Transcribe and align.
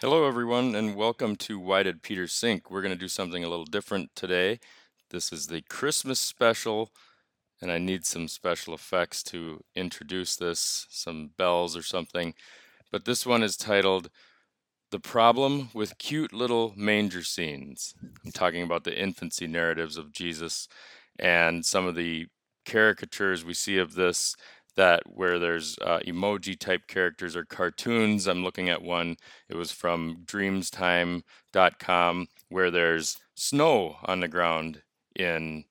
Hello, 0.00 0.26
everyone, 0.26 0.74
and 0.74 0.96
welcome 0.96 1.36
to 1.36 1.56
Why 1.56 1.84
Did 1.84 2.02
Peter 2.02 2.26
Sink? 2.26 2.68
We're 2.68 2.82
going 2.82 2.92
to 2.92 2.98
do 2.98 3.06
something 3.06 3.44
a 3.44 3.48
little 3.48 3.64
different 3.64 4.10
today. 4.16 4.58
This 5.10 5.32
is 5.32 5.46
the 5.46 5.62
Christmas 5.62 6.18
special, 6.18 6.90
and 7.62 7.70
I 7.70 7.78
need 7.78 8.04
some 8.04 8.26
special 8.26 8.74
effects 8.74 9.22
to 9.22 9.62
introduce 9.76 10.34
this, 10.34 10.88
some 10.90 11.30
bells 11.38 11.76
or 11.76 11.82
something. 11.82 12.34
But 12.90 13.04
this 13.04 13.24
one 13.24 13.44
is 13.44 13.56
titled 13.56 14.10
The 14.90 14.98
Problem 14.98 15.70
with 15.72 15.96
Cute 15.98 16.32
Little 16.32 16.74
Manger 16.76 17.22
Scenes. 17.22 17.94
I'm 18.24 18.32
talking 18.32 18.64
about 18.64 18.82
the 18.82 19.00
infancy 19.00 19.46
narratives 19.46 19.96
of 19.96 20.12
Jesus 20.12 20.66
and 21.20 21.64
some 21.64 21.86
of 21.86 21.94
the 21.94 22.26
caricatures 22.66 23.44
we 23.44 23.54
see 23.54 23.78
of 23.78 23.94
this 23.94 24.34
that 24.76 25.02
where 25.06 25.38
there's 25.38 25.78
uh, 25.80 26.00
emoji 26.06 26.58
type 26.58 26.86
characters 26.86 27.36
or 27.36 27.44
cartoons. 27.44 28.26
I'm 28.26 28.42
looking 28.42 28.68
at 28.68 28.82
one. 28.82 29.16
It 29.48 29.56
was 29.56 29.70
from 29.70 30.22
dreamstime.com 30.24 32.26
where 32.48 32.70
there's 32.70 33.18
snow 33.34 33.96
on 34.04 34.20
the 34.20 34.28
ground 34.28 34.82
in 35.16 35.64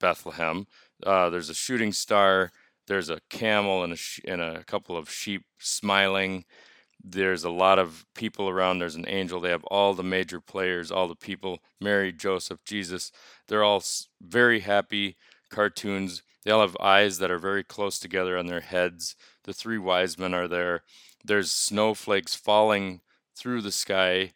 Bethlehem. 0.00 0.66
Uh, 1.04 1.30
there's 1.30 1.50
a 1.50 1.54
shooting 1.54 1.92
star. 1.92 2.50
There's 2.86 3.10
a 3.10 3.20
camel 3.30 3.84
and 3.84 3.92
a, 3.92 3.96
sh- 3.96 4.20
and 4.26 4.40
a 4.40 4.64
couple 4.64 4.96
of 4.96 5.10
sheep 5.10 5.44
smiling. 5.58 6.44
There's 7.02 7.44
a 7.44 7.50
lot 7.50 7.78
of 7.78 8.04
people 8.14 8.48
around. 8.48 8.78
There's 8.78 8.96
an 8.96 9.08
angel. 9.08 9.40
They 9.40 9.50
have 9.50 9.64
all 9.64 9.94
the 9.94 10.02
major 10.02 10.40
players, 10.40 10.90
all 10.90 11.08
the 11.08 11.14
people 11.14 11.60
Mary, 11.80 12.12
Joseph, 12.12 12.62
Jesus. 12.64 13.10
They're 13.48 13.64
all 13.64 13.82
very 14.20 14.60
happy 14.60 15.16
cartoons. 15.50 16.22
They 16.44 16.50
all 16.50 16.62
have 16.62 16.76
eyes 16.80 17.18
that 17.18 17.30
are 17.30 17.38
very 17.38 17.64
close 17.64 17.98
together 17.98 18.36
on 18.36 18.46
their 18.46 18.60
heads. 18.60 19.16
The 19.44 19.52
three 19.52 19.78
wise 19.78 20.18
men 20.18 20.34
are 20.34 20.48
there. 20.48 20.82
There's 21.24 21.50
snowflakes 21.50 22.34
falling 22.34 23.00
through 23.36 23.62
the 23.62 23.72
sky 23.72 24.32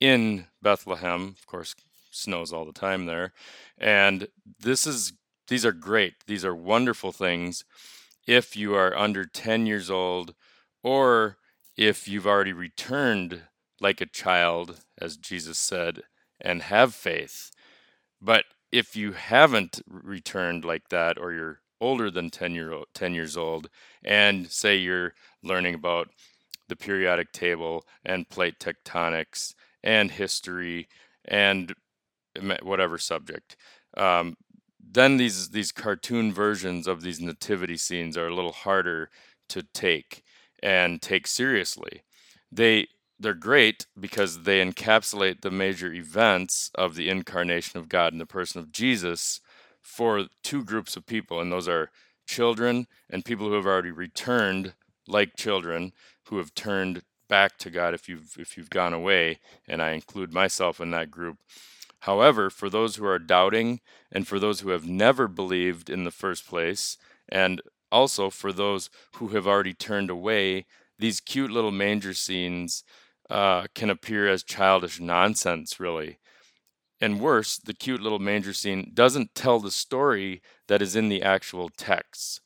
in 0.00 0.46
Bethlehem. 0.62 1.34
Of 1.38 1.46
course, 1.46 1.74
snows 2.10 2.52
all 2.52 2.64
the 2.64 2.72
time 2.72 3.06
there. 3.06 3.32
And 3.78 4.28
this 4.60 4.86
is 4.86 5.12
these 5.48 5.66
are 5.66 5.72
great. 5.72 6.14
These 6.26 6.44
are 6.44 6.54
wonderful 6.54 7.12
things 7.12 7.64
if 8.26 8.56
you 8.56 8.74
are 8.74 8.96
under 8.96 9.24
10 9.24 9.66
years 9.66 9.90
old 9.90 10.34
or 10.82 11.36
if 11.76 12.08
you've 12.08 12.26
already 12.26 12.52
returned 12.52 13.42
like 13.80 14.00
a 14.00 14.06
child 14.06 14.80
as 14.98 15.16
Jesus 15.16 15.58
said 15.58 16.04
and 16.40 16.62
have 16.62 16.94
faith. 16.94 17.50
But 18.20 18.44
if 18.72 18.96
you 18.96 19.12
haven't 19.12 19.82
returned 19.86 20.64
like 20.64 20.88
that 20.88 21.18
or 21.18 21.32
you're 21.32 21.60
older 21.80 22.10
than 22.10 22.30
10 22.30 22.54
year 22.54 22.72
10 22.94 23.14
years 23.14 23.36
old 23.36 23.68
and 24.04 24.50
say 24.50 24.76
you're 24.76 25.14
learning 25.42 25.74
about 25.74 26.08
the 26.68 26.76
periodic 26.76 27.32
table 27.32 27.84
and 28.04 28.28
plate 28.28 28.58
tectonics 28.60 29.54
and 29.82 30.10
history 30.12 30.88
and 31.26 31.74
whatever 32.62 32.98
subject 32.98 33.56
um, 33.96 34.36
then 34.80 35.16
these 35.16 35.50
these 35.50 35.72
cartoon 35.72 36.32
versions 36.32 36.86
of 36.86 37.02
these 37.02 37.20
nativity 37.20 37.76
scenes 37.76 38.16
are 38.16 38.28
a 38.28 38.34
little 38.34 38.52
harder 38.52 39.10
to 39.48 39.62
take 39.74 40.22
and 40.62 41.02
take 41.02 41.26
seriously. 41.26 42.02
They 42.50 42.88
they're 43.22 43.34
great 43.34 43.86
because 43.98 44.42
they 44.42 44.64
encapsulate 44.64 45.40
the 45.40 45.50
major 45.50 45.92
events 45.92 46.70
of 46.74 46.94
the 46.94 47.08
incarnation 47.08 47.78
of 47.78 47.88
God 47.88 48.12
in 48.12 48.18
the 48.18 48.26
person 48.26 48.60
of 48.60 48.72
Jesus 48.72 49.40
for 49.80 50.26
two 50.42 50.64
groups 50.64 50.96
of 50.96 51.06
people, 51.06 51.40
and 51.40 51.50
those 51.50 51.68
are 51.68 51.90
children 52.26 52.86
and 53.10 53.24
people 53.24 53.48
who 53.48 53.54
have 53.54 53.66
already 53.66 53.90
returned, 53.90 54.74
like 55.06 55.36
children 55.36 55.92
who 56.24 56.38
have 56.38 56.54
turned 56.54 57.02
back 57.28 57.58
to 57.58 57.70
God 57.70 57.94
if 57.94 58.08
you've 58.08 58.36
if 58.38 58.56
you've 58.56 58.70
gone 58.70 58.92
away, 58.92 59.38
and 59.66 59.80
I 59.80 59.92
include 59.92 60.32
myself 60.32 60.80
in 60.80 60.90
that 60.90 61.10
group. 61.10 61.38
However, 62.00 62.50
for 62.50 62.68
those 62.68 62.96
who 62.96 63.06
are 63.06 63.18
doubting 63.18 63.80
and 64.10 64.26
for 64.26 64.38
those 64.38 64.60
who 64.60 64.70
have 64.70 64.86
never 64.86 65.28
believed 65.28 65.88
in 65.88 66.04
the 66.04 66.10
first 66.10 66.46
place, 66.46 66.98
and 67.28 67.62
also 67.90 68.30
for 68.30 68.52
those 68.52 68.90
who 69.16 69.28
have 69.28 69.46
already 69.46 69.74
turned 69.74 70.10
away, 70.10 70.66
these 70.98 71.20
cute 71.20 71.50
little 71.50 71.70
manger 71.70 72.14
scenes 72.14 72.84
uh, 73.30 73.66
can 73.74 73.90
appear 73.90 74.28
as 74.28 74.42
childish 74.42 75.00
nonsense, 75.00 75.80
really. 75.80 76.18
And 77.00 77.20
worse, 77.20 77.58
the 77.58 77.74
cute 77.74 78.00
little 78.00 78.20
manger 78.20 78.52
scene 78.52 78.92
doesn't 78.94 79.34
tell 79.34 79.58
the 79.58 79.70
story 79.70 80.40
that 80.68 80.80
is 80.80 80.94
in 80.94 81.08
the 81.08 81.22
actual 81.22 81.68
text. 81.68 82.40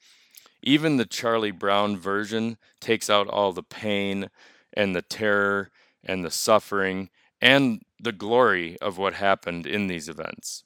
Even 0.62 0.96
the 0.96 1.04
Charlie 1.04 1.50
Brown 1.50 1.96
version 1.96 2.56
takes 2.80 3.10
out 3.10 3.28
all 3.28 3.52
the 3.52 3.62
pain 3.62 4.30
and 4.72 4.96
the 4.96 5.02
terror 5.02 5.70
and 6.02 6.24
the 6.24 6.30
suffering 6.30 7.10
and 7.40 7.82
the 8.00 8.12
glory 8.12 8.78
of 8.80 8.98
what 8.98 9.14
happened 9.14 9.66
in 9.66 9.86
these 9.86 10.08
events. 10.08 10.64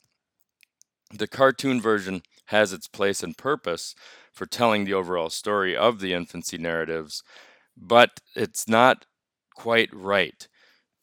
The 1.13 1.27
cartoon 1.27 1.81
version 1.81 2.23
has 2.47 2.73
its 2.73 2.87
place 2.87 3.23
and 3.23 3.37
purpose 3.37 3.95
for 4.33 4.47
telling 4.47 4.85
the 4.85 4.95
overall 4.95 5.31
story 5.31 5.77
of 5.77 6.01
the 6.01 6.13
infancy 6.13 6.59
narratives, 6.59 7.23
but 7.77 8.21
it's 8.37 8.69
not 8.69 9.07
quite 9.61 9.91
right. 9.93 10.49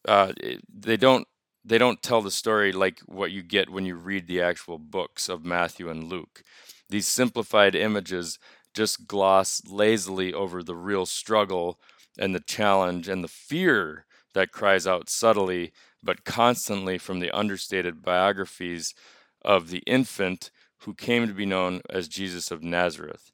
Uh, 0.08 0.34
they 0.74 0.98
don't 0.98 1.28
they 1.64 1.78
don't 1.78 2.02
tell 2.02 2.24
the 2.24 2.32
story 2.32 2.72
like 2.72 3.00
what 3.06 3.30
you 3.30 3.44
get 3.44 3.70
when 3.70 3.86
you 3.86 3.96
read 3.96 4.26
the 4.26 4.42
actual 4.42 4.80
books 4.80 5.30
of 5.30 5.46
Matthew 5.46 5.90
and 5.90 6.06
Luke. 6.06 6.42
These 6.90 7.06
simplified 7.06 7.76
images 7.76 8.40
just 8.74 9.06
gloss 9.06 9.62
lazily 9.68 10.34
over 10.34 10.64
the 10.64 10.76
real 10.76 11.06
struggle 11.06 11.80
and 12.18 12.34
the 12.34 12.40
challenge 12.40 13.08
and 13.08 13.24
the 13.24 13.28
fear 13.28 14.06
that 14.34 14.52
cries 14.52 14.88
out 14.88 15.08
subtly 15.08 15.72
but 16.02 16.24
constantly 16.24 16.98
from 16.98 17.20
the 17.20 17.30
understated 17.32 18.02
biographies 18.02 18.96
of 19.44 19.70
the 19.70 19.84
infant 19.86 20.50
who 20.80 20.96
came 20.96 21.28
to 21.28 21.34
be 21.34 21.46
known 21.46 21.82
as 21.92 22.08
Jesus 22.08 22.50
of 22.50 22.64
Nazareth. 22.64 23.32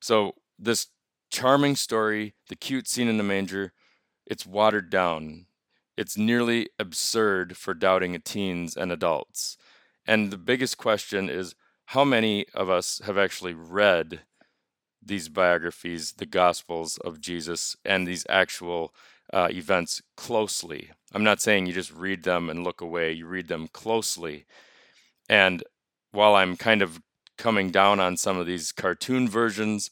So, 0.00 0.34
this 0.58 0.88
charming 1.30 1.76
story, 1.76 2.34
the 2.48 2.56
cute 2.56 2.88
scene 2.88 3.08
in 3.08 3.16
the 3.16 3.22
manger, 3.22 3.72
it's 4.30 4.46
watered 4.46 4.88
down. 4.88 5.46
It's 5.96 6.16
nearly 6.16 6.70
absurd 6.78 7.56
for 7.56 7.74
doubting 7.74 8.18
teens 8.22 8.76
and 8.76 8.92
adults. 8.92 9.58
And 10.06 10.30
the 10.30 10.38
biggest 10.38 10.78
question 10.78 11.28
is 11.28 11.56
how 11.86 12.04
many 12.04 12.46
of 12.54 12.70
us 12.70 13.00
have 13.04 13.18
actually 13.18 13.54
read 13.54 14.20
these 15.04 15.28
biographies, 15.28 16.12
the 16.12 16.26
Gospels 16.26 16.96
of 16.98 17.20
Jesus, 17.20 17.76
and 17.84 18.06
these 18.06 18.24
actual 18.30 18.94
uh, 19.32 19.48
events 19.50 20.00
closely? 20.16 20.90
I'm 21.12 21.24
not 21.24 21.42
saying 21.42 21.66
you 21.66 21.72
just 21.72 21.92
read 21.92 22.22
them 22.22 22.48
and 22.48 22.62
look 22.62 22.80
away, 22.80 23.12
you 23.12 23.26
read 23.26 23.48
them 23.48 23.66
closely. 23.66 24.46
And 25.28 25.64
while 26.12 26.36
I'm 26.36 26.56
kind 26.56 26.82
of 26.82 27.02
coming 27.36 27.70
down 27.70 27.98
on 27.98 28.16
some 28.16 28.38
of 28.38 28.46
these 28.46 28.70
cartoon 28.70 29.28
versions, 29.28 29.90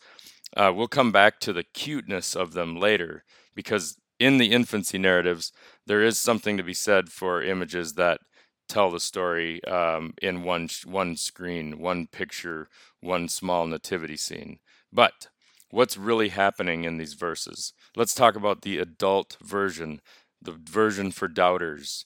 uh, 0.57 0.73
we'll 0.75 0.87
come 0.87 1.11
back 1.11 1.41
to 1.41 1.53
the 1.53 1.65
cuteness 1.65 2.37
of 2.37 2.53
them 2.53 2.79
later 2.79 3.25
because 3.55 3.99
in 4.19 4.39
the 4.39 4.53
infancy 4.53 4.99
narratives, 4.99 5.53
there 5.87 6.03
is 6.03 6.19
something 6.19 6.57
to 6.57 6.63
be 6.63 6.75
said 6.75 7.11
for 7.11 7.43
images 7.43 7.95
that 7.95 8.21
tell 8.69 8.91
the 8.91 9.01
story 9.01 9.65
um, 9.65 10.15
in 10.21 10.43
one 10.43 10.69
one 10.85 11.17
screen, 11.17 11.79
one 11.79 12.07
picture, 12.07 12.69
one 13.01 13.29
small 13.29 13.67
nativity 13.67 14.17
scene. 14.17 14.59
But 14.93 15.29
what's 15.71 15.97
really 15.97 16.29
happening 16.29 16.85
in 16.85 16.99
these 16.99 17.15
verses? 17.15 17.73
Let's 17.97 18.15
talk 18.15 18.37
about 18.37 18.63
the 18.63 18.79
adult 18.79 19.37
version, 19.43 20.01
the 20.43 20.53
version 20.53 21.11
for 21.11 21.29
doubters. 21.29 22.05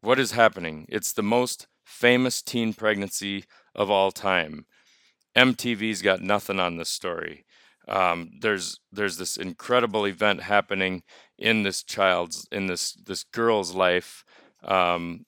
What 0.00 0.18
is 0.18 0.32
happening? 0.32 0.86
It's 0.88 1.12
the 1.12 1.22
most 1.22 1.66
famous 1.84 2.40
teen 2.40 2.72
pregnancy 2.72 3.44
of 3.74 3.90
all 3.90 4.10
time. 4.10 4.64
MTV's 5.36 6.02
got 6.02 6.22
nothing 6.22 6.58
on 6.58 6.76
this 6.76 6.88
story 6.88 7.44
um, 7.90 8.30
there's 8.40 8.80
there's 8.92 9.18
this 9.18 9.36
incredible 9.36 10.06
event 10.06 10.42
happening 10.42 11.02
in 11.38 11.64
this 11.64 11.82
child's 11.82 12.46
in 12.52 12.66
this 12.66 12.92
this 12.92 13.24
girl's 13.24 13.74
life. 13.74 14.24
Um, 14.62 15.26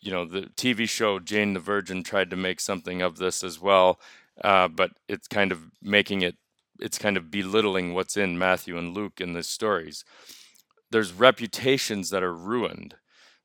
you 0.00 0.12
know, 0.12 0.24
the 0.24 0.42
TV 0.56 0.88
show 0.88 1.18
Jane 1.18 1.54
the 1.54 1.60
Virgin 1.60 2.04
tried 2.04 2.30
to 2.30 2.36
make 2.36 2.60
something 2.60 3.02
of 3.02 3.18
this 3.18 3.42
as 3.42 3.60
well, 3.60 3.98
uh, 4.42 4.68
but 4.68 4.92
it's 5.08 5.26
kind 5.26 5.50
of 5.50 5.70
making 5.82 6.22
it 6.22 6.36
it's 6.78 6.98
kind 6.98 7.16
of 7.16 7.30
belittling 7.30 7.94
what's 7.94 8.16
in 8.16 8.38
Matthew 8.38 8.78
and 8.78 8.94
Luke 8.94 9.20
in 9.20 9.32
these 9.32 9.48
stories. 9.48 10.04
There's 10.90 11.12
reputations 11.12 12.10
that 12.10 12.22
are 12.22 12.34
ruined, 12.34 12.94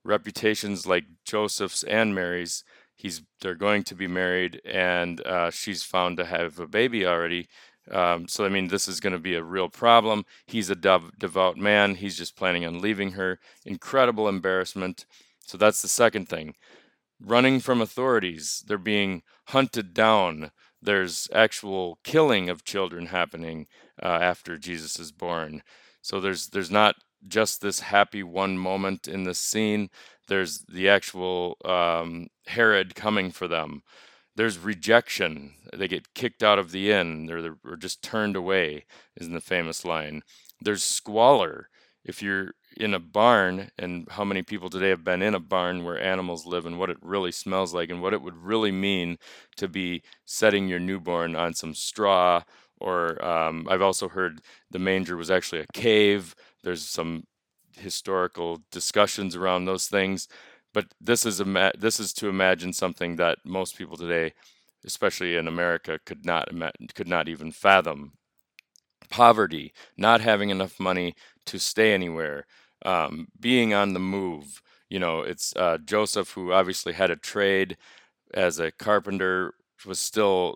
reputations 0.04 0.86
like 0.86 1.06
Joseph's 1.26 1.84
and 1.84 2.14
Mary's. 2.14 2.64
He's 2.96 3.24
they're 3.42 3.56
going 3.56 3.84
to 3.84 3.96
be 3.96 4.08
married, 4.08 4.62
and 4.64 5.26
uh, 5.26 5.50
she's 5.50 5.82
found 5.82 6.18
to 6.18 6.26
have 6.26 6.60
a 6.60 6.68
baby 6.68 7.06
already 7.06 7.48
um, 7.92 8.28
so, 8.28 8.46
I 8.46 8.50
mean, 8.50 8.68
this 8.68 8.88
is 8.88 9.00
going 9.00 9.14
to 9.14 9.20
be 9.20 9.36
a 9.36 9.44
real 9.44 9.70
problem. 9.70 10.26
He's 10.46 10.70
a 10.70 10.76
dev- 10.76 11.18
devout 11.18 11.58
man. 11.58 11.96
He's 11.96 12.18
just 12.18 12.36
planning 12.36 12.66
on 12.66 12.82
leaving 12.82 13.12
her. 13.12 13.40
Incredible 13.66 14.28
embarrassment. 14.28 15.06
So, 15.46 15.58
that's 15.58 15.82
the 15.82 15.88
second 15.88 16.30
thing. 16.30 16.56
Running 17.20 17.60
from 17.60 17.82
authorities. 17.82 18.64
They're 18.68 18.78
being 18.78 19.24
hunted 19.48 19.94
down. 19.94 20.52
There's 20.82 21.28
actual 21.34 22.00
killing 22.04 22.50
of 22.50 22.64
children 22.64 23.08
happening 23.08 23.68
uh, 24.02 24.20
after 24.22 24.58
Jesus 24.58 25.00
is 25.00 25.12
born. 25.12 25.64
So, 26.02 26.20
there's, 26.20 26.48
there's 26.48 26.72
not 26.72 26.96
just 27.28 27.62
this 27.62 27.82
happy 27.82 28.24
one 28.24 28.58
moment 28.58 29.08
in 29.08 29.24
the 29.24 29.34
scene. 29.34 29.90
There's 30.28 30.60
the 30.70 30.88
actual 30.90 31.58
um, 31.66 32.28
Herod 32.48 32.96
coming 32.96 33.32
for 33.32 33.48
them. 33.48 33.82
There's 34.40 34.58
rejection. 34.58 35.56
They 35.76 35.90
get 35.90 36.14
kicked 36.14 36.44
out 36.44 36.60
of 36.60 36.72
the 36.72 36.94
inn 36.94 37.30
or, 37.30 37.58
or 37.70 37.76
just 37.76 38.02
turned 38.02 38.38
away, 38.38 38.86
is 39.18 39.28
in 39.28 39.34
the 39.34 39.42
famous 39.42 39.84
line. 39.84 40.22
There's 40.62 40.82
squalor. 40.82 41.68
If 42.06 42.24
you're 42.24 42.52
in 42.78 42.94
a 42.94 43.00
barn, 43.00 43.70
and 43.78 44.08
how 44.12 44.24
many 44.24 44.42
people 44.42 44.70
today 44.70 44.88
have 44.92 45.04
been 45.04 45.22
in 45.22 45.36
a 45.36 45.42
barn 45.42 45.84
where 45.84 46.02
animals 46.02 46.46
live 46.46 46.66
and 46.66 46.80
what 46.80 46.90
it 46.90 46.96
really 47.02 47.34
smells 47.34 47.74
like, 47.74 47.90
and 47.90 48.02
what 48.02 48.14
it 48.14 48.22
would 48.22 48.38
really 48.38 48.72
mean 48.72 49.18
to 49.58 49.68
be 49.68 50.04
setting 50.24 50.70
your 50.70 50.80
newborn 50.80 51.36
on 51.36 51.54
some 51.54 51.74
straw. 51.74 52.42
Or 52.80 53.22
um, 53.22 53.68
I've 53.70 53.82
also 53.82 54.08
heard 54.08 54.40
the 54.72 54.80
manger 54.80 55.18
was 55.18 55.30
actually 55.30 55.60
a 55.60 55.74
cave. 55.74 56.34
There's 56.64 56.88
some 56.88 57.26
historical 57.76 58.62
discussions 58.72 59.36
around 59.36 59.66
those 59.66 59.88
things, 59.88 60.30
but 60.74 60.94
this 61.02 61.26
is 61.26 61.40
a 61.40 61.72
this 61.78 62.00
is 62.00 62.14
to 62.14 62.30
imagine 62.30 62.74
something 62.74 63.16
that 63.18 63.40
most 63.46 63.78
people 63.78 63.98
today, 63.98 64.34
especially 64.86 65.36
in 65.36 65.48
America, 65.48 66.00
could 66.06 66.26
not 66.26 66.50
could 66.96 67.08
not 67.08 67.28
even 67.30 67.52
fathom. 67.52 68.14
Poverty, 69.10 69.74
not 69.98 70.22
having 70.22 70.50
enough 70.52 70.80
money 70.80 71.16
to 71.46 71.58
stay 71.60 71.94
anywhere, 71.94 72.46
um, 72.86 73.28
being 73.40 73.74
on 73.74 73.94
the 73.94 74.00
move. 74.00 74.62
You 74.90 75.00
know, 75.00 75.22
it's 75.22 75.56
uh, 75.56 75.80
Joseph 75.84 76.32
who 76.32 76.54
obviously 76.54 76.94
had 76.94 77.10
a 77.12 77.16
trade 77.16 77.78
as 78.34 78.60
a 78.60 78.72
carpenter 78.72 79.54
was 79.86 80.00
still 80.00 80.56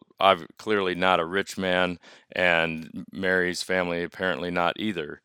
clearly 0.57 0.95
not 0.95 1.19
a 1.19 1.25
rich 1.25 1.57
man, 1.57 2.00
and 2.33 3.06
Mary's 3.12 3.63
family 3.63 4.04
apparently 4.04 4.51
not 4.51 4.80
either. 4.80 5.21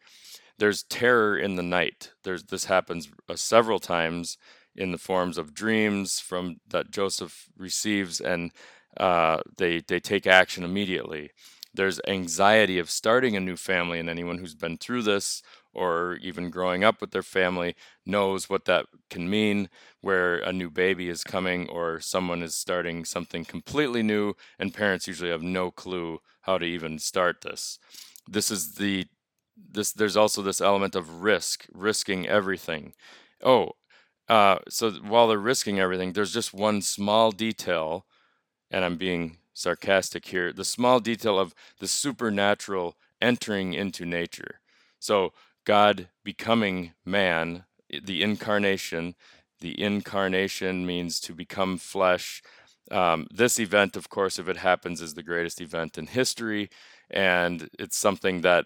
There's 0.59 0.85
terror 0.85 1.39
in 1.39 1.57
the 1.57 1.63
night. 1.63 2.13
There's 2.25 2.45
this 2.45 2.65
happens 2.65 3.11
uh, 3.29 3.37
several 3.37 3.79
times 3.79 4.39
in 4.79 4.93
the 4.93 4.99
forms 4.99 5.39
of 5.39 5.55
dreams 5.55 6.21
from 6.21 6.59
that 6.71 6.91
Joseph 6.91 7.49
receives, 7.59 8.21
and 8.21 8.53
uh, 8.99 9.41
they 9.59 9.81
they 9.81 10.01
take 10.01 10.27
action 10.27 10.65
immediately. 10.65 11.31
There's 11.75 12.01
anxiety 12.09 12.79
of 12.79 12.91
starting 12.91 13.37
a 13.37 13.41
new 13.41 13.57
family, 13.57 14.01
and 14.01 14.09
anyone 14.09 14.39
who's 14.39 14.55
been 14.55 14.79
through 14.79 15.03
this 15.03 15.43
or 15.75 16.19
even 16.23 16.51
growing 16.51 16.83
up 16.85 17.01
with 17.01 17.11
their 17.13 17.23
family 17.23 17.77
knows 18.07 18.49
what 18.51 18.65
that 18.65 18.87
can 19.11 19.29
mean 19.31 19.69
where 20.01 20.39
a 20.39 20.53
new 20.53 20.71
baby 20.71 21.09
is 21.09 21.23
coming 21.23 21.69
or 21.69 22.01
someone 22.01 22.43
is 22.43 22.57
starting 22.57 23.05
something 23.05 23.45
completely 23.45 24.03
new 24.03 24.35
and 24.59 24.75
parents 24.75 25.07
usually 25.07 25.31
have 25.31 25.43
no 25.43 25.71
clue 25.71 26.21
how 26.43 26.59
to 26.59 26.65
even 26.65 26.99
start 26.99 27.43
this 27.43 27.79
this 28.29 28.51
is 28.51 28.75
the 28.75 29.07
this 29.71 29.93
there's 29.93 30.17
also 30.17 30.43
this 30.43 30.61
element 30.61 30.95
of 30.95 31.23
risk 31.23 31.67
risking 31.73 32.27
everything 32.27 32.95
oh 33.45 33.71
uh, 34.29 34.59
so 34.69 34.91
while 34.93 35.29
they're 35.29 35.39
risking 35.39 35.79
everything 35.79 36.13
there's 36.13 36.33
just 36.33 36.55
one 36.55 36.83
small 36.83 37.31
detail 37.31 38.07
and 38.71 38.85
i'm 38.85 38.97
being 38.97 39.39
sarcastic 39.55 40.27
here 40.27 40.53
the 40.53 40.65
small 40.65 41.01
detail 41.01 41.39
of 41.39 41.55
the 41.81 41.89
supernatural 41.89 42.97
entering 43.21 43.75
into 43.75 44.05
nature 44.05 44.61
so 45.01 45.33
God 45.69 46.09
becoming 46.25 46.95
man, 47.05 47.65
the 47.91 48.23
incarnation. 48.23 49.15
The 49.61 49.79
incarnation 49.79 50.87
means 50.87 51.21
to 51.21 51.35
become 51.35 51.77
flesh. 51.77 52.43
Um, 52.91 53.27
this 53.31 53.61
event, 53.61 53.95
of 53.95 54.09
course, 54.09 54.39
if 54.39 54.49
it 54.49 54.57
happens, 54.57 55.03
is 55.03 55.13
the 55.13 55.23
greatest 55.23 55.61
event 55.61 55.99
in 55.99 56.07
history. 56.07 56.71
And 57.11 57.69
it's 57.79 57.99
something 57.99 58.41
that 58.41 58.65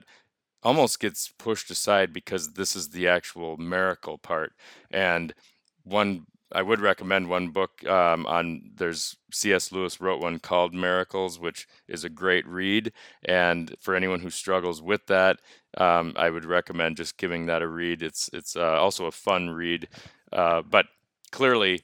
almost 0.62 1.00
gets 1.00 1.26
pushed 1.38 1.72
aside 1.72 2.12
because 2.12 2.52
this 2.52 2.76
is 2.76 2.90
the 2.90 3.08
actual 3.08 3.56
miracle 3.56 4.16
part. 4.16 4.52
And 4.92 5.34
one 5.84 6.26
I 6.54 6.62
would 6.62 6.80
recommend 6.80 7.28
one 7.28 7.48
book 7.48 7.86
um, 7.88 8.26
on. 8.26 8.72
There's 8.76 9.16
C.S. 9.32 9.72
Lewis 9.72 10.00
wrote 10.00 10.20
one 10.20 10.38
called 10.38 10.74
Miracles, 10.74 11.38
which 11.38 11.66
is 11.88 12.04
a 12.04 12.10
great 12.10 12.46
read. 12.46 12.92
And 13.24 13.74
for 13.80 13.94
anyone 13.94 14.20
who 14.20 14.30
struggles 14.30 14.82
with 14.82 15.06
that, 15.06 15.40
um, 15.78 16.12
I 16.16 16.28
would 16.30 16.44
recommend 16.44 16.98
just 16.98 17.16
giving 17.16 17.46
that 17.46 17.62
a 17.62 17.68
read. 17.68 18.02
It's 18.02 18.28
it's 18.32 18.56
uh, 18.56 18.78
also 18.78 19.06
a 19.06 19.12
fun 19.12 19.50
read, 19.50 19.88
uh, 20.32 20.62
but 20.62 20.86
clearly 21.30 21.82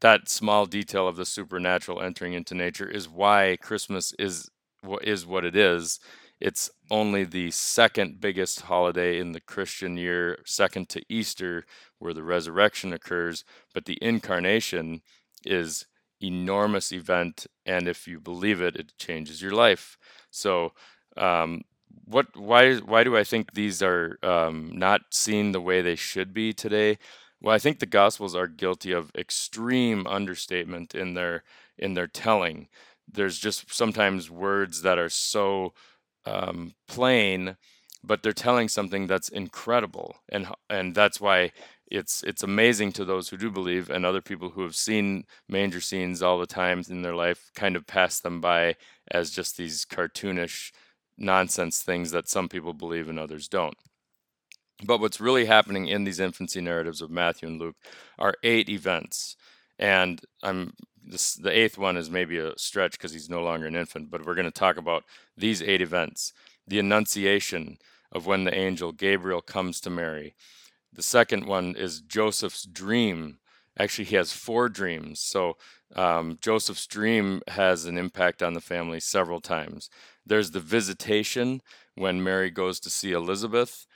that 0.00 0.28
small 0.28 0.66
detail 0.66 1.08
of 1.08 1.16
the 1.16 1.26
supernatural 1.26 2.02
entering 2.02 2.34
into 2.34 2.54
nature 2.54 2.88
is 2.88 3.08
why 3.08 3.56
Christmas 3.60 4.12
is 4.18 4.50
is 5.02 5.26
what 5.26 5.44
it 5.44 5.56
is. 5.56 5.98
It's 6.40 6.70
only 6.90 7.24
the 7.24 7.50
second 7.50 8.20
biggest 8.20 8.62
holiday 8.62 9.18
in 9.18 9.32
the 9.32 9.40
Christian 9.40 9.96
year, 9.96 10.38
second 10.44 10.88
to 10.90 11.02
Easter, 11.08 11.64
where 11.98 12.12
the 12.12 12.22
resurrection 12.22 12.92
occurs, 12.92 13.44
but 13.72 13.86
the 13.86 13.98
incarnation 14.02 15.02
is 15.44 15.86
enormous 16.22 16.92
event 16.92 17.46
and 17.66 17.86
if 17.86 18.08
you 18.08 18.18
believe 18.18 18.60
it 18.60 18.74
it 18.76 18.92
changes 18.98 19.42
your 19.42 19.52
life. 19.52 19.98
So 20.30 20.72
um, 21.16 21.62
what 22.04 22.26
why 22.36 22.76
why 22.76 23.04
do 23.04 23.16
i 23.16 23.24
think 23.24 23.52
these 23.52 23.82
are 23.82 24.18
um, 24.22 24.70
not 24.74 25.02
seen 25.10 25.52
the 25.52 25.60
way 25.60 25.82
they 25.82 25.96
should 25.96 26.32
be 26.32 26.52
today? 26.52 26.98
Well 27.40 27.54
i 27.54 27.58
think 27.58 27.78
the 27.78 27.86
gospels 27.86 28.34
are 28.34 28.46
guilty 28.46 28.92
of 28.92 29.12
extreme 29.14 30.06
understatement 30.06 30.94
in 30.94 31.14
their 31.14 31.42
in 31.78 31.94
their 31.94 32.06
telling. 32.06 32.68
There's 33.10 33.38
just 33.38 33.72
sometimes 33.74 34.30
words 34.30 34.82
that 34.82 34.98
are 34.98 35.08
so 35.10 35.74
um, 36.26 36.74
plain, 36.88 37.56
but 38.04 38.22
they're 38.22 38.32
telling 38.32 38.68
something 38.68 39.06
that's 39.06 39.28
incredible, 39.28 40.16
and 40.30 40.48
and 40.70 40.94
that's 40.94 41.20
why 41.20 41.52
it's 41.90 42.22
it's 42.24 42.42
amazing 42.42 42.92
to 42.92 43.04
those 43.04 43.28
who 43.28 43.36
do 43.36 43.50
believe, 43.50 43.90
and 43.90 44.04
other 44.06 44.22
people 44.22 44.50
who 44.50 44.62
have 44.62 44.76
seen 44.76 45.24
manger 45.48 45.80
scenes 45.80 46.22
all 46.22 46.38
the 46.38 46.46
time 46.46 46.82
in 46.90 47.02
their 47.02 47.14
life 47.14 47.50
kind 47.54 47.76
of 47.76 47.86
pass 47.86 48.20
them 48.20 48.40
by 48.40 48.76
as 49.10 49.30
just 49.30 49.56
these 49.56 49.84
cartoonish 49.84 50.72
nonsense 51.18 51.82
things 51.82 52.10
that 52.12 52.28
some 52.28 52.48
people 52.48 52.74
believe 52.74 53.08
and 53.08 53.18
others 53.18 53.48
don't. 53.48 53.76
But 54.84 55.00
what's 55.00 55.20
really 55.20 55.46
happening 55.46 55.88
in 55.88 56.04
these 56.04 56.20
infancy 56.20 56.60
narratives 56.60 57.00
of 57.00 57.10
Matthew 57.10 57.48
and 57.48 57.58
Luke 57.60 57.76
are 58.18 58.34
eight 58.42 58.68
events. 58.68 59.36
And 59.78 60.20
I'm 60.42 60.74
this, 61.06 61.34
the 61.34 61.56
eighth 61.56 61.78
one 61.78 61.96
is 61.96 62.10
maybe 62.10 62.38
a 62.38 62.58
stretch 62.58 62.92
because 62.92 63.12
he's 63.12 63.30
no 63.30 63.42
longer 63.42 63.66
an 63.66 63.76
infant, 63.76 64.10
but 64.10 64.26
we're 64.26 64.34
going 64.34 64.46
to 64.46 64.50
talk 64.50 64.76
about 64.76 65.04
these 65.36 65.62
eight 65.62 65.80
events 65.80 66.32
the 66.68 66.78
Annunciation 66.80 67.78
of 68.10 68.26
when 68.26 68.44
the 68.44 68.54
angel 68.54 68.90
Gabriel 68.92 69.40
comes 69.40 69.80
to 69.80 69.90
Mary. 69.90 70.34
The 70.92 71.02
second 71.02 71.46
one 71.46 71.76
is 71.76 72.00
Joseph's 72.00 72.64
dream. 72.64 73.38
Actually, 73.78 74.06
he 74.06 74.16
has 74.16 74.32
four 74.32 74.68
dreams. 74.68 75.20
So 75.20 75.56
um, 75.94 76.38
Joseph's 76.40 76.86
dream 76.86 77.42
has 77.48 77.84
an 77.84 77.96
impact 77.96 78.42
on 78.42 78.54
the 78.54 78.60
family 78.60 79.00
several 79.00 79.40
times. 79.40 79.90
There's 80.24 80.50
the 80.50 80.60
visitation 80.60 81.62
when 81.94 82.24
Mary 82.24 82.50
goes 82.50 82.80
to 82.80 82.90
see 82.90 83.12
Elizabeth. 83.12 83.86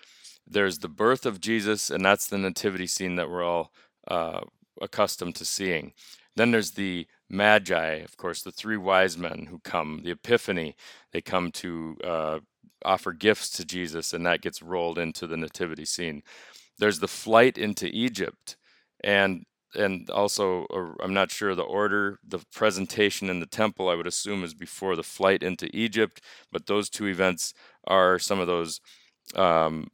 There's 0.47 0.79
the 0.79 0.89
birth 0.89 1.27
of 1.27 1.41
Jesus, 1.41 1.91
and 1.91 2.05
that's 2.05 2.27
the 2.27 2.39
nativity 2.39 2.87
scene 2.87 3.17
that 3.17 3.31
we're 3.31 3.45
all 3.45 3.73
uh, 4.07 4.43
accustomed 4.81 5.35
to 5.37 5.45
seeing. 5.45 5.93
Then 6.41 6.53
there's 6.53 6.71
the 6.71 7.07
Magi, 7.29 7.97
of 7.97 8.17
course, 8.17 8.41
the 8.41 8.51
three 8.51 8.79
wise 8.79 9.19
men 9.19 9.47
who 9.51 9.59
come, 9.59 10.01
the 10.03 10.13
Epiphany, 10.13 10.75
they 11.13 11.21
come 11.21 11.53
to 11.53 11.99
uh, 12.03 12.39
offer 12.83 13.13
gifts 13.13 13.51
to 13.51 13.65
Jesus, 13.67 14.15
and 14.15 14.25
that 14.25 14.41
gets 14.41 14.63
rolled 14.63 14.99
into 14.99 15.27
the 15.27 15.37
nativity 15.37 15.85
scene. 15.85 16.23
There's 16.79 16.99
the 16.99 17.09
flight 17.09 17.59
into 17.59 17.89
Egypt, 17.89 18.57
and 19.05 19.45
and 19.75 20.09
also 20.09 20.65
I'm 21.03 21.13
not 21.13 21.31
sure 21.31 21.55
the 21.55 21.61
order. 21.61 22.19
The 22.27 22.39
presentation 22.55 23.29
in 23.29 23.41
the 23.41 23.47
temple, 23.47 23.91
I 23.91 23.95
would 23.95 24.07
assume, 24.07 24.43
is 24.43 24.55
before 24.55 24.97
the 24.97 25.03
flight 25.03 25.43
into 25.43 25.69
Egypt. 25.77 26.23
But 26.51 26.65
those 26.65 26.89
two 26.89 27.05
events 27.07 27.53
are 27.87 28.19
some 28.19 28.41
of 28.41 28.47
those 28.47 28.81
um, 29.35 29.89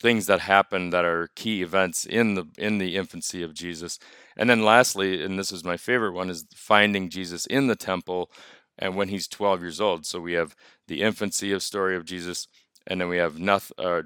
things 0.00 0.26
that 0.26 0.40
happen 0.40 0.90
that 0.90 1.04
are 1.04 1.28
key 1.34 1.62
events 1.62 2.04
in 2.04 2.34
the 2.34 2.44
in 2.58 2.78
the 2.78 2.96
infancy 2.96 3.42
of 3.42 3.54
Jesus. 3.54 3.98
And 4.36 4.50
then 4.50 4.62
lastly, 4.62 5.22
and 5.24 5.38
this 5.38 5.52
is 5.52 5.64
my 5.64 5.76
favorite 5.76 6.12
one, 6.12 6.30
is 6.30 6.44
finding 6.54 7.08
Jesus 7.08 7.46
in 7.46 7.66
the 7.66 7.76
temple 7.76 8.30
and 8.78 8.94
when 8.94 9.08
he's 9.08 9.26
12 9.28 9.62
years 9.62 9.80
old. 9.80 10.04
So 10.04 10.20
we 10.20 10.34
have 10.34 10.54
the 10.86 11.02
infancy 11.02 11.52
of 11.52 11.62
story 11.62 11.96
of 11.96 12.04
Jesus, 12.04 12.46
and 12.86 13.00
then 13.00 13.08
we 13.08 13.16
have 13.16 13.38
nothing, 13.38 13.74
uh, 13.78 14.02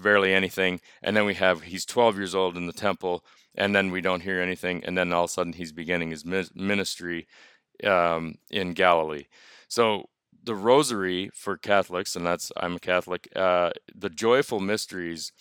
barely 0.00 0.32
anything, 0.32 0.80
and 1.02 1.16
then 1.16 1.24
we 1.24 1.34
have 1.34 1.62
he's 1.62 1.84
12 1.84 2.16
years 2.16 2.34
old 2.34 2.56
in 2.56 2.66
the 2.66 2.72
temple, 2.72 3.24
and 3.54 3.74
then 3.74 3.90
we 3.90 4.00
don't 4.00 4.22
hear 4.22 4.40
anything, 4.40 4.82
and 4.84 4.96
then 4.96 5.12
all 5.12 5.24
of 5.24 5.30
a 5.30 5.32
sudden 5.32 5.52
he's 5.52 5.72
beginning 5.72 6.10
his 6.10 6.24
ministry 6.24 7.26
um, 7.84 8.36
in 8.50 8.72
Galilee. 8.72 9.26
So 9.68 10.08
the 10.44 10.54
rosary 10.54 11.30
for 11.34 11.56
Catholics, 11.56 12.16
and 12.16 12.26
that's 12.26 12.52
I'm 12.56 12.76
a 12.76 12.80
Catholic. 12.80 13.28
Uh, 13.34 13.70
the 13.94 14.10
joyful 14.10 14.60
mysteries 14.60 15.32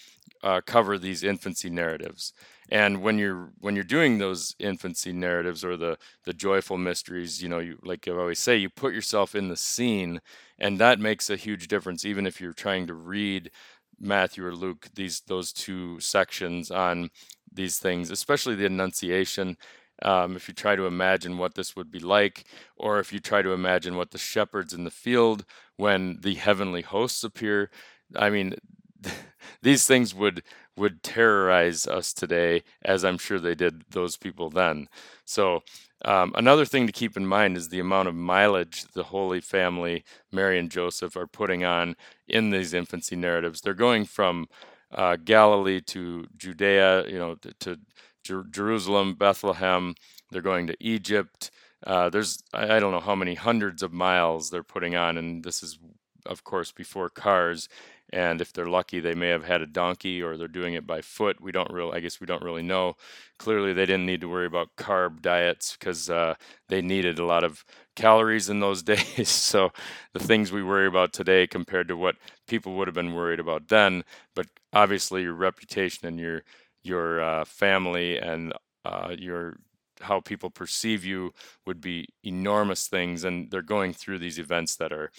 uh, 0.44 0.62
cover 0.66 0.98
these 0.98 1.24
infancy 1.24 1.70
narratives, 1.70 2.34
and 2.70 3.02
when 3.02 3.18
you're 3.18 3.52
when 3.60 3.76
you're 3.76 3.84
doing 3.84 4.18
those 4.18 4.56
infancy 4.60 5.14
narratives 5.14 5.64
or 5.64 5.78
the 5.78 5.98
the 6.26 6.34
joyful 6.34 6.78
mysteries, 6.78 7.42
you 7.42 7.50
know, 7.50 7.60
you 7.60 7.80
like 7.84 8.08
I 8.08 8.12
always 8.12 8.40
say, 8.40 8.58
you 8.58 8.70
put 8.70 8.94
yourself 8.94 9.36
in 9.36 9.50
the 9.50 9.58
scene, 9.58 10.20
and 10.60 10.80
that 10.80 11.00
makes 11.00 11.30
a 11.30 11.36
huge 11.36 11.68
difference. 11.68 12.06
Even 12.06 12.26
if 12.26 12.42
you're 12.42 12.54
trying 12.54 12.88
to 12.88 12.94
read 12.94 13.52
Matthew 14.00 14.46
or 14.46 14.56
Luke 14.56 14.88
these 14.96 15.22
those 15.28 15.54
two 15.54 16.00
sections 16.00 16.72
on 16.72 17.10
these 17.52 17.78
things, 17.78 18.10
especially 18.12 18.56
the 18.56 18.66
Annunciation. 18.66 19.58
Um, 20.04 20.36
if 20.36 20.48
you 20.48 20.54
try 20.54 20.76
to 20.76 20.86
imagine 20.86 21.38
what 21.38 21.56
this 21.56 21.76
would 21.76 21.92
be 21.92 22.00
like, 22.00 22.46
or 22.76 23.00
if 23.00 23.14
you 23.14 23.20
try 23.20 23.42
to 23.42 23.54
imagine 23.54 23.96
what 23.96 24.12
the 24.12 24.18
shepherds 24.18 24.74
in 24.74 24.84
the 24.84 24.92
field 24.92 25.46
when 25.78 26.20
the 26.22 26.36
heavenly 26.36 26.82
hosts 26.82 27.24
appear, 27.24 27.70
I 28.16 28.30
mean, 28.30 28.56
these 29.62 29.88
things 29.88 30.14
would 30.14 30.44
would 30.76 31.04
terrorize 31.04 31.86
us 31.86 32.14
today, 32.14 32.64
as 32.84 33.06
I'm 33.06 33.18
sure 33.20 33.40
they 33.40 33.56
did 33.56 33.84
those 33.92 34.18
people 34.18 34.50
then. 34.50 34.88
So, 35.24 35.62
um, 36.04 36.34
another 36.36 36.66
thing 36.66 36.88
to 36.88 36.94
keep 36.94 37.16
in 37.16 37.28
mind 37.28 37.58
is 37.58 37.70
the 37.70 37.80
amount 37.80 38.08
of 38.08 38.16
mileage 38.16 38.86
the 38.94 39.04
Holy 39.04 39.40
Family, 39.40 40.04
Mary 40.32 40.58
and 40.58 40.72
Joseph, 40.72 41.16
are 41.16 41.28
putting 41.28 41.64
on 41.64 41.96
in 42.28 42.50
these 42.50 42.74
infancy 42.74 43.16
narratives. 43.16 43.62
They're 43.62 43.74
going 43.76 44.06
from 44.06 44.48
uh, 44.92 45.18
Galilee 45.24 45.82
to 45.82 46.26
Judea, 46.36 47.08
you 47.08 47.20
know, 47.20 47.36
to, 47.36 47.54
to 47.60 47.80
Jer- 48.24 48.46
Jerusalem, 48.50 49.16
Bethlehem. 49.16 49.96
They're 50.32 50.42
going 50.42 50.68
to 50.68 50.78
Egypt. 50.80 51.52
Uh, 51.86 52.10
there's 52.10 52.44
I 52.54 52.80
don't 52.80 52.92
know 52.92 53.00
how 53.00 53.16
many 53.16 53.36
hundreds 53.36 53.84
of 53.84 53.94
miles 53.94 54.50
they're 54.50 54.64
putting 54.64 54.96
on, 54.96 55.18
and 55.18 55.44
this 55.44 55.64
is 55.64 55.80
of 56.26 56.44
course 56.44 56.72
before 56.72 57.10
cars 57.10 57.68
and 58.12 58.42
if 58.42 58.54
they're 58.54 58.68
lucky 58.68 59.00
they 59.00 59.14
may 59.16 59.30
have 59.30 59.44
had 59.44 59.62
a 59.62 59.66
donkey 59.68 60.22
or 60.22 60.38
they're 60.38 60.48
doing 60.48 60.74
it 60.74 60.86
by 60.86 61.02
foot 61.02 61.42
we 61.42 61.52
don't 61.52 61.72
really 61.72 61.96
i 61.96 62.00
guess 62.00 62.20
we 62.20 62.28
don't 62.28 62.44
really 62.44 62.62
know 62.62 62.96
clearly 63.40 63.74
they 63.74 63.86
didn't 63.86 64.06
need 64.06 64.22
to 64.22 64.30
worry 64.30 64.46
about 64.46 64.76
carb 64.78 65.22
diets 65.22 65.76
because 65.78 66.10
uh, 66.10 66.34
they 66.70 66.82
needed 66.82 67.20
a 67.20 67.26
lot 67.26 67.44
of 67.44 67.66
calories 67.96 68.50
in 68.50 68.60
those 68.60 68.84
days 68.94 69.30
so 69.30 69.72
the 70.14 70.20
things 70.20 70.52
we 70.52 70.64
worry 70.64 70.88
about 70.88 71.14
today 71.14 71.48
compared 71.48 71.88
to 71.88 71.98
what 71.98 72.16
people 72.48 72.76
would 72.76 72.88
have 72.88 72.96
been 72.96 73.14
worried 73.14 73.40
about 73.40 73.68
then 73.68 74.04
but 74.36 74.48
obviously 74.74 75.24
your 75.24 75.34
reputation 75.34 76.08
and 76.08 76.20
your 76.20 76.44
your 76.84 77.22
uh, 77.22 77.46
family 77.46 78.18
and 78.18 78.54
uh, 78.86 79.16
your 79.18 79.58
how 80.02 80.20
people 80.20 80.50
perceive 80.50 81.06
you 81.06 81.34
would 81.66 81.80
be 81.80 82.08
enormous 82.24 82.88
things 82.88 83.24
and 83.24 83.50
they're 83.50 83.62
going 83.62 83.94
through 83.94 84.20
these 84.20 84.38
events 84.38 84.76
that 84.76 84.92
are 84.92 85.12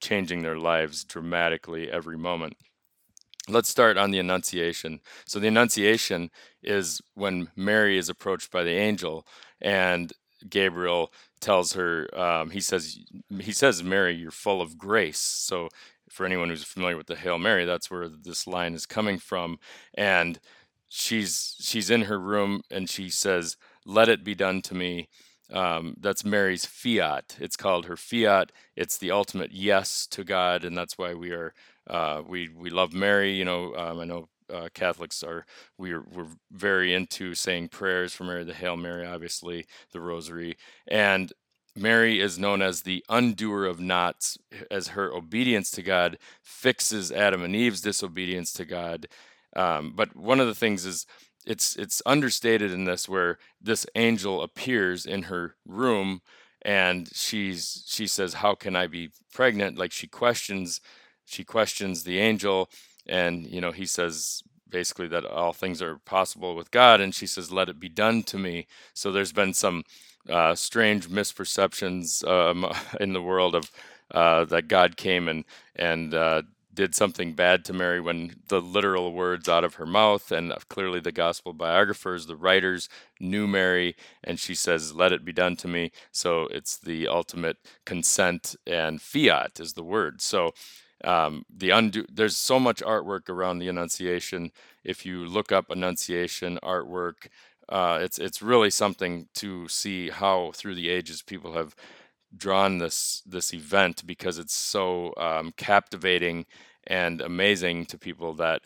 changing 0.00 0.42
their 0.42 0.58
lives 0.58 1.04
dramatically 1.04 1.90
every 1.90 2.18
moment. 2.18 2.54
Let's 3.48 3.68
start 3.68 3.96
on 3.98 4.10
the 4.10 4.18
Annunciation. 4.18 5.00
So, 5.26 5.38
the 5.38 5.48
Annunciation 5.48 6.30
is 6.62 7.00
when 7.14 7.48
Mary 7.56 7.98
is 7.98 8.08
approached 8.08 8.50
by 8.50 8.64
the 8.64 8.72
angel, 8.72 9.26
and 9.60 10.12
Gabriel 10.48 11.12
tells 11.40 11.74
her, 11.74 12.08
um, 12.18 12.50
he 12.50 12.60
says, 12.60 12.98
he 13.40 13.52
says, 13.52 13.82
Mary, 13.82 14.14
you're 14.14 14.30
full 14.30 14.62
of 14.62 14.78
grace. 14.78 15.18
So, 15.18 15.68
for 16.08 16.24
anyone 16.24 16.48
who's 16.48 16.64
familiar 16.64 16.96
with 16.96 17.06
the 17.06 17.16
Hail 17.16 17.38
Mary, 17.38 17.66
that's 17.66 17.90
where 17.90 18.08
this 18.08 18.46
line 18.46 18.72
is 18.72 18.86
coming 18.86 19.18
from. 19.18 19.58
And 19.92 20.38
she's 20.94 21.56
she's 21.60 21.90
in 21.90 22.02
her 22.02 22.18
room, 22.18 22.62
and 22.70 22.88
she 22.88 23.10
says, 23.10 23.56
"Let 23.84 24.08
it 24.08 24.24
be 24.24 24.34
done 24.34 24.62
to 24.62 24.74
me 24.74 25.08
um, 25.52 25.94
that's 26.00 26.24
Mary's 26.24 26.64
fiat. 26.64 27.36
It's 27.40 27.56
called 27.56 27.86
her 27.86 27.96
fiat. 27.96 28.50
It's 28.76 28.98
the 28.98 29.10
ultimate 29.10 29.52
yes 29.52 30.06
to 30.08 30.24
God, 30.24 30.64
and 30.64 30.76
that's 30.76 30.96
why 30.96 31.14
we 31.14 31.32
are 31.32 31.52
uh, 31.88 32.22
we 32.26 32.48
we 32.48 32.70
love 32.70 32.92
Mary. 32.92 33.32
You 33.32 33.44
know, 33.44 33.74
um, 33.76 34.00
I 34.00 34.04
know 34.04 34.28
uh, 34.52 34.68
Catholics 34.74 35.22
are 35.22 35.44
we're 35.78 36.02
we're 36.12 36.28
very 36.50 36.94
into 36.94 37.34
saying 37.34 37.68
prayers 37.68 38.14
for 38.14 38.24
Mary, 38.24 38.44
the 38.44 38.54
Hail 38.54 38.76
Mary, 38.76 39.06
obviously 39.06 39.66
the 39.92 40.00
Rosary, 40.00 40.56
and 40.88 41.32
Mary 41.76 42.20
is 42.20 42.38
known 42.38 42.62
as 42.62 42.82
the 42.82 43.04
undoer 43.08 43.66
of 43.66 43.80
knots, 43.80 44.38
as 44.70 44.88
her 44.88 45.12
obedience 45.12 45.70
to 45.72 45.82
God 45.82 46.18
fixes 46.42 47.12
Adam 47.12 47.42
and 47.42 47.54
Eve's 47.54 47.80
disobedience 47.80 48.52
to 48.54 48.64
God. 48.64 49.08
Um, 49.56 49.92
but 49.94 50.14
one 50.16 50.40
of 50.40 50.46
the 50.46 50.54
things 50.54 50.84
is 50.84 51.06
it's 51.46 51.76
it's 51.76 52.02
understated 52.06 52.72
in 52.72 52.84
this 52.84 53.08
where 53.08 53.38
this 53.60 53.86
angel 53.94 54.42
appears 54.42 55.06
in 55.06 55.24
her 55.24 55.54
room 55.66 56.22
and 56.62 57.08
she's 57.12 57.84
she 57.86 58.06
says 58.06 58.34
how 58.34 58.54
can 58.54 58.74
i 58.76 58.86
be 58.86 59.10
pregnant? 59.32 59.78
Like 59.78 59.92
she 59.92 60.06
questions 60.06 60.80
she 61.24 61.44
questions 61.44 62.04
the 62.04 62.18
angel 62.18 62.70
and 63.06 63.46
you 63.46 63.60
know 63.60 63.72
he 63.72 63.86
says 63.86 64.42
basically 64.68 65.08
that 65.08 65.24
all 65.24 65.52
things 65.52 65.80
are 65.82 65.98
possible 65.98 66.56
with 66.56 66.70
god 66.70 67.00
and 67.00 67.14
she 67.14 67.26
says 67.26 67.52
let 67.52 67.68
it 67.68 67.78
be 67.78 67.88
done 67.88 68.22
to 68.24 68.38
me. 68.38 68.66
So 68.94 69.12
there's 69.12 69.32
been 69.32 69.54
some 69.54 69.84
uh, 70.28 70.54
strange 70.54 71.08
misperceptions 71.08 72.26
um, 72.26 72.66
in 73.00 73.12
the 73.12 73.22
world 73.22 73.54
of 73.54 73.70
uh, 74.12 74.44
that 74.46 74.68
god 74.68 74.96
came 74.96 75.28
and 75.28 75.44
and 75.76 76.14
uh, 76.14 76.42
did 76.74 76.94
something 76.94 77.34
bad 77.34 77.64
to 77.64 77.72
Mary 77.72 78.00
when 78.00 78.36
the 78.48 78.60
literal 78.60 79.12
words 79.12 79.48
out 79.48 79.64
of 79.64 79.74
her 79.74 79.86
mouth, 79.86 80.32
and 80.32 80.52
clearly 80.68 81.00
the 81.00 81.12
gospel 81.12 81.52
biographers, 81.52 82.26
the 82.26 82.36
writers, 82.36 82.88
knew 83.20 83.46
Mary, 83.46 83.96
and 84.22 84.38
she 84.40 84.54
says, 84.54 84.94
Let 84.94 85.12
it 85.12 85.24
be 85.24 85.32
done 85.32 85.56
to 85.56 85.68
me. 85.68 85.92
So 86.12 86.48
it's 86.48 86.76
the 86.76 87.08
ultimate 87.08 87.58
consent, 87.84 88.56
and 88.66 89.00
fiat 89.00 89.60
is 89.60 89.74
the 89.74 89.84
word. 89.84 90.20
So 90.20 90.52
um, 91.04 91.44
the 91.54 91.70
undo 91.70 92.06
there's 92.10 92.36
so 92.36 92.58
much 92.58 92.82
artwork 92.82 93.28
around 93.28 93.58
the 93.58 93.68
Annunciation. 93.68 94.50
If 94.82 95.04
you 95.04 95.24
look 95.24 95.52
up 95.52 95.70
Annunciation 95.70 96.58
artwork, 96.62 97.28
uh, 97.68 97.98
it's 98.00 98.18
it's 98.18 98.42
really 98.42 98.70
something 98.70 99.28
to 99.34 99.68
see 99.68 100.10
how 100.10 100.52
through 100.54 100.74
the 100.74 100.88
ages 100.88 101.22
people 101.22 101.52
have 101.54 101.74
drawn 102.36 102.78
this 102.78 103.22
this 103.26 103.52
event 103.54 104.06
because 104.06 104.38
it's 104.38 104.54
so 104.54 105.12
um, 105.16 105.52
captivating 105.56 106.46
and 106.86 107.20
amazing 107.20 107.86
to 107.86 107.98
people 107.98 108.34
that 108.34 108.62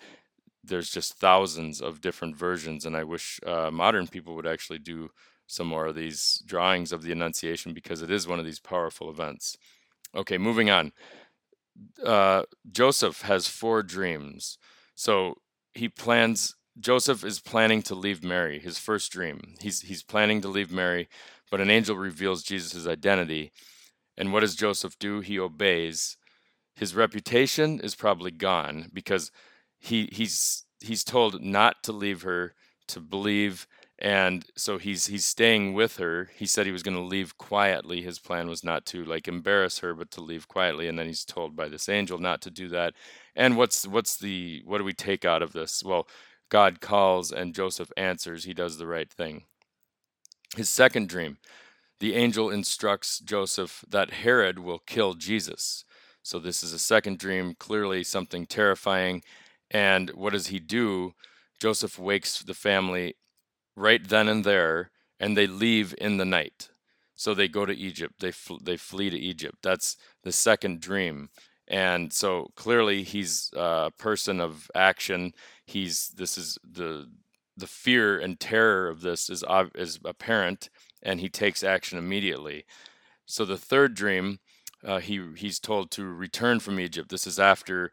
there's 0.64 0.90
just 0.90 1.14
thousands 1.14 1.80
of 1.80 2.00
different 2.00 2.36
versions 2.36 2.84
and 2.84 2.96
i 2.96 3.04
wish 3.04 3.40
uh, 3.46 3.70
modern 3.70 4.06
people 4.06 4.34
would 4.34 4.46
actually 4.46 4.78
do 4.78 5.10
some 5.48 5.66
more 5.66 5.86
of 5.86 5.94
these 5.94 6.42
drawings 6.46 6.92
of 6.92 7.02
the 7.02 7.10
annunciation 7.10 7.72
because 7.72 8.02
it 8.02 8.10
is 8.10 8.28
one 8.28 8.38
of 8.38 8.44
these 8.44 8.60
powerful 8.60 9.10
events. 9.10 9.56
Okay 10.14 10.38
moving 10.38 10.70
on. 10.70 10.92
Uh, 12.04 12.42
joseph 12.70 13.22
has 13.22 13.48
four 13.48 13.82
dreams. 13.82 14.58
So 14.94 15.38
he 15.72 15.88
plans 15.88 16.54
joseph 16.78 17.24
is 17.24 17.40
planning 17.40 17.82
to 17.82 17.94
leave 17.94 18.22
mary 18.22 18.58
his 18.60 18.78
first 18.78 19.10
dream. 19.10 19.54
He's 19.60 19.80
he's 19.80 20.02
planning 20.02 20.42
to 20.42 20.48
leave 20.48 20.70
mary 20.70 21.08
but 21.50 21.60
an 21.60 21.70
angel 21.70 21.96
reveals 21.96 22.42
Jesus' 22.42 22.86
identity. 22.86 23.52
And 24.16 24.32
what 24.32 24.40
does 24.40 24.56
Joseph 24.56 24.98
do? 24.98 25.20
He 25.20 25.38
obeys. 25.38 26.16
His 26.74 26.94
reputation 26.94 27.80
is 27.80 27.94
probably 27.94 28.30
gone 28.30 28.90
because 28.92 29.30
he 29.78 30.08
he's 30.12 30.64
he's 30.80 31.04
told 31.04 31.42
not 31.42 31.82
to 31.84 31.92
leave 31.92 32.22
her, 32.22 32.54
to 32.88 33.00
believe, 33.00 33.66
and 33.98 34.44
so 34.56 34.78
he's 34.78 35.06
he's 35.06 35.24
staying 35.24 35.74
with 35.74 35.96
her. 35.96 36.30
He 36.36 36.46
said 36.46 36.66
he 36.66 36.72
was 36.72 36.82
going 36.82 36.96
to 36.96 37.02
leave 37.02 37.36
quietly. 37.36 38.02
His 38.02 38.18
plan 38.18 38.48
was 38.48 38.62
not 38.62 38.86
to 38.86 39.04
like 39.04 39.26
embarrass 39.26 39.80
her, 39.80 39.94
but 39.94 40.10
to 40.12 40.20
leave 40.20 40.46
quietly. 40.46 40.88
And 40.88 40.98
then 40.98 41.06
he's 41.06 41.24
told 41.24 41.56
by 41.56 41.68
this 41.68 41.88
angel 41.88 42.18
not 42.18 42.40
to 42.42 42.50
do 42.50 42.68
that. 42.68 42.94
And 43.34 43.56
what's 43.56 43.86
what's 43.86 44.16
the 44.16 44.62
what 44.64 44.78
do 44.78 44.84
we 44.84 44.92
take 44.92 45.24
out 45.24 45.42
of 45.42 45.52
this? 45.52 45.82
Well, 45.84 46.06
God 46.48 46.80
calls 46.80 47.32
and 47.32 47.54
Joseph 47.54 47.90
answers. 47.96 48.44
He 48.44 48.54
does 48.54 48.78
the 48.78 48.86
right 48.86 49.10
thing. 49.10 49.44
His 50.56 50.70
second 50.70 51.08
dream, 51.08 51.38
the 52.00 52.14
angel 52.14 52.50
instructs 52.50 53.18
Joseph 53.20 53.84
that 53.88 54.10
Herod 54.10 54.58
will 54.58 54.78
kill 54.78 55.14
Jesus. 55.14 55.84
So 56.22 56.38
this 56.38 56.62
is 56.62 56.72
a 56.72 56.78
second 56.78 57.18
dream, 57.18 57.54
clearly 57.58 58.04
something 58.04 58.46
terrifying. 58.46 59.22
And 59.70 60.10
what 60.10 60.32
does 60.32 60.48
he 60.48 60.58
do? 60.58 61.14
Joseph 61.58 61.98
wakes 61.98 62.42
the 62.42 62.54
family 62.54 63.16
right 63.76 64.06
then 64.06 64.28
and 64.28 64.44
there, 64.44 64.90
and 65.18 65.36
they 65.36 65.46
leave 65.46 65.94
in 65.98 66.16
the 66.16 66.24
night. 66.24 66.68
So 67.14 67.34
they 67.34 67.48
go 67.48 67.66
to 67.66 67.76
Egypt. 67.76 68.14
They 68.20 68.30
fl- 68.30 68.62
they 68.62 68.76
flee 68.76 69.10
to 69.10 69.18
Egypt. 69.18 69.58
That's 69.62 69.96
the 70.22 70.32
second 70.32 70.80
dream. 70.80 71.30
And 71.66 72.12
so 72.12 72.50
clearly 72.54 73.02
he's 73.02 73.50
a 73.56 73.90
person 73.98 74.40
of 74.40 74.70
action. 74.74 75.32
He's 75.66 76.08
this 76.10 76.38
is 76.38 76.58
the 76.62 77.08
the 77.58 77.66
fear 77.66 78.18
and 78.18 78.38
terror 78.38 78.88
of 78.88 79.00
this 79.00 79.28
is 79.28 79.44
is 79.74 79.98
apparent, 80.04 80.70
and 81.02 81.20
he 81.20 81.28
takes 81.28 81.62
action 81.62 81.98
immediately. 81.98 82.64
So 83.26 83.44
the 83.44 83.58
third 83.58 83.94
dream, 83.94 84.38
uh, 84.84 85.00
he 85.00 85.20
he's 85.36 85.58
told 85.58 85.90
to 85.92 86.04
return 86.04 86.60
from 86.60 86.80
Egypt. 86.80 87.10
This 87.10 87.26
is 87.26 87.38
after 87.38 87.90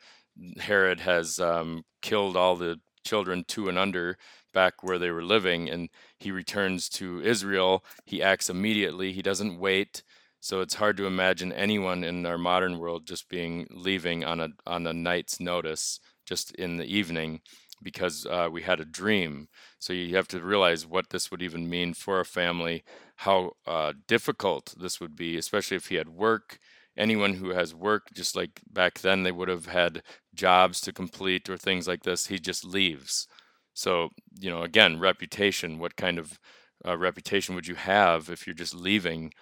Herod 0.60 1.00
has 1.01 1.39
um, 1.39 1.84
killed 2.01 2.38
all 2.38 2.55
the 2.55 2.79
children 3.03 3.45
two 3.48 3.69
and 3.69 3.77
under 3.77 4.17
back 4.53 4.84
where 4.84 5.00
they 5.00 5.12
were 5.12 5.24
living, 5.24 5.69
and 5.69 5.89
he 6.19 6.31
returns 6.31 6.89
to 6.89 7.22
Israel. 7.22 7.84
He 8.05 8.22
acts 8.24 8.50
immediately. 8.50 9.12
He 9.12 9.22
doesn't 9.22 9.60
wait. 9.60 10.03
So 10.39 10.62
it's 10.62 10.75
hard 10.75 10.95
to 10.98 11.07
imagine 11.07 11.51
anyone 11.51 12.03
in 12.03 12.25
our 12.25 12.38
modern 12.38 12.77
world 12.77 13.07
just 13.07 13.29
being 13.29 13.67
leaving 13.72 14.24
on 14.24 14.39
a 14.39 14.50
on 14.67 14.86
a 14.88 14.93
night's 14.93 15.39
notice, 15.39 16.00
just 16.25 16.51
in 16.55 16.77
the 16.77 16.86
evening 16.86 17.41
because 17.82 18.25
uh, 18.25 18.50
we 18.51 18.62
had 18.62 18.79
a 18.79 18.86
dream. 18.86 19.48
So 19.79 19.94
you 19.94 20.15
have 20.15 20.27
to 20.29 20.41
realize 20.41 20.86
what 20.86 21.10
this 21.10 21.32
would 21.32 21.41
even 21.41 21.70
mean 21.70 21.94
for 21.94 22.20
a 22.20 22.25
family, 22.25 22.84
how 23.17 23.51
uh, 23.65 23.94
difficult 24.08 24.74
this 24.77 25.00
would 25.00 25.15
be, 25.15 25.38
especially 25.38 25.77
if 25.77 25.88
he 25.88 25.96
had 25.96 26.10
work 26.10 26.60
anyone 26.98 27.34
who 27.34 27.50
has 27.50 27.75
work, 27.75 28.08
just 28.13 28.36
like 28.36 28.62
back 28.72 29.00
then 29.00 29.24
they 29.24 29.32
would 29.32 29.50
have 29.50 29.67
had 29.67 30.01
jobs 30.34 30.79
to 30.82 30.94
complete 30.94 31.50
or 31.50 31.58
things 31.58 31.88
like 31.88 32.03
this, 32.03 32.27
he 32.27 32.39
just 32.39 32.63
leaves. 32.63 33.27
So, 33.74 34.10
you 34.39 34.50
know, 34.50 34.63
again, 34.63 35.00
reputation. 35.00 35.79
What 35.79 35.96
kind 35.98 36.17
of 36.17 36.39
uh, 36.86 36.98
reputation 36.98 37.55
would 37.55 37.67
you 37.67 37.75
have 37.75 38.29
if 38.29 38.48
you're 38.48 38.53
just 38.53 38.74
leaving 38.74 39.34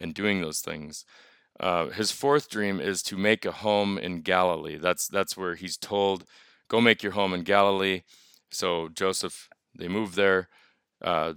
and 0.00 0.14
doing 0.14 0.40
those 0.40 0.60
things? 0.60 1.04
Uh, 1.58 1.88
his 1.90 2.10
fourth 2.10 2.50
dream 2.50 2.80
is 2.80 3.02
to 3.02 3.16
make 3.16 3.44
a 3.44 3.52
home 3.52 3.96
in 3.98 4.20
Galilee. 4.20 4.76
That's 4.76 5.08
that's 5.08 5.36
where 5.36 5.54
he's 5.54 5.76
told, 5.76 6.24
"Go 6.68 6.80
make 6.80 7.02
your 7.02 7.12
home 7.12 7.34
in 7.34 7.42
Galilee." 7.42 8.02
So 8.50 8.88
Joseph, 8.88 9.48
they 9.78 9.88
move 9.88 10.14
there. 10.14 10.48
Uh, 11.02 11.34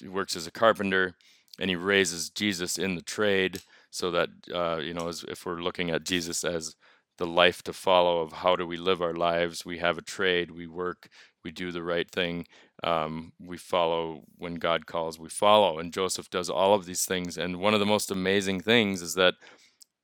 he 0.00 0.08
works 0.08 0.36
as 0.36 0.46
a 0.46 0.50
carpenter, 0.50 1.16
and 1.58 1.70
he 1.70 1.76
raises 1.76 2.30
Jesus 2.30 2.78
in 2.78 2.94
the 2.94 3.02
trade, 3.02 3.62
so 3.90 4.10
that 4.10 4.28
uh, 4.54 4.78
you 4.78 4.94
know, 4.94 5.08
as, 5.08 5.24
if 5.28 5.46
we're 5.46 5.62
looking 5.62 5.90
at 5.90 6.04
Jesus 6.04 6.44
as 6.44 6.76
the 7.18 7.26
life 7.26 7.62
to 7.64 7.72
follow 7.72 8.20
of 8.20 8.32
how 8.32 8.56
do 8.56 8.66
we 8.66 8.76
live 8.76 9.02
our 9.02 9.14
lives, 9.14 9.64
we 9.66 9.78
have 9.78 9.98
a 9.98 10.02
trade, 10.02 10.50
we 10.52 10.66
work, 10.66 11.08
we 11.44 11.50
do 11.50 11.72
the 11.72 11.82
right 11.82 12.08
thing, 12.10 12.46
um, 12.84 13.32
we 13.40 13.56
follow 13.56 14.22
when 14.36 14.54
God 14.54 14.86
calls, 14.86 15.18
we 15.18 15.28
follow. 15.28 15.78
And 15.78 15.92
Joseph 15.92 16.30
does 16.30 16.48
all 16.48 16.74
of 16.74 16.86
these 16.86 17.04
things. 17.04 17.36
And 17.36 17.56
one 17.56 17.74
of 17.74 17.80
the 17.80 17.86
most 17.86 18.10
amazing 18.10 18.60
things 18.60 19.02
is 19.02 19.14
that 19.14 19.34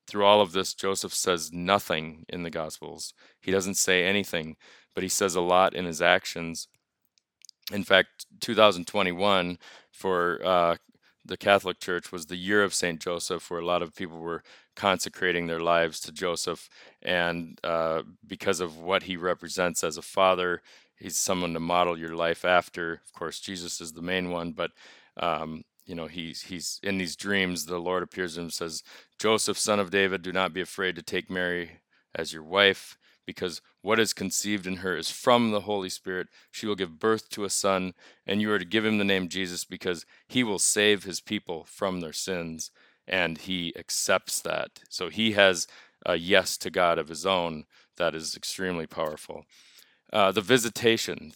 through 0.06 0.24
all 0.24 0.40
of 0.40 0.52
this, 0.52 0.74
Joseph 0.74 1.14
says 1.14 1.52
nothing 1.52 2.24
in 2.28 2.42
the 2.42 2.50
Gospels. 2.50 3.14
He 3.40 3.50
doesn't 3.50 3.74
say 3.74 4.04
anything, 4.04 4.56
but 4.94 5.02
he 5.02 5.08
says 5.08 5.34
a 5.34 5.40
lot 5.40 5.74
in 5.74 5.84
his 5.84 6.02
actions. 6.02 6.68
In 7.72 7.84
fact, 7.84 8.26
2021 8.40 9.58
for 9.90 10.40
uh, 10.44 10.76
the 11.24 11.36
Catholic 11.36 11.80
Church 11.80 12.12
was 12.12 12.26
the 12.26 12.36
year 12.36 12.62
of 12.62 12.74
Saint 12.74 13.00
Joseph, 13.00 13.50
where 13.50 13.60
a 13.60 13.66
lot 13.66 13.82
of 13.82 13.94
people 13.94 14.18
were 14.18 14.42
consecrating 14.76 15.46
their 15.46 15.60
lives 15.60 16.00
to 16.00 16.12
Joseph, 16.12 16.68
and 17.00 17.58
uh, 17.64 18.02
because 18.26 18.60
of 18.60 18.78
what 18.78 19.04
he 19.04 19.16
represents 19.16 19.82
as 19.82 19.96
a 19.96 20.02
father, 20.02 20.60
he's 20.98 21.16
someone 21.16 21.54
to 21.54 21.60
model 21.60 21.98
your 21.98 22.14
life 22.14 22.44
after. 22.44 23.00
Of 23.06 23.12
course, 23.14 23.40
Jesus 23.40 23.80
is 23.80 23.92
the 23.92 24.02
main 24.02 24.30
one, 24.30 24.52
but 24.52 24.72
um, 25.16 25.64
you 25.86 25.94
know 25.94 26.06
he's 26.06 26.42
he's 26.42 26.80
in 26.82 26.98
these 26.98 27.16
dreams. 27.16 27.66
The 27.66 27.78
Lord 27.78 28.02
appears 28.02 28.34
to 28.34 28.40
him 28.40 28.44
and 28.46 28.52
says, 28.52 28.82
"Joseph, 29.18 29.58
son 29.58 29.80
of 29.80 29.90
David, 29.90 30.22
do 30.22 30.32
not 30.32 30.52
be 30.52 30.60
afraid 30.60 30.96
to 30.96 31.02
take 31.02 31.30
Mary 31.30 31.80
as 32.14 32.32
your 32.32 32.42
wife." 32.42 32.96
because 33.26 33.60
what 33.82 34.00
is 34.00 34.12
conceived 34.12 34.66
in 34.66 34.76
her 34.76 34.96
is 34.96 35.10
from 35.10 35.50
the 35.50 35.60
Holy 35.60 35.88
Spirit. 35.88 36.28
She 36.50 36.66
will 36.66 36.74
give 36.74 36.98
birth 36.98 37.28
to 37.30 37.44
a 37.44 37.50
son, 37.50 37.94
and 38.26 38.40
you 38.40 38.50
are 38.52 38.58
to 38.58 38.64
give 38.64 38.84
him 38.84 38.98
the 38.98 39.04
name 39.04 39.28
Jesus 39.28 39.64
because 39.64 40.06
he 40.28 40.42
will 40.42 40.58
save 40.58 41.04
his 41.04 41.20
people 41.20 41.64
from 41.64 42.00
their 42.00 42.12
sins. 42.12 42.70
And 43.06 43.38
he 43.38 43.74
accepts 43.76 44.40
that. 44.40 44.80
So 44.88 45.10
he 45.10 45.32
has 45.32 45.66
a 46.06 46.16
yes 46.16 46.56
to 46.58 46.70
God 46.70 46.98
of 46.98 47.08
his 47.08 47.26
own 47.26 47.64
that 47.96 48.14
is 48.14 48.36
extremely 48.36 48.86
powerful. 48.86 49.44
Uh, 50.12 50.32
the 50.32 50.40
visitation, 50.40 51.32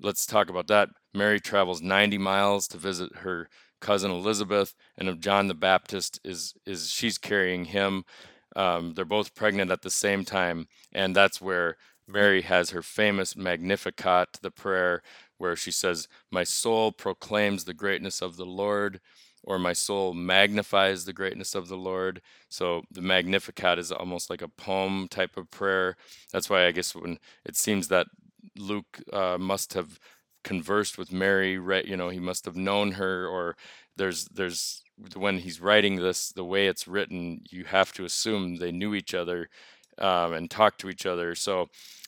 let's 0.00 0.26
talk 0.26 0.50
about 0.50 0.66
that. 0.68 0.90
Mary 1.14 1.40
travels 1.40 1.80
90 1.80 2.18
miles 2.18 2.68
to 2.68 2.76
visit 2.76 3.16
her 3.16 3.48
cousin 3.80 4.10
Elizabeth, 4.10 4.74
and 4.96 5.08
of 5.08 5.20
John 5.20 5.48
the 5.48 5.54
Baptist 5.54 6.20
is 6.24 6.54
is 6.66 6.90
she's 6.90 7.18
carrying 7.18 7.66
him. 7.66 8.04
Um, 8.54 8.94
they're 8.94 9.04
both 9.04 9.34
pregnant 9.34 9.70
at 9.70 9.82
the 9.82 9.90
same 9.90 10.24
time, 10.24 10.68
and 10.92 11.14
that's 11.14 11.40
where 11.40 11.76
Mary 12.08 12.42
has 12.42 12.70
her 12.70 12.82
famous 12.82 13.36
Magnificat, 13.36 14.38
the 14.40 14.50
prayer 14.50 15.02
where 15.38 15.56
she 15.56 15.70
says, 15.70 16.08
My 16.30 16.44
soul 16.44 16.92
proclaims 16.92 17.64
the 17.64 17.74
greatness 17.74 18.22
of 18.22 18.36
the 18.36 18.46
Lord, 18.46 19.00
or 19.42 19.58
my 19.58 19.72
soul 19.72 20.14
magnifies 20.14 21.04
the 21.04 21.12
greatness 21.12 21.54
of 21.54 21.68
the 21.68 21.76
Lord. 21.76 22.20
So 22.48 22.82
the 22.90 23.02
Magnificat 23.02 23.78
is 23.78 23.92
almost 23.92 24.30
like 24.30 24.42
a 24.42 24.48
poem 24.48 25.08
type 25.08 25.36
of 25.36 25.50
prayer. 25.50 25.96
That's 26.32 26.48
why 26.48 26.66
I 26.66 26.72
guess 26.72 26.94
when 26.94 27.18
it 27.44 27.56
seems 27.56 27.88
that 27.88 28.06
Luke 28.56 29.00
uh, 29.12 29.36
must 29.38 29.74
have 29.74 29.98
conversed 30.46 30.96
with 30.96 31.12
Mary, 31.12 31.54
you 31.84 31.96
know, 31.96 32.08
he 32.08 32.20
must 32.20 32.44
have 32.44 32.56
known 32.56 32.92
her, 32.92 33.26
or 33.26 33.56
there's 33.96 34.26
there's 34.26 34.82
when 35.14 35.38
he's 35.38 35.60
writing 35.60 35.96
this, 35.96 36.30
the 36.30 36.44
way 36.44 36.68
it's 36.68 36.88
written, 36.88 37.42
you 37.50 37.64
have 37.64 37.92
to 37.94 38.04
assume 38.04 38.56
they 38.56 38.72
knew 38.72 38.94
each 38.94 39.12
other 39.12 39.48
um, 39.98 40.32
and 40.32 40.48
talked 40.50 40.80
to 40.80 40.88
each 40.88 41.04
other. 41.04 41.34
So, 41.34 41.66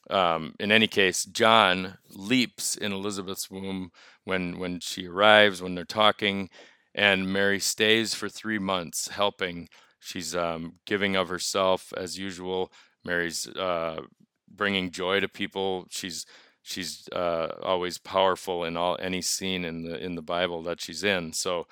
um, 0.08 0.54
in 0.60 0.70
any 0.72 0.86
case, 0.86 1.24
John 1.24 1.98
leaps 2.10 2.76
in 2.76 2.92
Elizabeth's 2.92 3.50
womb 3.50 3.90
when 4.24 4.58
when 4.58 4.80
she 4.80 5.08
arrives, 5.08 5.60
when 5.60 5.74
they're 5.74 5.84
talking, 5.84 6.48
and 6.94 7.32
Mary 7.32 7.58
stays 7.60 8.14
for 8.14 8.28
three 8.28 8.58
months 8.60 9.08
helping. 9.08 9.68
She's 10.00 10.34
um, 10.36 10.74
giving 10.86 11.16
of 11.16 11.28
herself 11.28 11.92
as 11.96 12.16
usual. 12.18 12.72
Mary's 13.04 13.48
uh, 13.48 14.02
bringing 14.48 14.90
joy 14.92 15.20
to 15.20 15.28
people. 15.28 15.86
She's 15.90 16.24
she's 16.68 17.08
uh, 17.12 17.48
always 17.62 17.98
powerful 17.98 18.64
in 18.64 18.76
all 18.76 18.96
any 19.00 19.22
scene 19.22 19.64
in 19.64 19.82
the 19.82 20.04
in 20.04 20.14
the 20.14 20.22
Bible 20.22 20.62
that 20.64 20.80
she's 20.80 21.02
in. 21.02 21.32
So 21.32 21.66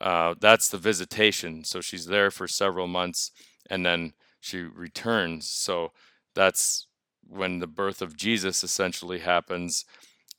uh, 0.00 0.34
that's 0.40 0.68
the 0.68 0.78
visitation. 0.78 1.64
So 1.64 1.80
she's 1.80 2.06
there 2.06 2.30
for 2.30 2.46
several 2.46 2.86
months 2.86 3.32
and 3.68 3.84
then 3.84 4.12
she 4.40 4.60
returns. 4.60 5.48
So 5.48 5.92
that's 6.34 6.86
when 7.28 7.58
the 7.58 7.66
birth 7.66 8.02
of 8.02 8.16
Jesus 8.16 8.62
essentially 8.62 9.18
happens. 9.18 9.84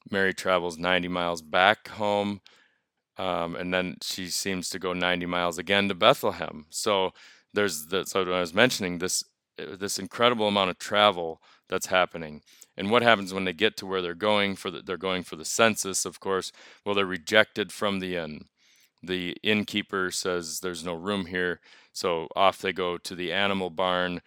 Mary 0.10 0.34
travels 0.34 0.78
90 0.78 1.10
miles 1.10 1.42
back 1.42 1.90
home. 1.90 2.40
Um, 3.18 3.56
and 3.56 3.74
then 3.74 3.98
she 4.02 4.28
seems 4.28 4.70
to 4.70 4.80
go 4.80 4.94
90 4.94 5.26
miles 5.26 5.58
again 5.58 5.90
to 5.90 5.96
Bethlehem. 5.96 6.68
So 6.70 7.12
there's 7.54 7.88
the, 7.88 8.06
so 8.06 8.22
I 8.32 8.40
was 8.40 8.54
mentioning 8.54 9.00
this 9.00 9.24
uh, 9.60 9.76
this 9.76 9.98
incredible 9.98 10.48
amount 10.48 10.70
of 10.70 10.78
travel 10.78 11.42
that's 11.68 11.88
happening. 11.88 12.42
And 12.78 12.92
what 12.92 13.02
happens 13.02 13.34
when 13.34 13.46
they 13.46 13.54
get 13.54 13.76
to 13.78 13.88
where 13.88 14.02
they're 14.02 14.14
going 14.14 14.56
for 14.56 14.70
the, 14.70 14.82
they're 14.82 14.98
going 14.98 15.24
for 15.24 15.36
the 15.36 15.46
census, 15.46 16.06
of 16.06 16.20
course. 16.20 16.52
Well, 16.86 16.94
they're 16.96 17.06
rejected 17.06 17.72
from 17.72 18.00
the 18.00 18.16
inn 18.16 18.46
the 19.04 19.38
innkeeper 19.44 20.12
says 20.12 20.60
there's 20.60 20.84
no 20.84 20.94
room 20.94 21.26
here 21.28 21.60
so 21.94 22.28
off 22.36 22.60
they 22.60 22.74
go 22.74 22.98
to 22.98 23.16
the 23.16 23.34
animal 23.34 23.70
barn. 23.70 24.22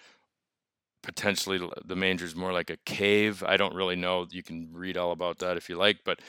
Potentially 1.02 1.60
the 1.84 1.96
manger 1.96 2.24
is 2.24 2.34
more 2.34 2.52
like 2.52 2.68
a 2.68 2.76
cave. 2.84 3.42
I 3.46 3.56
don't 3.56 3.74
really 3.74 3.96
know. 3.96 4.26
You 4.30 4.42
can 4.42 4.68
read 4.72 4.96
all 4.96 5.12
about 5.12 5.38
that 5.38 5.56
if 5.56 5.68
you 5.68 5.76
like 5.76 6.00
but 6.04 6.20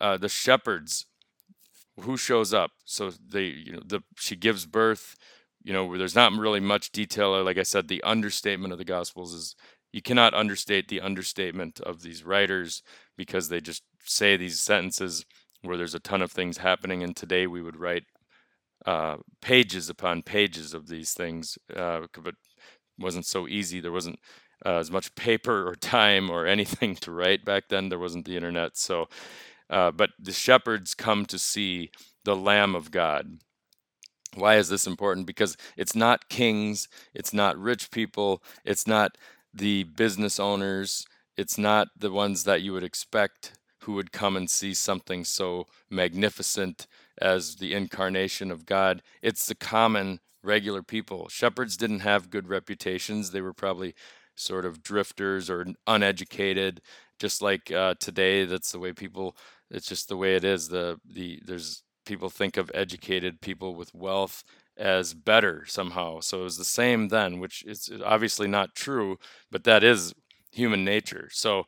uh, 0.00 0.16
the 0.16 0.28
shepherds 0.28 1.06
who 2.00 2.16
shows 2.16 2.54
up? 2.54 2.72
So 2.84 3.10
they 3.10 3.44
you 3.44 3.72
know 3.72 3.82
the 3.84 4.02
she 4.16 4.36
gives 4.36 4.66
birth 4.66 5.16
you 5.62 5.72
know 5.72 5.96
there's 5.96 6.14
not 6.14 6.32
really 6.32 6.60
much 6.60 6.92
detail. 6.92 7.42
Like 7.42 7.58
i 7.58 7.62
said 7.62 7.88
the 7.88 8.02
understatement 8.02 8.72
of 8.72 8.78
the 8.78 8.84
gospels 8.84 9.32
is 9.34 9.56
you 9.92 10.02
cannot 10.02 10.34
understate 10.34 10.88
the 10.88 11.00
understatement 11.00 11.80
of 11.80 12.02
these 12.02 12.24
writers 12.24 12.82
because 13.16 13.48
they 13.48 13.60
just 13.60 13.82
say 14.04 14.36
these 14.36 14.58
sentences 14.58 15.24
where 15.62 15.76
there's 15.76 15.94
a 15.94 16.00
ton 16.00 16.22
of 16.22 16.32
things 16.32 16.58
happening. 16.58 17.02
And 17.02 17.14
today 17.14 17.46
we 17.46 17.62
would 17.62 17.76
write 17.78 18.04
uh, 18.86 19.16
pages 19.40 19.88
upon 19.88 20.22
pages 20.22 20.74
of 20.74 20.88
these 20.88 21.12
things, 21.12 21.56
uh, 21.76 22.06
but 22.20 22.34
wasn't 22.98 23.26
so 23.26 23.46
easy. 23.46 23.80
There 23.80 23.92
wasn't 23.92 24.18
uh, 24.64 24.76
as 24.76 24.90
much 24.90 25.14
paper 25.14 25.68
or 25.68 25.74
time 25.80 26.30
or 26.30 26.46
anything 26.46 26.96
to 26.96 27.12
write 27.12 27.44
back 27.44 27.64
then. 27.68 27.88
There 27.88 27.98
wasn't 27.98 28.24
the 28.24 28.36
internet. 28.36 28.76
So, 28.76 29.08
uh, 29.70 29.90
but 29.90 30.10
the 30.18 30.32
shepherds 30.32 30.94
come 30.94 31.26
to 31.26 31.38
see 31.38 31.90
the 32.24 32.36
Lamb 32.36 32.74
of 32.74 32.90
God. 32.90 33.38
Why 34.34 34.56
is 34.56 34.70
this 34.70 34.86
important? 34.86 35.26
Because 35.26 35.58
it's 35.76 35.94
not 35.94 36.30
kings, 36.30 36.88
it's 37.12 37.34
not 37.34 37.58
rich 37.58 37.90
people, 37.90 38.42
it's 38.64 38.86
not 38.86 39.18
the 39.54 39.84
business 39.84 40.40
owners, 40.40 41.04
it's 41.36 41.58
not 41.58 41.88
the 41.96 42.10
ones 42.10 42.44
that 42.44 42.62
you 42.62 42.72
would 42.72 42.84
expect 42.84 43.52
who 43.82 43.94
would 43.94 44.12
come 44.12 44.36
and 44.36 44.48
see 44.48 44.74
something 44.74 45.24
so 45.24 45.66
magnificent 45.90 46.86
as 47.20 47.56
the 47.56 47.74
incarnation 47.74 48.50
of 48.50 48.64
God. 48.64 49.02
It's 49.22 49.46
the 49.46 49.54
common, 49.54 50.20
regular 50.42 50.82
people. 50.82 51.28
Shepherds 51.28 51.76
didn't 51.76 52.00
have 52.00 52.30
good 52.30 52.48
reputations. 52.48 53.30
They 53.30 53.40
were 53.40 53.52
probably 53.52 53.94
sort 54.34 54.64
of 54.64 54.82
drifters 54.82 55.50
or 55.50 55.66
uneducated, 55.86 56.80
just 57.18 57.42
like 57.42 57.70
uh, 57.70 57.94
today. 57.98 58.44
That's 58.44 58.72
the 58.72 58.78
way 58.78 58.92
people. 58.92 59.36
It's 59.70 59.86
just 59.86 60.08
the 60.08 60.16
way 60.16 60.36
it 60.36 60.44
is. 60.44 60.68
The 60.68 61.00
the 61.04 61.40
there's 61.44 61.82
people 62.04 62.30
think 62.30 62.56
of 62.56 62.70
educated 62.74 63.40
people 63.40 63.74
with 63.74 63.94
wealth 63.94 64.42
as 64.82 65.14
better 65.14 65.64
somehow. 65.66 66.18
So 66.18 66.40
it 66.40 66.44
was 66.44 66.58
the 66.58 66.64
same 66.64 67.08
then, 67.08 67.38
which 67.38 67.62
is 67.64 67.88
obviously 68.04 68.48
not 68.48 68.74
true, 68.74 69.16
but 69.48 69.62
that 69.62 69.84
is 69.84 70.12
human 70.50 70.84
nature. 70.84 71.28
So 71.32 71.66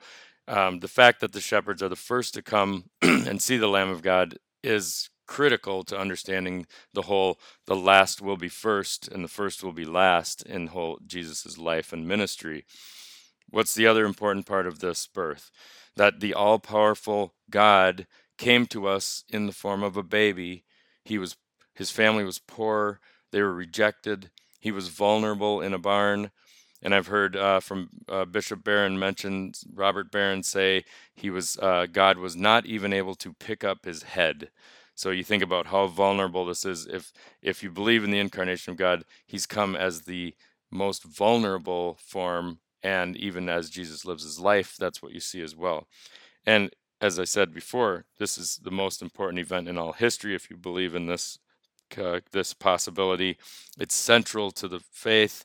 um, 0.48 0.80
the 0.80 0.88
fact 0.88 1.20
that 1.20 1.32
the 1.32 1.40
shepherds 1.40 1.80
are 1.80 1.88
the 1.88 1.96
first 1.96 2.34
to 2.34 2.42
come 2.42 2.90
and 3.02 3.40
see 3.40 3.56
the 3.56 3.68
Lamb 3.68 3.88
of 3.88 4.02
God 4.02 4.38
is 4.64 5.08
critical 5.28 5.84
to 5.84 5.98
understanding 5.98 6.66
the 6.92 7.02
whole 7.02 7.38
the 7.66 7.76
last 7.76 8.20
will 8.20 8.36
be 8.36 8.48
first 8.48 9.08
and 9.08 9.24
the 9.24 9.28
first 9.28 9.62
will 9.62 9.72
be 9.72 9.84
last 9.84 10.42
in 10.42 10.66
whole 10.66 10.98
Jesus's 11.06 11.56
life 11.56 11.92
and 11.92 12.08
ministry. 12.08 12.66
What's 13.48 13.76
the 13.76 13.86
other 13.86 14.04
important 14.04 14.44
part 14.44 14.66
of 14.66 14.80
this 14.80 15.06
birth? 15.06 15.52
That 15.94 16.18
the 16.18 16.34
all 16.34 16.58
powerful 16.58 17.34
God 17.48 18.08
came 18.38 18.66
to 18.66 18.88
us 18.88 19.22
in 19.28 19.46
the 19.46 19.52
form 19.52 19.84
of 19.84 19.96
a 19.96 20.02
baby. 20.02 20.64
He 21.04 21.16
was 21.16 21.36
his 21.74 21.90
family 21.90 22.24
was 22.24 22.38
poor, 22.38 23.00
they 23.32 23.42
were 23.42 23.52
rejected. 23.54 24.30
He 24.60 24.70
was 24.72 24.88
vulnerable 24.88 25.60
in 25.60 25.74
a 25.74 25.78
barn. 25.78 26.30
And 26.82 26.94
I've 26.94 27.06
heard 27.06 27.34
uh, 27.34 27.60
from 27.60 27.88
uh, 28.08 28.26
Bishop 28.26 28.62
Barron 28.62 28.98
mention 28.98 29.52
Robert 29.74 30.12
Barron 30.12 30.42
say 30.42 30.84
he 31.14 31.30
was 31.30 31.58
uh, 31.58 31.86
God 31.90 32.18
was 32.18 32.36
not 32.36 32.66
even 32.66 32.92
able 32.92 33.14
to 33.16 33.32
pick 33.32 33.64
up 33.64 33.84
his 33.84 34.02
head. 34.02 34.50
So 34.94 35.10
you 35.10 35.24
think 35.24 35.42
about 35.42 35.66
how 35.66 35.86
vulnerable 35.86 36.46
this 36.46 36.64
is. 36.64 36.86
If 36.86 37.12
if 37.42 37.62
you 37.62 37.70
believe 37.70 38.04
in 38.04 38.10
the 38.10 38.18
incarnation 38.18 38.70
of 38.72 38.76
God, 38.76 39.04
He's 39.26 39.46
come 39.46 39.74
as 39.74 40.02
the 40.02 40.34
most 40.70 41.04
vulnerable 41.04 41.98
form, 42.00 42.60
and 42.82 43.16
even 43.16 43.48
as 43.48 43.70
Jesus 43.70 44.04
lives 44.04 44.22
his 44.22 44.38
life, 44.38 44.76
that's 44.78 45.02
what 45.02 45.12
you 45.12 45.20
see 45.20 45.40
as 45.40 45.56
well. 45.56 45.88
And 46.46 46.70
as 47.00 47.18
I 47.18 47.24
said 47.24 47.52
before, 47.52 48.06
this 48.18 48.38
is 48.38 48.60
the 48.62 48.70
most 48.70 49.02
important 49.02 49.40
event 49.40 49.68
in 49.68 49.78
all 49.78 49.92
history. 49.92 50.34
If 50.34 50.48
you 50.50 50.56
believe 50.56 50.94
in 50.94 51.06
this 51.06 51.38
uh, 51.98 52.20
this 52.32 52.54
possibility, 52.54 53.38
it's 53.78 53.94
central 53.94 54.50
to 54.52 54.68
the 54.68 54.80
faith. 54.92 55.44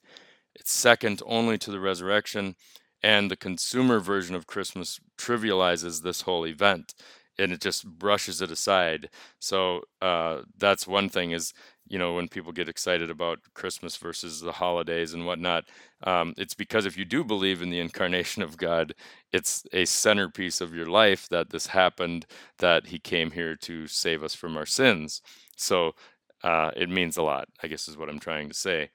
It's 0.55 0.71
second 0.71 1.21
only 1.25 1.57
to 1.59 1.71
the 1.71 1.79
resurrection, 1.79 2.55
and 3.01 3.29
the 3.31 3.37
consumer 3.37 3.99
version 3.99 4.35
of 4.35 4.47
Christmas 4.47 4.99
trivializes 5.17 6.01
this 6.01 6.21
whole 6.21 6.45
event 6.45 6.93
and 7.39 7.53
it 7.53 7.61
just 7.61 7.87
brushes 7.87 8.41
it 8.41 8.51
aside. 8.51 9.09
So 9.39 9.83
uh, 10.01 10.41
that's 10.57 10.85
one 10.85 11.09
thing 11.09 11.31
is 11.31 11.53
you 11.87 11.97
know 11.97 12.13
when 12.13 12.27
people 12.27 12.51
get 12.51 12.69
excited 12.69 13.09
about 13.09 13.39
Christmas 13.55 13.97
versus 13.97 14.41
the 14.41 14.51
holidays 14.51 15.13
and 15.13 15.25
whatnot. 15.25 15.65
Um, 16.03 16.33
it's 16.37 16.53
because 16.53 16.85
if 16.85 16.97
you 16.97 17.05
do 17.05 17.23
believe 17.23 17.61
in 17.61 17.71
the 17.71 17.79
incarnation 17.79 18.43
of 18.43 18.57
God, 18.57 18.93
it's 19.33 19.65
a 19.73 19.85
centerpiece 19.85 20.61
of 20.61 20.75
your 20.75 20.85
life 20.85 21.27
that 21.29 21.49
this 21.49 21.67
happened, 21.67 22.25
that 22.59 22.87
He 22.87 22.99
came 22.99 23.31
here 23.31 23.55
to 23.55 23.87
save 23.87 24.23
us 24.23 24.35
from 24.35 24.55
our 24.55 24.67
sins. 24.67 25.21
So 25.57 25.95
uh, 26.43 26.71
it 26.75 26.89
means 26.89 27.17
a 27.17 27.23
lot, 27.23 27.47
I 27.61 27.67
guess, 27.67 27.87
is 27.87 27.97
what 27.97 28.09
I'm 28.09 28.19
trying 28.19 28.49
to 28.49 28.55
say. 28.55 28.89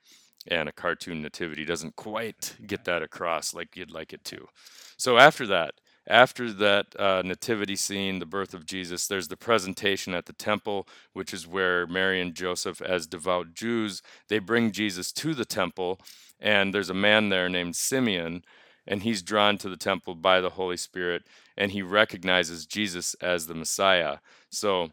And 0.46 0.68
a 0.68 0.72
cartoon 0.72 1.22
nativity 1.22 1.64
doesn't 1.64 1.96
quite 1.96 2.56
get 2.66 2.84
that 2.84 3.02
across 3.02 3.54
like 3.54 3.76
you'd 3.76 3.90
like 3.90 4.12
it 4.12 4.24
to. 4.24 4.46
So 4.96 5.16
after 5.18 5.46
that, 5.46 5.74
after 6.06 6.52
that 6.52 6.86
uh, 6.98 7.22
nativity 7.24 7.76
scene, 7.76 8.18
the 8.18 8.26
birth 8.26 8.52
of 8.52 8.66
Jesus, 8.66 9.06
there's 9.06 9.28
the 9.28 9.38
presentation 9.38 10.14
at 10.14 10.26
the 10.26 10.34
temple, 10.34 10.86
which 11.14 11.32
is 11.32 11.46
where 11.46 11.86
Mary 11.86 12.20
and 12.20 12.34
Joseph, 12.34 12.82
as 12.82 13.06
devout 13.06 13.54
Jews, 13.54 14.02
they 14.28 14.38
bring 14.38 14.70
Jesus 14.70 15.12
to 15.12 15.32
the 15.32 15.46
temple, 15.46 15.98
and 16.38 16.74
there's 16.74 16.90
a 16.90 16.94
man 16.94 17.30
there 17.30 17.48
named 17.48 17.76
Simeon, 17.76 18.44
and 18.86 19.02
he's 19.02 19.22
drawn 19.22 19.56
to 19.58 19.70
the 19.70 19.78
temple 19.78 20.14
by 20.14 20.42
the 20.42 20.50
Holy 20.50 20.76
Spirit, 20.76 21.22
and 21.56 21.72
he 21.72 21.80
recognizes 21.80 22.66
Jesus 22.66 23.14
as 23.22 23.46
the 23.46 23.54
Messiah. 23.54 24.18
So 24.50 24.90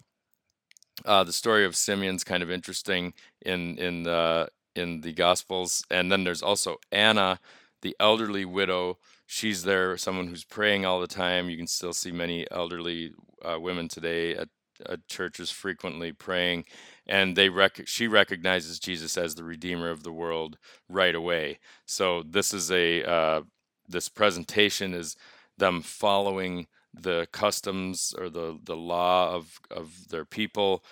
uh, 1.06 1.24
the 1.24 1.34
story 1.34 1.66
of 1.66 1.76
Simeon's 1.76 2.24
kind 2.24 2.44
of 2.44 2.52
interesting 2.52 3.14
in 3.42 3.78
in 3.78 4.04
the 4.04 4.50
in 4.76 5.02
the 5.02 5.14
Gospels, 5.14 5.84
and 5.92 6.12
then 6.12 6.24
there's 6.24 6.42
also 6.42 6.78
Anna, 6.92 7.40
the 7.82 7.96
elderly 8.00 8.46
widow 8.46 8.98
she's 9.32 9.64
there, 9.64 9.96
someone 9.98 10.28
who's 10.28 10.44
praying 10.44 10.86
all 10.86 11.00
the 11.00 11.08
time. 11.08 11.50
You 11.50 11.58
can 11.58 11.68
still 11.68 11.94
see 11.94 12.12
many 12.12 12.46
elderly 12.52 13.14
uh, 13.44 13.58
women 13.60 13.88
today 13.88 14.36
at, 14.36 14.50
at, 14.88 15.08
churches 15.08 15.50
frequently 15.50 16.12
praying, 16.12 16.66
and 17.08 17.36
they 17.36 17.48
rec- 17.48 17.88
she 17.88 18.08
recognizes 18.08 18.78
Jesus 18.78 19.18
as 19.18 19.36
the 19.36 19.46
Redeemer 19.46 19.90
of 19.90 20.04
the 20.04 20.12
world 20.12 20.58
right 20.90 21.16
away. 21.16 21.60
So 21.86 22.24
this 22.24 22.54
is 22.54 22.72
a 22.72 23.04
uh, 23.10 23.42
this 23.88 24.10
presentation 24.10 24.94
is 24.94 25.16
them 25.58 25.82
following 25.82 26.68
the 26.94 27.28
customs 27.32 28.14
or 28.18 28.30
the 28.30 28.60
the 28.64 28.76
law 28.76 29.34
of 29.34 29.60
of 29.72 30.10
their 30.10 30.26
people. 30.26 30.84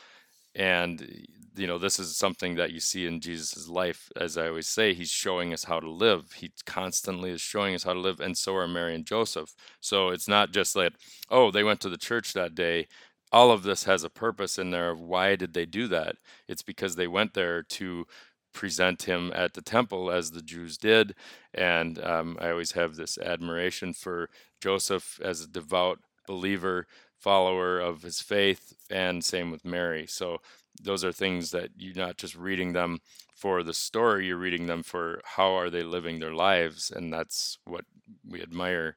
And 0.56 1.26
you 1.56 1.68
know 1.68 1.78
this 1.78 2.00
is 2.00 2.16
something 2.18 2.56
that 2.56 2.72
you 2.72 2.80
see 2.80 3.06
in 3.06 3.20
jesus' 3.20 3.68
life 3.68 4.10
as 4.16 4.38
i 4.38 4.48
always 4.48 4.68
say 4.68 4.94
he's 4.94 5.10
showing 5.12 5.54
us 5.54 5.64
how 5.66 5.80
to 5.80 5.90
live. 5.90 6.32
He 6.34 6.52
constantly 6.66 7.32
is 7.32 7.42
showing 7.42 7.76
us 7.76 7.84
how 7.84 7.94
to 7.94 8.00
live 8.00 8.20
and 8.22 8.38
so 8.38 8.56
are 8.56 8.68
mary 8.68 8.96
and 8.96 9.06
joseph. 9.06 9.54
So 9.82 10.10
it's 10.10 10.28
not 10.28 10.52
just 10.52 10.76
like 10.76 10.94
oh 11.30 11.52
they 11.52 11.64
went 11.64 11.82
to 11.82 11.90
the 11.90 11.98
church 11.98 12.34
that 12.34 12.56
day. 12.56 12.88
All 13.32 13.52
of 13.52 13.64
this 13.64 13.84
has 13.86 14.04
a 14.04 14.10
purpose 14.10 14.58
in 14.58 14.72
there 14.72 14.90
of 14.92 15.00
why 15.02 15.36
did 15.36 15.54
they 15.54 15.66
do 15.66 15.88
that? 15.90 16.16
It's 16.48 16.64
because 16.64 16.96
they 16.96 17.08
went 17.08 17.34
there 17.34 17.64
to 17.64 18.06
present 18.54 19.04
him 19.04 19.32
at 19.36 19.54
the 19.54 19.62
temple 19.62 20.12
as 20.12 20.32
the 20.32 20.42
jews 20.42 20.78
did 20.78 21.16
and 21.54 22.04
um, 22.04 22.38
i 22.42 22.50
always 22.50 22.74
have 22.74 22.96
this 22.96 23.18
admiration 23.18 23.94
for 23.94 24.30
joseph 24.62 25.20
as 25.24 25.42
a 25.42 25.48
devout 25.48 26.00
believer 26.28 26.86
follower 27.20 27.80
of 27.80 28.02
his 28.02 28.22
faith 28.22 28.74
and 28.90 29.24
same 29.24 29.52
with 29.52 29.66
mary. 29.66 30.08
So 30.08 30.38
those 30.82 31.04
are 31.04 31.12
things 31.12 31.52
that 31.52 31.70
you're 31.76 31.96
not 31.96 32.18
just 32.18 32.36
reading 32.36 32.74
them 32.74 33.00
for 33.36 33.64
the 33.64 33.74
story 33.74 34.28
you're 34.28 34.38
reading 34.38 34.68
them 34.68 34.84
for 34.84 35.22
how 35.24 35.54
are 35.54 35.70
they 35.70 35.84
living 35.84 36.20
their 36.20 36.34
lives 36.34 36.92
and 36.92 37.12
that's 37.12 37.58
what 37.66 37.86
we 38.28 38.42
admire. 38.42 38.96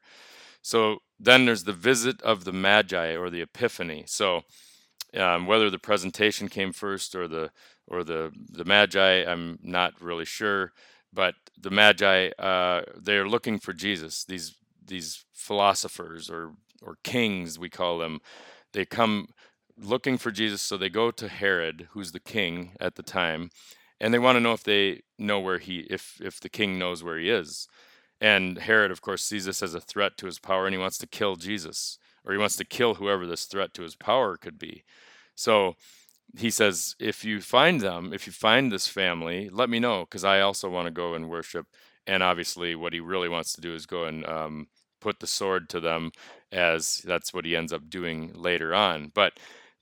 So 0.61 0.99
then 1.19 1.45
there's 1.45 1.65
the 1.65 1.73
visit 1.73 2.21
of 2.21 2.45
the 2.45 2.53
magi 2.53 3.15
or 3.15 3.29
the 3.29 3.41
epiphany. 3.41 4.05
So 4.07 4.41
um, 5.15 5.45
whether 5.45 5.69
the 5.69 5.79
presentation 5.79 6.47
came 6.47 6.71
first 6.71 7.15
or 7.15 7.27
the 7.27 7.51
or 7.87 8.03
the 8.03 8.31
the 8.49 8.65
magi 8.65 9.23
i'm 9.25 9.59
not 9.61 9.93
really 10.01 10.25
sure 10.25 10.71
but 11.11 11.35
the 11.59 11.71
magi 11.71 12.29
uh, 12.39 12.81
they're 12.95 13.27
looking 13.27 13.59
for 13.59 13.73
jesus 13.73 14.23
these 14.25 14.55
these 14.85 15.25
philosophers 15.33 16.29
or 16.29 16.53
or 16.81 16.97
kings 17.03 17.57
we 17.57 17.69
call 17.69 17.97
them 17.97 18.19
they 18.73 18.85
come 18.85 19.27
looking 19.77 20.17
for 20.17 20.31
Jesus. 20.31 20.61
So 20.61 20.77
they 20.77 20.89
go 20.89 21.11
to 21.11 21.27
Herod, 21.27 21.87
who's 21.91 22.11
the 22.11 22.19
king 22.19 22.71
at 22.79 22.95
the 22.95 23.03
time, 23.03 23.49
and 23.99 24.13
they 24.13 24.19
want 24.19 24.35
to 24.35 24.39
know 24.39 24.53
if 24.53 24.63
they 24.63 25.01
know 25.17 25.39
where 25.39 25.59
he, 25.59 25.79
if 25.89 26.19
if 26.21 26.39
the 26.39 26.49
king 26.49 26.77
knows 26.77 27.03
where 27.03 27.17
he 27.17 27.29
is. 27.29 27.67
And 28.21 28.57
Herod, 28.57 28.91
of 28.91 29.01
course, 29.01 29.23
sees 29.23 29.45
this 29.45 29.61
as 29.61 29.73
a 29.73 29.81
threat 29.81 30.17
to 30.17 30.25
his 30.25 30.39
power, 30.39 30.65
and 30.65 30.73
he 30.73 30.79
wants 30.79 30.97
to 30.99 31.07
kill 31.07 31.35
Jesus, 31.35 31.97
or 32.25 32.31
he 32.31 32.37
wants 32.37 32.55
to 32.57 32.65
kill 32.65 32.95
whoever 32.95 33.25
this 33.25 33.45
threat 33.45 33.73
to 33.75 33.83
his 33.83 33.95
power 33.95 34.37
could 34.37 34.57
be. 34.57 34.83
So 35.35 35.75
he 36.37 36.49
says, 36.49 36.95
if 36.99 37.23
you 37.23 37.41
find 37.41 37.81
them, 37.81 38.13
if 38.13 38.25
you 38.25 38.33
find 38.33 38.71
this 38.71 38.87
family, 38.87 39.49
let 39.49 39.69
me 39.69 39.79
know, 39.79 40.01
because 40.01 40.23
I 40.23 40.41
also 40.41 40.69
want 40.69 40.87
to 40.87 40.91
go 40.91 41.13
and 41.13 41.29
worship. 41.29 41.67
And 42.07 42.23
obviously, 42.23 42.75
what 42.75 42.93
he 42.93 42.99
really 42.99 43.29
wants 43.29 43.53
to 43.53 43.61
do 43.61 43.73
is 43.73 43.85
go 43.85 44.05
and 44.05 44.25
um, 44.25 44.67
put 44.99 45.19
the 45.19 45.27
sword 45.27 45.69
to 45.69 45.79
them, 45.79 46.11
as 46.51 46.97
that's 47.05 47.33
what 47.33 47.45
he 47.45 47.55
ends 47.55 47.71
up 47.71 47.89
doing 47.89 48.31
later 48.33 48.73
on. 48.73 49.11
But 49.13 49.33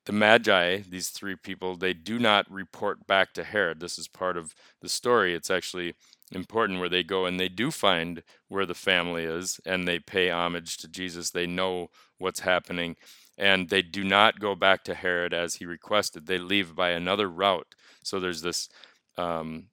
the 0.06 0.12
Magi, 0.12 0.82
these 0.90 1.10
three 1.10 1.36
people, 1.36 1.76
they 1.76 1.94
do 1.94 2.20
not 2.20 2.52
report 2.52 3.08
back 3.08 3.34
to 3.34 3.44
Herod. 3.44 3.80
This 3.80 3.98
is 3.98 4.08
part 4.08 4.36
of 4.36 4.54
the 4.82 4.90
story. 4.90 5.34
It's 5.34 5.52
actually 5.52 5.94
important 6.32 6.80
where 6.80 6.90
they 6.90 7.04
go 7.04 7.26
and 7.26 7.40
they 7.40 7.50
do 7.50 7.72
find 7.72 8.24
where 8.48 8.66
the 8.66 8.74
family 8.74 9.24
is 9.24 9.60
and 9.66 9.88
they 9.88 10.00
pay 10.00 10.30
homage 10.30 10.78
to 10.78 10.88
Jesus. 10.88 11.30
They 11.30 11.48
know 11.48 11.90
what's 12.18 12.42
happening 12.42 12.96
and 13.38 13.70
they 13.70 13.82
do 13.82 14.04
not 14.04 14.40
go 14.40 14.56
back 14.56 14.84
to 14.84 14.94
Herod 14.94 15.34
as 15.34 15.56
he 15.56 15.66
requested. 15.66 16.28
They 16.28 16.38
leave 16.38 16.76
by 16.76 16.92
another 16.92 17.30
route. 17.30 17.76
So 18.04 18.20
there's 18.20 18.42
this. 18.42 18.70
Um, 19.18 19.68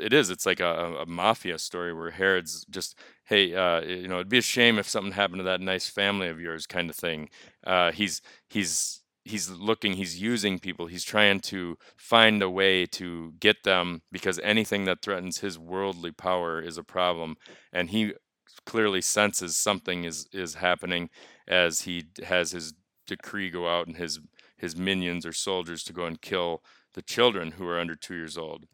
it 0.00 0.12
is. 0.12 0.30
It's 0.30 0.46
like 0.46 0.60
a, 0.60 0.96
a, 1.00 1.06
mafia 1.06 1.58
story 1.58 1.92
where 1.92 2.10
Herod's 2.10 2.64
just, 2.70 2.98
hey, 3.24 3.54
uh, 3.54 3.80
you 3.80 4.08
know, 4.08 4.16
it'd 4.16 4.28
be 4.28 4.38
a 4.38 4.42
shame 4.42 4.78
if 4.78 4.88
something 4.88 5.12
happened 5.12 5.38
to 5.38 5.44
that 5.44 5.60
nice 5.60 5.88
family 5.88 6.28
of 6.28 6.40
yours, 6.40 6.66
kind 6.66 6.90
of 6.90 6.96
thing. 6.96 7.28
Uh, 7.64 7.92
he's 7.92 8.20
he's 8.48 9.00
he's 9.28 9.50
looking 9.50 9.94
he's 9.94 10.20
using 10.20 10.58
people 10.58 10.86
he's 10.86 11.04
trying 11.04 11.40
to 11.40 11.76
find 11.96 12.42
a 12.42 12.50
way 12.50 12.86
to 12.86 13.32
get 13.40 13.62
them 13.64 14.02
because 14.10 14.38
anything 14.40 14.84
that 14.84 15.02
threatens 15.02 15.38
his 15.38 15.58
worldly 15.58 16.10
power 16.12 16.60
is 16.60 16.78
a 16.78 16.84
problem 16.84 17.36
and 17.72 17.90
he 17.90 18.12
clearly 18.64 19.00
senses 19.00 19.56
something 19.56 20.04
is 20.04 20.26
is 20.32 20.54
happening 20.54 21.08
as 21.46 21.82
he 21.82 22.04
has 22.24 22.52
his 22.52 22.74
decree 23.06 23.50
go 23.50 23.68
out 23.68 23.86
and 23.86 23.96
his 23.96 24.20
his 24.56 24.76
minions 24.76 25.24
or 25.24 25.32
soldiers 25.32 25.82
to 25.84 25.92
go 25.92 26.04
and 26.04 26.20
kill 26.20 26.62
the 26.94 27.02
children 27.02 27.52
who 27.52 27.66
are 27.66 27.78
under 27.78 27.94
2 27.94 28.14
years 28.14 28.36
old. 28.36 28.64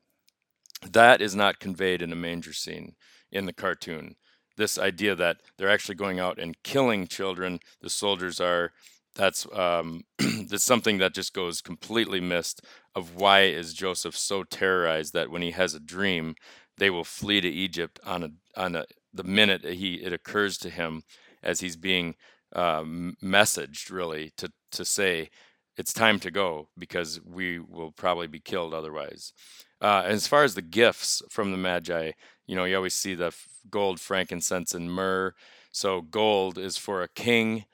That 0.90 1.20
is 1.20 1.34
not 1.34 1.60
conveyed 1.60 2.02
in 2.02 2.12
a 2.12 2.16
manger 2.16 2.52
scene 2.52 2.94
in 3.30 3.46
the 3.46 3.52
cartoon. 3.52 4.16
This 4.56 4.78
idea 4.78 5.14
that 5.14 5.38
they're 5.56 5.70
actually 5.70 5.96
going 5.96 6.20
out 6.20 6.38
and 6.38 6.62
killing 6.62 7.06
children 7.06 7.60
the 7.80 7.90
soldiers 7.90 8.40
are 8.40 8.72
that's 9.14 9.46
um, 9.52 10.02
that's 10.48 10.64
something 10.64 10.98
that 10.98 11.14
just 11.14 11.34
goes 11.34 11.60
completely 11.60 12.20
missed 12.20 12.62
of 12.94 13.16
why 13.16 13.42
is 13.42 13.74
Joseph 13.74 14.16
so 14.16 14.44
terrorized 14.44 15.12
that 15.14 15.30
when 15.30 15.42
he 15.42 15.52
has 15.52 15.74
a 15.74 15.80
dream, 15.80 16.34
they 16.78 16.90
will 16.90 17.04
flee 17.04 17.40
to 17.40 17.48
Egypt 17.48 18.00
on 18.04 18.22
a 18.24 18.30
on 18.56 18.76
a 18.76 18.84
the 19.12 19.24
minute 19.24 19.64
he 19.64 19.94
it 19.94 20.12
occurs 20.12 20.58
to 20.58 20.70
him 20.70 21.02
as 21.42 21.60
he's 21.60 21.76
being 21.76 22.14
um, 22.54 23.16
messaged 23.22 23.90
really 23.90 24.32
to 24.36 24.50
to 24.72 24.84
say 24.84 25.30
it's 25.76 25.92
time 25.92 26.20
to 26.20 26.30
go 26.30 26.68
because 26.78 27.20
we 27.24 27.58
will 27.58 27.90
probably 27.92 28.28
be 28.28 28.40
killed 28.40 28.74
otherwise. 28.74 29.32
Uh, 29.80 30.02
as 30.06 30.26
far 30.26 30.44
as 30.44 30.54
the 30.54 30.62
gifts 30.62 31.20
from 31.30 31.50
the 31.50 31.58
Magi, 31.58 32.12
you 32.46 32.54
know, 32.54 32.64
you 32.64 32.76
always 32.76 32.94
see 32.94 33.14
the 33.14 33.34
gold, 33.70 34.00
frankincense, 34.00 34.72
and 34.72 34.90
myrrh. 34.92 35.34
So 35.72 36.00
gold 36.00 36.58
is 36.58 36.76
for 36.76 37.02
a 37.02 37.08
king 37.08 37.64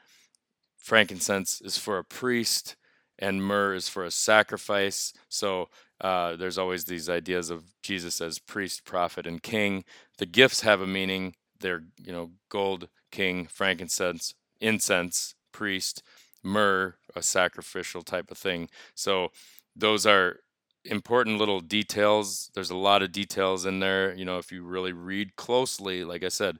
frankincense 0.80 1.60
is 1.60 1.78
for 1.78 1.98
a 1.98 2.04
priest 2.04 2.76
and 3.18 3.44
myrrh 3.44 3.74
is 3.74 3.88
for 3.88 4.04
a 4.04 4.10
sacrifice. 4.10 5.12
So 5.28 5.68
uh, 6.00 6.36
there's 6.36 6.58
always 6.58 6.84
these 6.84 7.08
ideas 7.08 7.50
of 7.50 7.64
Jesus 7.82 8.20
as 8.20 8.38
priest, 8.38 8.84
prophet, 8.84 9.26
and 9.26 9.42
king. 9.42 9.84
The 10.18 10.26
gifts 10.26 10.62
have 10.62 10.80
a 10.80 10.86
meaning. 10.86 11.34
They're, 11.60 11.82
you 12.02 12.12
know, 12.12 12.30
gold, 12.48 12.88
king, 13.12 13.46
frankincense, 13.46 14.34
incense, 14.60 15.34
priest, 15.52 16.02
myrrh, 16.42 16.94
a 17.14 17.22
sacrificial 17.22 18.02
type 18.02 18.30
of 18.30 18.38
thing. 18.38 18.68
So 18.94 19.28
those 19.76 20.06
are 20.06 20.38
important 20.86 21.38
little 21.38 21.60
details. 21.60 22.50
There's 22.54 22.70
a 22.70 22.76
lot 22.76 23.02
of 23.02 23.12
details 23.12 23.66
in 23.66 23.80
there. 23.80 24.14
You 24.14 24.24
know, 24.24 24.38
if 24.38 24.50
you 24.50 24.62
really 24.62 24.92
read 24.94 25.36
closely, 25.36 26.04
like 26.04 26.24
I 26.24 26.28
said, 26.28 26.58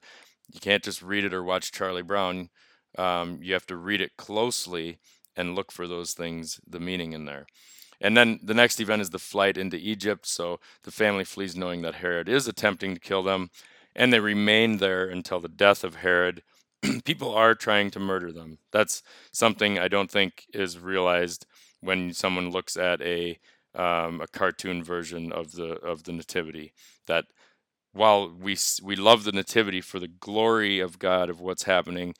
you 0.52 0.61
can't 0.61 0.83
just 0.83 1.00
read 1.00 1.24
it 1.24 1.33
or 1.33 1.42
watch 1.42 1.72
Charlie 1.72 2.02
Brown. 2.02 2.50
Um, 2.98 3.38
you 3.42 3.53
have 3.55 3.66
to 3.66 3.76
read 3.76 4.00
it 4.00 4.16
closely 4.16 4.98
and 5.37 5.55
look 5.55 5.72
for 5.72 5.87
those 5.87 6.12
things, 6.12 6.61
the 6.66 6.81
meaning 6.81 7.12
in 7.12 7.24
there. 7.24 7.46
And 8.00 8.16
then 8.16 8.40
the 8.42 8.55
next 8.55 8.81
event 8.81 9.03
is 9.03 9.11
the 9.11 9.18
flight 9.18 9.59
into 9.59 9.76
Egypt. 9.76 10.26
So 10.26 10.59
the 10.85 10.90
family 10.90 11.24
flees 11.24 11.57
knowing 11.57 11.83
that 11.83 11.96
Herod 11.96 12.29
is 12.29 12.48
attempting 12.48 12.94
to 12.94 13.00
kill 13.00 13.22
them, 13.22 13.50
and 13.94 14.12
they 14.12 14.20
remain 14.20 14.79
there 14.79 15.09
until 15.09 15.40
the 15.40 15.48
death 15.48 15.85
of 15.85 15.96
Herod. 15.96 16.42
People 17.05 17.35
are 17.35 17.55
trying 17.55 17.90
to 17.90 18.00
murder 18.00 18.33
them. 18.33 18.59
That's 18.72 19.03
something 19.33 19.79
I 19.79 19.88
don't 19.88 20.11
think 20.11 20.46
is 20.55 20.79
realized 20.79 21.46
when 21.81 22.12
someone 22.14 22.50
looks 22.50 22.76
at 22.76 23.00
a 23.03 23.38
um, 23.72 24.20
a 24.20 24.26
cartoon 24.26 24.83
version 24.83 25.31
of 25.31 25.53
the 25.53 25.74
of 25.74 26.05
the 26.05 26.12
nativity. 26.12 26.72
That 27.07 27.26
while 27.92 28.29
we 28.31 28.57
we 28.83 28.96
love 28.96 29.24
the 29.24 29.33
nativity 29.33 29.81
for 29.81 29.98
the 29.98 30.09
glory 30.09 30.81
of 30.81 30.98
God 30.98 31.29
of 31.29 31.40
what's 31.40 31.64
happening, 31.64 32.14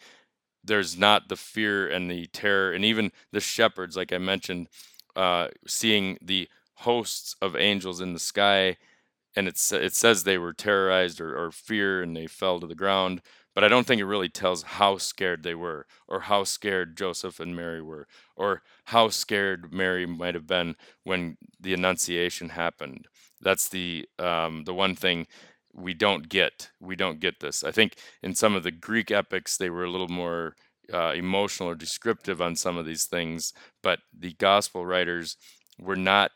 there's 0.65 0.97
not 0.99 1.29
the 1.29 1.37
fear 1.37 1.89
and 1.89 2.11
the 2.11 2.27
terror, 2.29 2.73
and 2.73 2.85
even 2.85 3.13
the 3.33 3.41
shepherds, 3.41 3.97
like 3.97 4.13
I 4.13 4.19
mentioned, 4.19 4.69
uh, 5.17 5.49
seeing 5.67 6.19
the 6.23 6.49
hosts 6.77 7.37
of 7.43 7.57
angels 7.57 8.01
in 8.01 8.13
the 8.13 8.19
sky, 8.19 8.77
and 9.37 9.49
it's 9.49 9.73
it 9.73 9.95
says 9.95 10.25
they 10.25 10.39
were 10.39 10.53
terrorized 10.53 11.21
or, 11.21 11.37
or 11.37 11.51
fear 11.53 12.03
and 12.03 12.17
they 12.17 12.27
fell 12.27 12.61
to 12.61 12.67
the 12.67 12.75
ground. 12.75 13.23
But 13.55 13.65
I 13.65 13.69
don't 13.69 13.87
think 13.87 14.01
it 14.01 14.07
really 14.07 14.29
tells 14.29 14.63
how 14.63 14.99
scared 14.99 15.43
they 15.43 15.55
were, 15.57 15.87
or 16.09 16.21
how 16.21 16.45
scared 16.45 16.97
Joseph 16.97 17.41
and 17.41 17.55
Mary 17.57 17.83
were, 17.83 18.07
or 18.37 18.63
how 18.85 19.09
scared 19.09 19.73
Mary 19.73 20.07
might 20.07 20.35
have 20.35 20.47
been 20.47 20.77
when 21.05 21.37
the 21.61 21.75
Annunciation 21.75 22.51
happened. 22.51 23.09
That's 23.41 23.69
the 23.69 24.09
um, 24.19 24.65
the 24.65 24.75
one 24.75 24.95
thing 24.95 25.27
we 25.75 25.95
don't 25.95 26.29
get. 26.29 26.71
We 26.81 26.97
don't 26.97 27.21
get 27.21 27.41
this. 27.41 27.65
I 27.65 27.71
think 27.71 27.97
in 28.23 28.35
some 28.35 28.55
of 28.55 28.63
the 28.63 28.71
Greek 28.71 29.11
epics, 29.11 29.57
they 29.57 29.71
were 29.71 29.85
a 29.85 29.91
little 29.91 30.09
more 30.09 30.55
uh, 30.93 31.13
emotional 31.15 31.69
or 31.69 31.75
descriptive 31.75 32.43
on 32.43 32.57
some 32.57 32.77
of 32.77 32.87
these 32.87 33.07
things, 33.07 33.53
but 33.83 34.01
the 34.17 34.33
gospel 34.35 34.85
writers 34.85 35.37
were 35.79 35.97
not. 35.97 36.33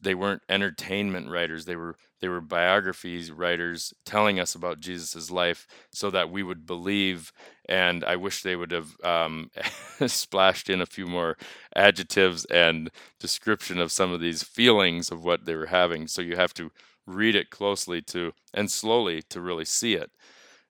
They 0.00 0.14
weren't 0.14 0.42
entertainment 0.48 1.28
writers. 1.28 1.64
They 1.64 1.74
were 1.74 1.96
they 2.20 2.28
were 2.28 2.40
biographies 2.40 3.30
writers 3.30 3.92
telling 4.04 4.40
us 4.40 4.54
about 4.54 4.80
Jesus' 4.80 5.30
life 5.30 5.66
so 5.92 6.10
that 6.10 6.30
we 6.30 6.42
would 6.42 6.66
believe. 6.66 7.32
And 7.68 8.04
I 8.04 8.16
wish 8.16 8.42
they 8.42 8.56
would 8.56 8.72
have 8.72 8.96
um, 9.04 9.50
splashed 10.06 10.68
in 10.68 10.80
a 10.80 10.86
few 10.86 11.06
more 11.06 11.36
adjectives 11.76 12.44
and 12.46 12.90
description 13.20 13.80
of 13.80 13.92
some 13.92 14.12
of 14.12 14.20
these 14.20 14.42
feelings 14.42 15.10
of 15.10 15.24
what 15.24 15.44
they 15.44 15.54
were 15.54 15.66
having. 15.66 16.08
So 16.08 16.22
you 16.22 16.36
have 16.36 16.54
to 16.54 16.70
read 17.08 17.34
it 17.34 17.50
closely 17.50 18.02
to 18.02 18.32
and 18.54 18.70
slowly 18.70 19.22
to 19.30 19.40
really 19.40 19.64
see 19.64 19.94
it. 19.94 20.10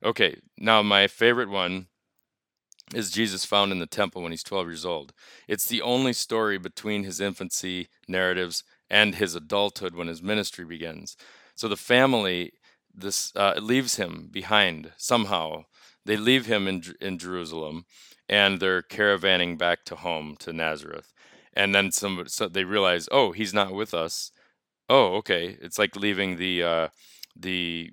Okay, 0.04 0.38
now 0.56 0.82
my 0.82 1.06
favorite 1.06 1.50
one 1.50 1.88
is 2.94 3.10
Jesus 3.10 3.44
found 3.44 3.72
in 3.72 3.80
the 3.80 3.86
temple 3.86 4.22
when 4.22 4.32
he's 4.32 4.42
12 4.42 4.68
years 4.68 4.84
old. 4.84 5.12
It's 5.46 5.66
the 5.66 5.82
only 5.82 6.12
story 6.12 6.56
between 6.56 7.04
his 7.04 7.20
infancy 7.20 7.88
narratives 8.06 8.64
and 8.88 9.16
his 9.16 9.34
adulthood 9.34 9.94
when 9.94 10.06
his 10.06 10.22
ministry 10.22 10.64
begins. 10.64 11.16
So 11.54 11.68
the 11.68 11.76
family 11.76 12.52
this 12.94 13.32
uh, 13.36 13.54
leaves 13.60 13.96
him 13.96 14.28
behind 14.30 14.92
somehow. 14.96 15.64
They 16.04 16.16
leave 16.16 16.46
him 16.46 16.66
in 16.66 16.82
in 17.00 17.18
Jerusalem, 17.18 17.84
and 18.28 18.60
they're 18.60 18.82
caravanning 18.82 19.58
back 19.58 19.84
to 19.86 19.96
home 19.96 20.36
to 20.40 20.52
Nazareth. 20.52 21.12
And 21.52 21.74
then 21.74 21.92
some 21.92 22.24
so 22.28 22.48
they 22.48 22.64
realize, 22.64 23.08
oh, 23.12 23.32
he's 23.32 23.54
not 23.54 23.72
with 23.72 23.94
us. 23.94 24.32
Oh, 24.88 25.16
okay. 25.16 25.56
It's 25.60 25.78
like 25.78 25.96
leaving 25.96 26.36
the 26.36 26.62
uh, 26.62 26.88
the 27.36 27.90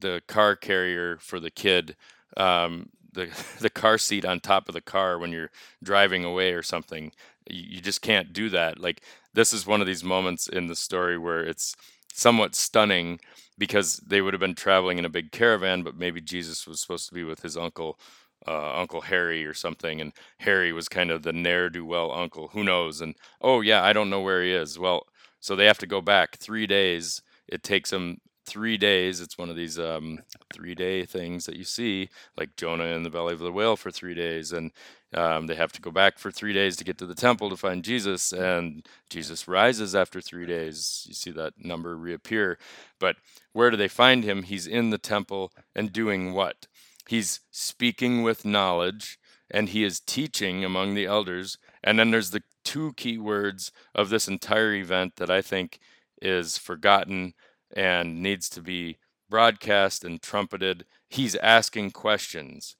the 0.00 0.22
car 0.28 0.56
carrier 0.56 1.18
for 1.20 1.40
the 1.40 1.50
kid, 1.50 1.96
um, 2.36 2.90
the 3.12 3.28
the 3.60 3.70
car 3.70 3.98
seat 3.98 4.24
on 4.24 4.40
top 4.40 4.68
of 4.68 4.74
the 4.74 4.80
car 4.80 5.18
when 5.18 5.32
you're 5.32 5.50
driving 5.82 6.24
away 6.24 6.52
or 6.52 6.62
something. 6.62 7.12
You, 7.50 7.76
you 7.76 7.80
just 7.80 8.02
can't 8.02 8.32
do 8.32 8.48
that. 8.50 8.78
Like 8.80 9.02
this 9.34 9.52
is 9.52 9.66
one 9.66 9.80
of 9.80 9.86
these 9.86 10.04
moments 10.04 10.48
in 10.48 10.66
the 10.68 10.76
story 10.76 11.18
where 11.18 11.44
it's 11.44 11.74
somewhat 12.12 12.54
stunning 12.54 13.20
because 13.58 13.98
they 13.98 14.20
would 14.22 14.34
have 14.34 14.40
been 14.40 14.54
traveling 14.54 14.98
in 14.98 15.04
a 15.04 15.10
big 15.10 15.32
caravan, 15.32 15.82
but 15.82 15.96
maybe 15.96 16.20
Jesus 16.20 16.66
was 16.66 16.80
supposed 16.80 17.08
to 17.08 17.14
be 17.14 17.24
with 17.24 17.42
his 17.42 17.56
uncle, 17.56 17.98
uh, 18.46 18.74
Uncle 18.80 19.02
Harry 19.02 19.44
or 19.44 19.54
something, 19.54 20.00
and 20.00 20.12
Harry 20.38 20.72
was 20.72 20.88
kind 20.88 21.10
of 21.10 21.22
the 21.22 21.32
ne'er 21.32 21.68
do 21.70 21.84
well 21.84 22.12
uncle. 22.12 22.48
Who 22.48 22.64
knows? 22.64 23.00
And 23.00 23.14
oh 23.40 23.60
yeah, 23.60 23.82
I 23.84 23.92
don't 23.92 24.10
know 24.10 24.20
where 24.20 24.42
he 24.42 24.52
is. 24.52 24.78
Well, 24.78 25.06
so 25.42 25.56
they 25.56 25.66
have 25.66 25.78
to 25.78 25.86
go 25.86 26.00
back 26.00 26.36
three 26.36 26.68
days. 26.68 27.20
It 27.48 27.64
takes 27.64 27.90
them 27.90 28.20
three 28.46 28.76
days. 28.76 29.20
It's 29.20 29.36
one 29.36 29.50
of 29.50 29.56
these 29.56 29.76
um, 29.76 30.20
three 30.54 30.74
day 30.76 31.04
things 31.04 31.46
that 31.46 31.56
you 31.56 31.64
see, 31.64 32.08
like 32.36 32.54
Jonah 32.56 32.84
in 32.84 33.02
the 33.02 33.10
belly 33.10 33.34
of 33.34 33.40
the 33.40 33.50
whale 33.50 33.76
for 33.76 33.90
three 33.90 34.14
days. 34.14 34.52
And 34.52 34.70
um, 35.12 35.48
they 35.48 35.56
have 35.56 35.72
to 35.72 35.80
go 35.80 35.90
back 35.90 36.18
for 36.18 36.30
three 36.30 36.52
days 36.52 36.76
to 36.76 36.84
get 36.84 36.96
to 36.98 37.06
the 37.06 37.16
temple 37.16 37.50
to 37.50 37.56
find 37.56 37.82
Jesus. 37.84 38.32
And 38.32 38.86
Jesus 39.10 39.48
rises 39.48 39.96
after 39.96 40.20
three 40.20 40.46
days. 40.46 41.04
You 41.08 41.14
see 41.14 41.32
that 41.32 41.54
number 41.58 41.96
reappear. 41.96 42.56
But 43.00 43.16
where 43.52 43.70
do 43.70 43.76
they 43.76 43.88
find 43.88 44.22
him? 44.22 44.44
He's 44.44 44.68
in 44.68 44.90
the 44.90 44.98
temple 44.98 45.52
and 45.74 45.92
doing 45.92 46.34
what? 46.34 46.68
He's 47.08 47.40
speaking 47.50 48.22
with 48.22 48.44
knowledge 48.44 49.18
and 49.50 49.70
he 49.70 49.82
is 49.82 49.98
teaching 49.98 50.64
among 50.64 50.94
the 50.94 51.06
elders. 51.06 51.58
And 51.82 51.98
then 51.98 52.12
there's 52.12 52.30
the 52.30 52.44
two 52.64 52.92
key 52.94 53.18
words 53.18 53.72
of 53.94 54.10
this 54.10 54.28
entire 54.28 54.74
event 54.74 55.16
that 55.16 55.30
I 55.30 55.42
think 55.42 55.78
is 56.20 56.58
forgotten 56.58 57.34
and 57.74 58.22
needs 58.22 58.48
to 58.50 58.60
be 58.60 58.98
broadcast 59.28 60.04
and 60.04 60.20
trumpeted. 60.20 60.84
He's 61.08 61.36
asking 61.36 61.92
questions. 61.92 62.76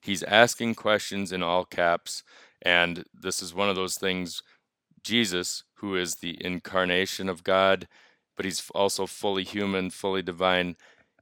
He's 0.00 0.22
asking 0.22 0.76
questions 0.76 1.32
in 1.32 1.42
all 1.42 1.64
caps. 1.64 2.22
And 2.62 3.04
this 3.12 3.42
is 3.42 3.54
one 3.54 3.68
of 3.68 3.76
those 3.76 3.96
things 3.96 4.42
Jesus, 5.02 5.62
who 5.74 5.94
is 5.94 6.16
the 6.16 6.36
incarnation 6.44 7.28
of 7.28 7.44
God, 7.44 7.86
but 8.36 8.44
he's 8.44 8.68
also 8.74 9.06
fully 9.06 9.44
human, 9.44 9.90
fully 9.90 10.20
divine, 10.20 10.76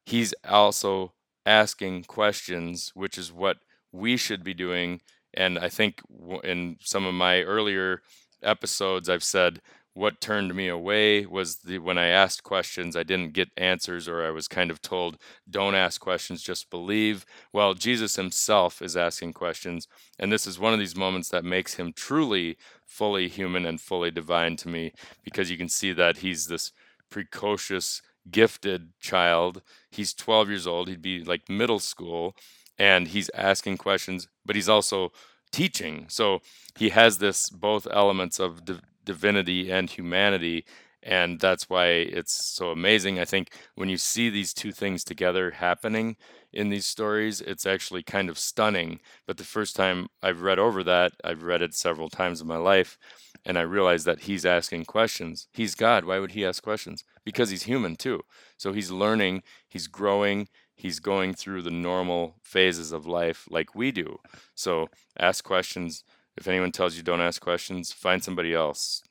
he's 0.07 0.35
also 0.49 1.13
asking 1.45 2.05
questions, 2.05 2.93
which 2.95 3.19
is 3.19 3.31
what 3.33 3.59
we 3.93 4.17
should 4.17 4.43
be 4.43 4.55
doing 4.55 5.01
and 5.37 5.59
I 5.59 5.69
think 5.69 6.01
in 6.45 6.77
some 6.81 7.07
of 7.07 7.15
my 7.15 7.43
earlier 7.43 8.03
episodes, 8.43 9.09
I've 9.09 9.25
said 9.25 9.61
what 9.95 10.21
turned 10.21 10.55
me 10.55 10.67
away 10.69 11.25
was 11.25 11.59
the 11.59 11.79
when 11.79 11.99
I 11.99 12.09
asked 12.09 12.43
questions, 12.43 12.97
I 12.97 13.05
didn't 13.05 13.33
get 13.33 13.51
answers, 13.57 14.09
or 14.09 14.27
I 14.27 14.31
was 14.31 14.49
kind 14.49 14.71
of 14.71 14.83
told, 14.83 15.19
"Don't 15.49 15.77
ask 15.77 16.01
questions, 16.01 16.43
just 16.43 16.69
believe." 16.69 17.25
Well, 17.53 17.75
Jesus 17.75 18.17
Himself 18.17 18.83
is 18.83 18.97
asking 18.97 19.35
questions, 19.35 19.87
and 20.19 20.33
this 20.33 20.47
is 20.49 20.59
one 20.59 20.73
of 20.73 20.81
these 20.81 20.97
moments 20.97 21.29
that 21.29 21.45
makes 21.45 21.75
Him 21.75 21.93
truly 21.93 22.57
fully 22.85 23.29
human 23.29 23.65
and 23.65 23.81
fully 23.81 24.11
divine 24.11 24.57
to 24.57 24.69
me, 24.69 24.93
because 25.23 25.51
you 25.51 25.57
can 25.57 25.69
see 25.69 25.93
that 25.93 26.19
He's 26.19 26.47
this 26.49 26.73
precocious, 27.09 28.03
gifted 28.31 28.93
child. 29.01 29.63
He's 29.91 30.13
12 30.15 30.49
years 30.49 30.67
old. 30.67 30.89
He'd 30.89 31.03
be 31.03 31.23
like 31.23 31.49
middle 31.49 31.79
school 31.79 32.35
and 32.79 33.09
he's 33.09 33.31
asking 33.35 33.79
questions, 33.79 34.29
but 34.45 34.57
he's 34.57 34.69
also 34.69 35.13
teaching. 35.53 36.07
So 36.09 36.41
he 36.77 36.91
has 36.91 37.19
this 37.19 37.49
both 37.51 37.87
elements 37.91 38.41
of 38.41 38.65
div- 38.65 38.83
divinity 39.05 39.71
and 39.71 39.89
humanity. 39.89 40.65
And 41.03 41.39
that's 41.39 41.69
why 41.69 41.87
it's 41.89 42.33
so 42.33 42.71
amazing. 42.71 43.19
I 43.19 43.27
think 43.27 43.53
when 43.75 43.89
you 43.91 43.99
see 43.99 44.31
these 44.31 44.55
two 44.55 44.73
things 44.73 45.05
together 45.05 45.51
happening 45.51 46.17
in 46.53 46.71
these 46.71 46.87
stories, 46.87 47.43
it's 47.43 47.67
actually 47.67 48.03
kind 48.03 48.31
of 48.31 48.39
stunning. 48.39 49.01
But 49.27 49.37
the 49.37 49.45
first 49.45 49.77
time 49.77 50.09
I've 50.23 50.41
read 50.41 50.59
over 50.59 50.83
that, 50.85 51.13
I've 51.23 51.43
read 51.43 51.61
it 51.61 51.75
several 51.75 52.09
times 52.09 52.41
in 52.41 52.47
my 52.47 52.57
life, 52.57 52.97
and 53.45 53.59
I 53.59 53.63
realized 53.63 54.07
that 54.07 54.23
he's 54.23 54.47
asking 54.47 54.87
questions. 54.87 55.47
He's 55.53 55.75
God. 55.75 56.07
Why 56.07 56.19
would 56.19 56.31
he 56.31 56.47
ask 56.47 56.63
questions? 56.63 57.05
Because 57.23 57.51
he's 57.51 57.65
human 57.65 57.97
too. 57.97 58.23
So 58.57 58.73
he's 58.73 58.91
learning, 58.91 59.43
he's 59.69 59.89
growing, 59.89 60.49
he's 60.75 61.01
going 61.01 61.35
through 61.35 61.63
the 61.63 61.71
normal 61.71 62.37
phases 62.43 62.93
of 62.93 63.07
life 63.07 63.47
like 63.51 63.75
we 63.75 63.91
do. 63.91 64.19
So 64.55 64.89
ask 65.19 65.45
questions. 65.45 66.05
If 66.37 66.49
anyone 66.49 66.73
tells 66.73 66.97
you 66.97 67.03
don't 67.03 67.21
ask 67.21 67.41
questions, 67.41 67.93
find 67.93 68.23
somebody 68.23 68.55
else. 68.55 69.03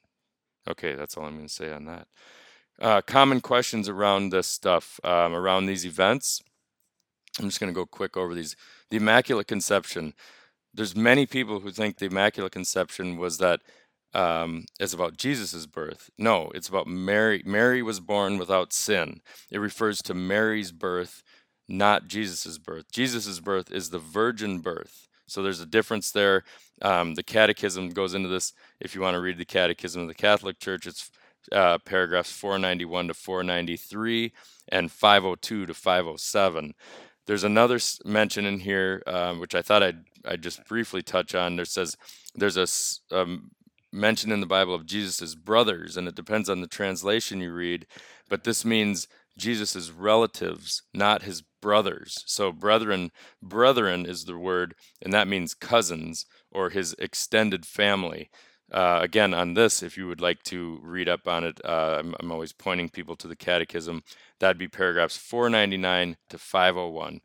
Okay, 0.70 0.96
that's 0.96 1.18
all 1.18 1.26
I'm 1.26 1.36
going 1.36 1.48
to 1.48 1.54
say 1.54 1.72
on 1.72 1.86
that. 1.86 2.08
Uh, 2.82 3.02
common 3.02 3.40
questions 3.42 3.88
around 3.88 4.30
this 4.30 4.48
stuff, 4.48 5.00
um, 5.04 5.34
around 5.34 5.66
these 5.66 5.86
events. 5.86 6.42
I'm 7.40 7.46
just 7.46 7.60
going 7.60 7.72
to 7.72 7.76
go 7.76 7.86
quick 7.86 8.18
over 8.18 8.34
these. 8.34 8.56
The 8.90 8.98
Immaculate 8.98 9.48
Conception. 9.48 10.14
There's 10.74 10.96
many 10.96 11.26
people 11.26 11.60
who 11.60 11.72
think 11.72 11.98
the 11.98 12.08
Immaculate 12.08 12.52
Conception 12.52 13.18
was 13.18 13.38
that 13.38 13.62
um, 14.14 14.66
about 14.94 15.18
Jesus' 15.18 15.66
birth. 15.66 16.10
No, 16.18 16.52
it's 16.54 16.70
about 16.70 16.88
Mary. 16.88 17.42
Mary 17.46 17.82
was 17.82 18.00
born 18.00 18.38
without 18.38 18.74
sin. 18.74 19.22
It 19.50 19.58
refers 19.58 20.02
to 20.04 20.14
Mary's 20.14 20.72
birth, 20.72 21.24
not 21.68 22.08
Jesus' 22.08 22.58
birth. 22.58 22.92
Jesus' 22.92 23.40
birth 23.40 23.72
is 23.72 23.90
the 23.90 24.00
virgin 24.00 24.60
birth. 24.60 25.08
So 25.28 25.42
there's 25.42 25.62
a 25.62 25.66
difference 25.66 26.12
there. 26.12 26.44
Um, 26.82 27.16
the 27.16 27.24
Catechism 27.24 27.90
goes 27.90 28.14
into 28.14 28.30
this. 28.30 28.54
If 28.80 28.94
you 28.94 29.02
want 29.02 29.16
to 29.16 29.22
read 29.22 29.38
the 29.38 29.46
Catechism 29.46 30.02
of 30.02 30.08
the 30.08 30.14
Catholic 30.14 30.60
Church, 30.60 30.86
it's 30.86 31.10
uh, 31.52 31.78
paragraphs 31.80 32.32
491 32.32 33.08
to 33.08 33.14
493 33.14 34.32
and 34.70 34.92
502 34.92 35.66
to 35.66 35.74
507. 35.74 36.74
There's 37.26 37.44
another 37.44 37.80
mention 38.06 38.46
in 38.46 38.60
here, 38.60 39.02
um, 39.08 39.40
which 39.40 39.56
I 39.56 39.62
thought 39.62 39.84
I'd, 39.84 40.04
I'd 40.26 40.44
just 40.44 40.66
briefly 40.68 41.02
touch 41.02 41.34
on. 41.36 41.56
There 41.56 41.66
says 41.66 41.96
there's 42.36 42.58
a 42.58 43.18
um, 43.18 43.52
mention 43.92 44.32
in 44.32 44.42
the 44.42 44.46
Bible 44.46 44.76
of 44.76 44.86
Jesus' 44.86 45.36
brothers, 45.36 45.96
and 45.96 46.08
it 46.08 46.16
depends 46.16 46.50
on 46.50 46.62
the 46.62 46.68
translation 46.68 47.40
you 47.40 47.54
read, 47.54 47.86
but 48.30 48.44
this 48.44 48.66
means 48.66 49.08
Jesus' 49.38 49.90
relatives, 49.92 50.82
not 50.94 51.24
his 51.24 51.44
brothers. 51.64 52.26
So 52.28 52.52
brethren, 52.52 53.10
brethren 53.42 54.06
is 54.06 54.26
the 54.26 54.38
word, 54.38 54.76
and 55.02 55.14
that 55.14 55.30
means 55.30 55.54
cousins 55.54 56.26
or 56.52 56.70
his 56.70 56.94
extended 57.00 57.66
family. 57.66 58.30
Uh, 58.70 59.00
again, 59.02 59.34
on 59.34 59.54
this, 59.54 59.82
if 59.82 59.98
you 59.98 60.06
would 60.06 60.20
like 60.20 60.44
to 60.44 60.78
read 60.84 61.08
up 61.08 61.26
on 61.26 61.46
it, 61.46 61.62
uh, 61.64 62.00
I'm, 62.00 62.14
I'm 62.20 62.34
always 62.34 62.52
pointing 62.52 62.90
people 62.90 63.16
to 63.16 63.30
the 63.30 63.36
Catechism. 63.38 64.04
That'd 64.42 64.58
be 64.58 64.68
paragraphs 64.68 65.16
499 65.16 66.18
to 66.32 66.38
501. 66.38 67.22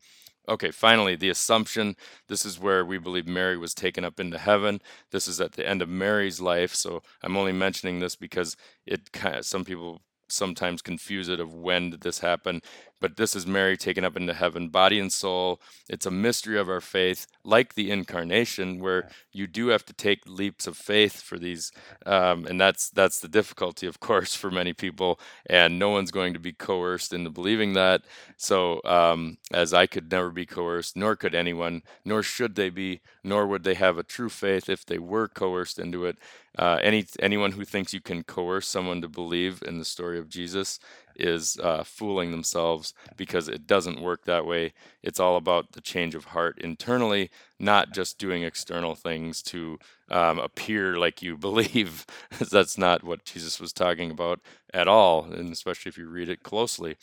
Okay, 0.47 0.71
finally, 0.71 1.17
the 1.17 1.29
Assumption. 1.29 1.97
This 2.29 2.45
is 2.45 2.61
where 2.61 2.85
we 2.85 2.97
believe 2.97 3.27
Mary 3.27 3.57
was 3.57 3.73
taken 3.73 4.05
up 4.05 4.21
into 4.21 4.37
heaven. 4.37 4.79
This 5.11 5.27
is 5.27 5.41
at 5.41 5.51
the 5.51 5.67
end 5.67 5.81
of 5.81 5.89
Mary's 5.89 6.39
life. 6.39 6.73
So 6.73 7.03
I'm 7.23 7.35
only 7.35 7.51
mentioning 7.51 7.99
this 7.99 8.15
because 8.15 8.55
it 8.85 9.11
kind 9.11 9.35
of, 9.35 9.45
some 9.45 9.65
people 9.65 10.01
sometimes 10.29 10.81
confuse 10.81 11.27
it 11.27 11.39
of 11.39 11.53
when 11.53 11.89
did 11.89 12.01
this 12.01 12.19
happen 12.19 12.61
but 12.99 13.17
this 13.17 13.35
is 13.35 13.47
mary 13.47 13.77
taken 13.77 14.03
up 14.03 14.17
into 14.17 14.33
heaven 14.33 14.69
body 14.69 14.99
and 14.99 15.11
soul. 15.11 15.61
It's 15.89 16.05
a 16.05 16.11
mystery 16.11 16.57
of 16.59 16.69
our 16.69 16.81
faith 16.81 17.27
like 17.43 17.73
the 17.73 17.91
incarnation 17.91 18.79
where 18.79 19.09
you 19.31 19.47
do 19.47 19.67
have 19.67 19.85
to 19.85 19.93
take 19.93 20.27
leaps 20.27 20.67
of 20.67 20.77
faith 20.77 21.21
for 21.21 21.37
these 21.37 21.71
um, 22.05 22.45
and 22.45 22.59
that's 22.59 22.89
that's 22.89 23.19
the 23.19 23.27
difficulty 23.27 23.87
of 23.87 23.99
course 23.99 24.35
for 24.35 24.51
many 24.51 24.73
people 24.73 25.19
and 25.49 25.79
no 25.79 25.89
one's 25.89 26.11
going 26.11 26.33
to 26.33 26.39
be 26.39 26.53
coerced 26.53 27.13
into 27.13 27.29
believing 27.29 27.73
that. 27.73 28.03
So 28.37 28.81
um, 28.85 29.37
as 29.51 29.73
i 29.73 29.85
could 29.87 30.11
never 30.11 30.29
be 30.29 30.45
coerced 30.45 30.95
nor 30.95 31.15
could 31.15 31.35
anyone 31.35 31.81
nor 32.05 32.23
should 32.23 32.55
they 32.55 32.69
be 32.69 33.01
nor 33.23 33.47
would 33.47 33.63
they 33.63 33.75
have 33.75 33.97
a 33.97 34.03
true 34.03 34.29
faith 34.29 34.69
if 34.69 34.85
they 34.85 34.97
were 34.99 35.27
coerced 35.27 35.79
into 35.79 36.05
it. 36.05 36.17
Uh, 36.57 36.79
any 36.81 37.05
anyone 37.19 37.51
who 37.51 37.63
thinks 37.63 37.93
you 37.93 38.01
can 38.01 38.23
coerce 38.23 38.67
someone 38.67 39.01
to 39.01 39.07
believe 39.07 39.63
in 39.67 39.77
the 39.77 39.85
story 39.85 40.19
of 40.19 40.29
Jesus 40.29 40.79
is 41.19 41.57
uh, 41.61 41.83
fooling 41.83 42.31
themselves 42.31 42.93
because 43.17 43.47
it 43.47 43.67
doesn't 43.67 44.01
work 44.01 44.25
that 44.25 44.45
way. 44.45 44.73
It's 45.03 45.19
all 45.19 45.35
about 45.37 45.73
the 45.73 45.81
change 45.81 46.15
of 46.15 46.25
heart 46.25 46.59
internally, 46.59 47.29
not 47.59 47.91
just 47.91 48.17
doing 48.17 48.43
external 48.43 48.95
things 48.95 49.41
to 49.43 49.79
um, 50.09 50.39
appear 50.39 50.97
like 50.97 51.21
you 51.21 51.37
believe. 51.49 52.05
That's 52.51 52.77
not 52.77 53.03
what 53.03 53.25
Jesus 53.25 53.59
was 53.59 53.73
talking 53.73 54.11
about 54.11 54.39
at 54.73 54.87
all, 54.87 55.25
and 55.25 55.51
especially 55.51 55.89
if 55.89 55.97
you 55.97 56.07
read 56.07 56.29
it 56.29 56.43
closely. 56.43 56.97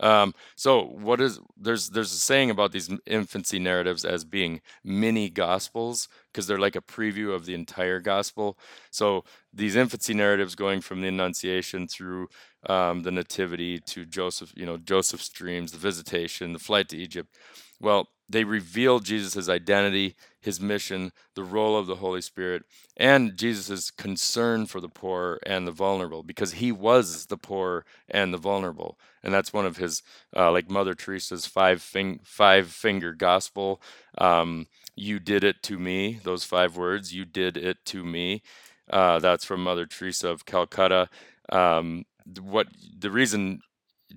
Um, 0.00 0.34
so 0.56 0.82
what 0.82 1.20
is 1.20 1.40
there's 1.58 1.90
there's 1.90 2.12
a 2.12 2.16
saying 2.16 2.50
about 2.50 2.72
these 2.72 2.90
infancy 3.06 3.58
narratives 3.58 4.04
as 4.04 4.24
being 4.24 4.62
mini 4.82 5.28
gospels 5.28 6.08
because 6.32 6.46
they're 6.46 6.58
like 6.58 6.76
a 6.76 6.80
preview 6.80 7.34
of 7.34 7.44
the 7.44 7.54
entire 7.54 8.00
gospel. 8.00 8.58
So 8.90 9.24
these 9.52 9.76
infancy 9.76 10.14
narratives 10.14 10.54
going 10.54 10.80
from 10.80 11.02
the 11.02 11.08
Annunciation 11.08 11.86
through 11.86 12.28
um, 12.66 13.02
the 13.02 13.10
Nativity 13.10 13.78
to 13.80 14.04
Joseph, 14.04 14.52
you 14.56 14.66
know, 14.66 14.76
Joseph's 14.76 15.28
dreams, 15.28 15.72
the 15.72 15.78
visitation, 15.78 16.52
the 16.52 16.58
flight 16.58 16.88
to 16.90 16.96
Egypt. 16.96 17.34
Well, 17.80 18.08
they 18.28 18.44
reveal 18.44 19.00
Jesus' 19.00 19.48
identity, 19.48 20.14
his 20.40 20.60
mission, 20.60 21.12
the 21.34 21.42
role 21.42 21.76
of 21.76 21.86
the 21.86 21.96
Holy 21.96 22.20
Spirit, 22.20 22.62
and 22.96 23.36
Jesus' 23.36 23.90
concern 23.90 24.66
for 24.66 24.80
the 24.80 24.88
poor 24.88 25.40
and 25.44 25.66
the 25.66 25.72
vulnerable, 25.72 26.22
because 26.22 26.52
he 26.52 26.70
was 26.70 27.26
the 27.26 27.36
poor 27.36 27.84
and 28.08 28.32
the 28.32 28.38
vulnerable. 28.38 28.98
And 29.22 29.34
that's 29.34 29.52
one 29.52 29.66
of 29.66 29.78
his, 29.78 30.02
uh, 30.36 30.52
like 30.52 30.70
Mother 30.70 30.94
Teresa's 30.94 31.46
five, 31.46 31.82
fing- 31.82 32.20
five 32.22 32.68
finger 32.68 33.12
gospel. 33.14 33.82
Um, 34.18 34.66
you 34.94 35.18
did 35.18 35.42
it 35.42 35.62
to 35.64 35.78
me, 35.78 36.20
those 36.22 36.44
five 36.44 36.76
words, 36.76 37.12
you 37.12 37.24
did 37.24 37.56
it 37.56 37.84
to 37.86 38.04
me. 38.04 38.42
Uh, 38.88 39.18
that's 39.18 39.44
from 39.44 39.62
Mother 39.62 39.86
Teresa 39.86 40.28
of 40.28 40.46
Calcutta. 40.46 41.08
Um, 41.50 42.04
what 42.40 42.68
the 42.98 43.10
reason 43.10 43.60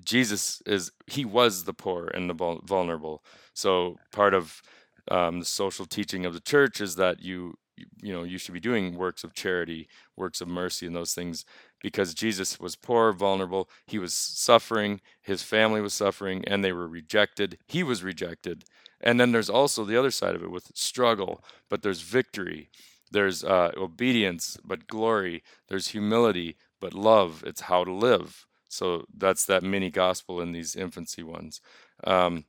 Jesus 0.03 0.61
is, 0.65 0.91
he 1.07 1.25
was 1.25 1.63
the 1.63 1.73
poor 1.73 2.07
and 2.07 2.29
the 2.29 2.59
vulnerable. 2.63 3.23
So 3.53 3.97
part 4.11 4.33
of 4.33 4.61
um, 5.09 5.39
the 5.39 5.45
social 5.45 5.85
teaching 5.85 6.25
of 6.25 6.33
the 6.33 6.39
church 6.39 6.81
is 6.81 6.95
that 6.95 7.21
you 7.21 7.55
you 8.01 8.13
know 8.13 8.23
you 8.23 8.37
should 8.37 8.53
be 8.53 8.59
doing 8.59 8.95
works 8.95 9.23
of 9.23 9.33
charity, 9.33 9.87
works 10.15 10.41
of 10.41 10.47
mercy, 10.47 10.85
and 10.87 10.95
those 10.95 11.13
things 11.13 11.45
because 11.81 12.13
Jesus 12.13 12.59
was 12.59 12.75
poor, 12.75 13.11
vulnerable. 13.11 13.69
He 13.85 13.99
was 13.99 14.13
suffering. 14.13 15.01
His 15.21 15.43
family 15.43 15.81
was 15.81 15.93
suffering, 15.93 16.43
and 16.47 16.63
they 16.63 16.71
were 16.71 16.87
rejected. 16.87 17.57
He 17.67 17.83
was 17.83 18.03
rejected. 18.03 18.63
And 19.01 19.19
then 19.19 19.33
there's 19.33 19.49
also 19.49 19.83
the 19.83 19.97
other 19.97 20.11
side 20.11 20.33
of 20.33 20.43
it 20.43 20.49
with 20.49 20.71
struggle, 20.73 21.43
but 21.69 21.81
there's 21.81 22.01
victory. 22.01 22.69
There's 23.11 23.43
uh, 23.43 23.71
obedience, 23.77 24.57
but 24.63 24.87
glory. 24.87 25.43
There's 25.67 25.89
humility, 25.89 26.55
but 26.83 26.93
love. 26.93 27.45
It's 27.47 27.61
how 27.61 27.85
to 27.85 27.93
live. 27.93 28.45
So 28.67 29.05
that's 29.17 29.45
that 29.45 29.63
mini 29.63 29.89
gospel 29.89 30.41
in 30.41 30.51
these 30.51 30.75
infancy 30.75 31.23
ones. 31.23 31.61
Um, 32.03 32.43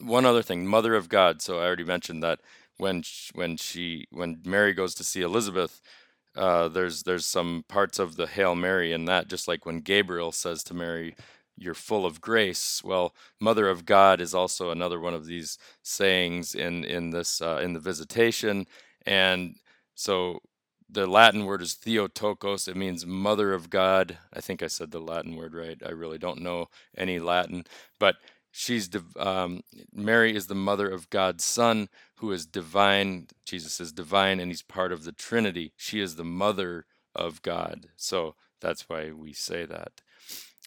one 0.00 0.24
other 0.24 0.40
thing, 0.40 0.66
Mother 0.66 0.94
of 0.94 1.10
God. 1.10 1.42
So 1.42 1.58
I 1.58 1.66
already 1.66 1.84
mentioned 1.84 2.22
that 2.22 2.40
when 2.78 3.02
she, 3.02 3.30
when 3.34 3.58
she 3.58 4.06
when 4.10 4.40
Mary 4.46 4.72
goes 4.72 4.94
to 4.94 5.04
see 5.04 5.20
Elizabeth, 5.20 5.82
uh, 6.34 6.68
there's 6.68 7.02
there's 7.02 7.26
some 7.26 7.66
parts 7.68 7.98
of 7.98 8.16
the 8.16 8.26
Hail 8.26 8.54
Mary 8.54 8.94
in 8.94 9.04
that, 9.04 9.28
just 9.28 9.46
like 9.46 9.66
when 9.66 9.80
Gabriel 9.80 10.32
says 10.32 10.64
to 10.64 10.74
Mary, 10.74 11.14
"You're 11.58 11.74
full 11.74 12.06
of 12.06 12.22
grace." 12.22 12.82
Well, 12.82 13.14
Mother 13.38 13.68
of 13.68 13.84
God 13.84 14.18
is 14.22 14.34
also 14.34 14.70
another 14.70 14.98
one 14.98 15.14
of 15.14 15.26
these 15.26 15.58
sayings 15.82 16.54
in 16.54 16.84
in 16.84 17.10
this 17.10 17.42
uh, 17.42 17.60
in 17.62 17.74
the 17.74 17.80
Visitation, 17.80 18.66
and 19.04 19.56
so 19.94 20.40
the 20.88 21.06
Latin 21.06 21.44
word 21.44 21.62
is 21.62 21.74
Theotokos. 21.74 22.68
It 22.68 22.76
means 22.76 23.06
Mother 23.06 23.52
of 23.52 23.70
God. 23.70 24.18
I 24.32 24.40
think 24.40 24.62
I 24.62 24.68
said 24.68 24.90
the 24.90 25.00
Latin 25.00 25.36
word 25.36 25.54
right. 25.54 25.80
I 25.84 25.90
really 25.90 26.18
don't 26.18 26.42
know 26.42 26.66
any 26.96 27.18
Latin, 27.18 27.64
but 27.98 28.16
she's 28.52 28.88
um, 29.18 29.62
Mary 29.92 30.34
is 30.34 30.46
the 30.46 30.54
mother 30.54 30.88
of 30.88 31.10
God's 31.10 31.44
Son, 31.44 31.88
who 32.16 32.32
is 32.32 32.46
divine. 32.46 33.26
Jesus 33.44 33.80
is 33.80 33.92
divine, 33.92 34.40
and 34.40 34.50
he's 34.50 34.62
part 34.62 34.92
of 34.92 35.04
the 35.04 35.12
Trinity. 35.12 35.72
She 35.76 36.00
is 36.00 36.16
the 36.16 36.24
mother 36.24 36.86
of 37.14 37.42
God. 37.42 37.88
So 37.96 38.34
that's 38.60 38.88
why 38.88 39.12
we 39.12 39.32
say 39.32 39.66
that. 39.66 39.92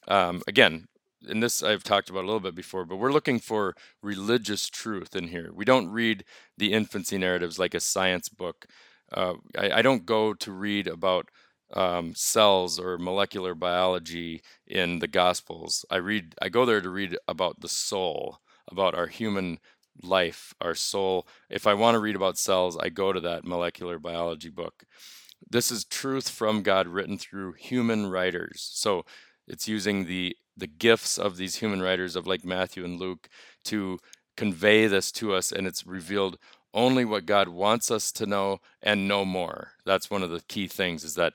Um, 0.07 0.41
again, 0.47 0.87
and 1.27 1.43
this 1.43 1.63
I've 1.63 1.83
talked 1.83 2.09
about 2.09 2.23
a 2.23 2.27
little 2.27 2.39
bit 2.39 2.55
before, 2.55 2.85
but 2.85 2.97
we're 2.97 3.11
looking 3.11 3.39
for 3.39 3.75
religious 4.01 4.69
truth 4.69 5.15
in 5.15 5.29
here. 5.29 5.51
We 5.53 5.65
don't 5.65 5.89
read 5.89 6.23
the 6.57 6.73
infancy 6.73 7.17
narratives 7.17 7.59
like 7.59 7.73
a 7.73 7.79
science 7.79 8.29
book. 8.29 8.67
Uh, 9.11 9.33
I, 9.57 9.71
I, 9.71 9.81
don't 9.81 10.05
go 10.05 10.33
to 10.33 10.51
read 10.51 10.87
about 10.87 11.29
um, 11.73 12.13
cells 12.15 12.79
or 12.79 12.97
molecular 12.97 13.55
biology 13.55 14.41
in 14.67 14.99
the 14.99 15.07
Gospels. 15.07 15.85
I 15.89 15.97
read, 15.97 16.35
I 16.41 16.49
go 16.49 16.65
there 16.65 16.81
to 16.81 16.89
read 16.89 17.17
about 17.27 17.61
the 17.61 17.69
soul, 17.69 18.39
about 18.69 18.95
our 18.95 19.07
human 19.07 19.59
life, 20.01 20.53
our 20.61 20.75
soul. 20.75 21.27
If 21.49 21.67
I 21.67 21.73
want 21.73 21.95
to 21.95 21.99
read 21.99 22.15
about 22.15 22.37
cells, 22.37 22.77
I 22.77 22.89
go 22.89 23.13
to 23.13 23.19
that 23.21 23.45
molecular 23.45 23.99
biology 23.99 24.49
book. 24.49 24.83
This 25.49 25.71
is 25.71 25.85
truth 25.85 26.29
from 26.29 26.61
God 26.61 26.87
written 26.87 27.17
through 27.17 27.53
human 27.53 28.07
writers. 28.07 28.69
So 28.73 29.05
it's 29.47 29.67
using 29.67 30.05
the 30.05 30.35
the 30.55 30.67
gifts 30.67 31.17
of 31.17 31.37
these 31.37 31.55
human 31.55 31.81
writers 31.81 32.17
of 32.17 32.27
like 32.27 32.43
Matthew 32.43 32.83
and 32.83 32.99
Luke 32.99 33.29
to 33.63 33.97
convey 34.35 34.87
this 34.87 35.09
to 35.13 35.33
us 35.33 35.53
and 35.53 35.65
it's 35.65 35.87
revealed 35.87 36.37
only 36.73 37.05
what 37.05 37.25
God 37.25 37.49
wants 37.49 37.91
us 37.91 38.11
to 38.13 38.25
know 38.25 38.59
and 38.81 39.07
no 39.07 39.25
more. 39.25 39.71
That's 39.85 40.09
one 40.09 40.23
of 40.23 40.29
the 40.29 40.41
key 40.47 40.67
things 40.67 41.03
is 41.03 41.15
that 41.15 41.33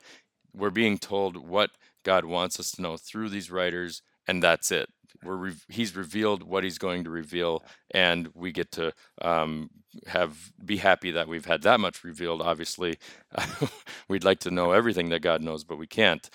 we're 0.55 0.71
being 0.71 0.99
told 0.99 1.37
what 1.37 1.71
God 2.05 2.25
wants 2.25 2.61
us 2.61 2.71
to 2.73 2.83
know 2.83 2.97
through 2.97 3.31
these 3.31 3.51
writers, 3.51 4.03
and 4.29 4.43
that's 4.43 4.71
it. 4.71 4.89
We're 5.23 5.37
re- 5.37 5.55
he's 5.69 5.97
revealed 5.97 6.43
what 6.43 6.65
he's 6.65 6.79
going 6.79 7.05
to 7.05 7.11
reveal, 7.11 7.63
and 7.91 8.29
we 8.35 8.53
get 8.53 8.71
to 8.73 8.93
um, 9.23 9.71
have 10.07 10.53
be 10.65 10.77
happy 10.77 11.11
that 11.13 11.29
we've 11.29 11.47
had 11.47 11.63
that 11.63 11.81
much 11.81 12.05
revealed. 12.05 12.43
Obviously, 12.43 12.99
we'd 14.09 14.25
like 14.25 14.41
to 14.41 14.51
know 14.51 14.73
everything 14.73 15.09
that 15.11 15.23
God 15.23 15.43
knows, 15.43 15.65
but 15.65 15.79
we 15.79 15.87
can't. 15.87 16.29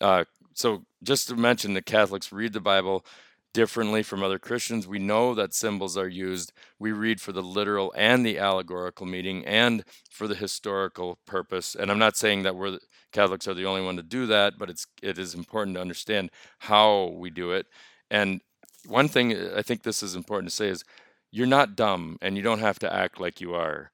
Uh, 0.00 0.24
so, 0.54 0.84
just 1.02 1.28
to 1.28 1.36
mention, 1.36 1.74
the 1.74 1.82
Catholics 1.82 2.32
read 2.32 2.52
the 2.52 2.60
Bible 2.60 3.04
differently 3.54 4.02
from 4.02 4.22
other 4.22 4.38
Christians. 4.38 4.86
We 4.86 4.98
know 4.98 5.34
that 5.34 5.54
symbols 5.54 5.96
are 5.96 6.08
used. 6.08 6.52
We 6.78 6.92
read 6.92 7.20
for 7.20 7.32
the 7.32 7.42
literal 7.42 7.94
and 7.96 8.26
the 8.26 8.38
allegorical 8.38 9.06
meaning 9.06 9.46
and 9.46 9.84
for 10.10 10.28
the 10.28 10.34
historical 10.34 11.18
purpose. 11.26 11.74
And 11.74 11.90
I'm 11.90 11.98
not 11.98 12.16
saying 12.18 12.42
that 12.42 12.56
we're 12.56 12.78
Catholics 13.12 13.48
are 13.48 13.54
the 13.54 13.64
only 13.64 13.80
one 13.80 13.96
to 13.96 14.02
do 14.02 14.26
that, 14.26 14.54
but 14.58 14.68
it's 14.68 14.86
it 15.02 15.18
is 15.18 15.34
important 15.34 15.76
to 15.76 15.80
understand 15.80 16.30
how 16.58 17.14
we 17.16 17.30
do 17.30 17.52
it. 17.52 17.66
And 18.10 18.42
one 18.86 19.08
thing 19.08 19.32
uh, 19.32 19.54
I 19.56 19.62
think 19.62 19.82
this 19.82 20.02
is 20.02 20.14
important 20.16 20.50
to 20.50 20.56
say 20.56 20.68
is 20.68 20.84
you're 21.30 21.46
not 21.46 21.76
dumb 21.76 22.18
and 22.20 22.36
you 22.36 22.42
don't 22.42 22.58
have 22.60 22.78
to 22.80 22.92
act 22.92 23.20
like 23.20 23.40
you 23.40 23.54
are. 23.54 23.92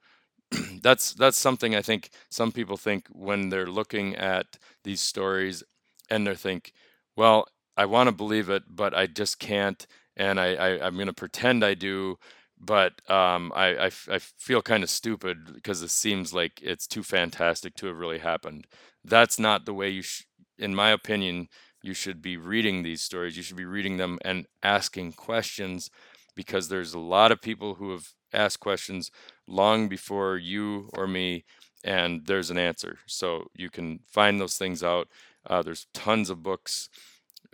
that's 0.83 1.15
that's 1.15 1.37
something 1.39 1.75
I 1.75 1.83
think 1.83 2.11
some 2.31 2.53
people 2.53 2.77
think 2.77 3.07
when 3.13 3.51
they're 3.51 3.67
looking 3.67 4.17
at 4.17 4.59
these 4.85 5.01
stories 5.01 5.63
and 6.11 6.27
they 6.27 6.35
think, 6.35 6.73
well, 7.17 7.47
I 7.81 7.87
want 7.87 8.09
to 8.09 8.13
believe 8.15 8.51
it, 8.51 8.65
but 8.69 8.95
I 8.95 9.07
just 9.07 9.39
can't, 9.39 9.87
and 10.17 10.41
I, 10.41 10.55
I 10.55 10.87
I'm 10.87 10.95
going 10.97 11.07
to 11.07 11.13
pretend 11.13 11.65
I 11.65 11.75
do, 11.75 12.19
but 12.61 12.93
um, 13.11 13.53
I, 13.55 13.67
I 13.77 13.87
f- 13.87 14.09
I 14.11 14.19
feel 14.19 14.63
kind 14.63 14.83
of 14.83 14.91
stupid 14.91 15.55
because 15.55 15.83
it 15.83 15.91
seems 15.91 16.33
like 16.35 16.61
it's 16.63 16.87
too 16.87 17.03
fantastic 17.03 17.75
to 17.77 17.87
have 17.87 17.97
really 17.97 18.19
happened. 18.19 18.67
That's 19.05 19.39
not 19.39 19.65
the 19.65 19.75
way 19.75 19.91
you, 19.91 20.03
sh- 20.03 20.25
in 20.59 20.75
my 20.75 20.91
opinion, 20.91 21.49
you 21.83 21.95
should 21.95 22.21
be 22.21 22.37
reading 22.37 22.83
these 22.83 23.03
stories. 23.03 23.37
You 23.37 23.43
should 23.43 23.57
be 23.57 23.65
reading 23.65 23.97
them 23.97 24.19
and 24.25 24.47
asking 24.63 25.13
questions 25.15 25.91
because 26.35 26.69
there's 26.69 26.95
a 26.95 26.99
lot 26.99 27.33
of 27.33 27.41
people 27.43 27.75
who 27.77 27.91
have 27.93 28.09
asked 28.33 28.61
questions 28.61 29.11
long 29.47 29.89
before 29.89 30.37
you 30.37 30.91
or 30.95 31.07
me, 31.07 31.45
and 31.85 32.27
there's 32.27 32.51
an 32.51 32.59
answer. 32.59 32.99
So 33.07 33.47
you 33.55 33.71
can 33.71 34.01
find 34.07 34.41
those 34.41 34.57
things 34.59 34.83
out. 34.83 35.09
Uh, 35.47 35.63
there's 35.63 35.87
tons 35.95 36.31
of 36.31 36.43
books. 36.43 36.89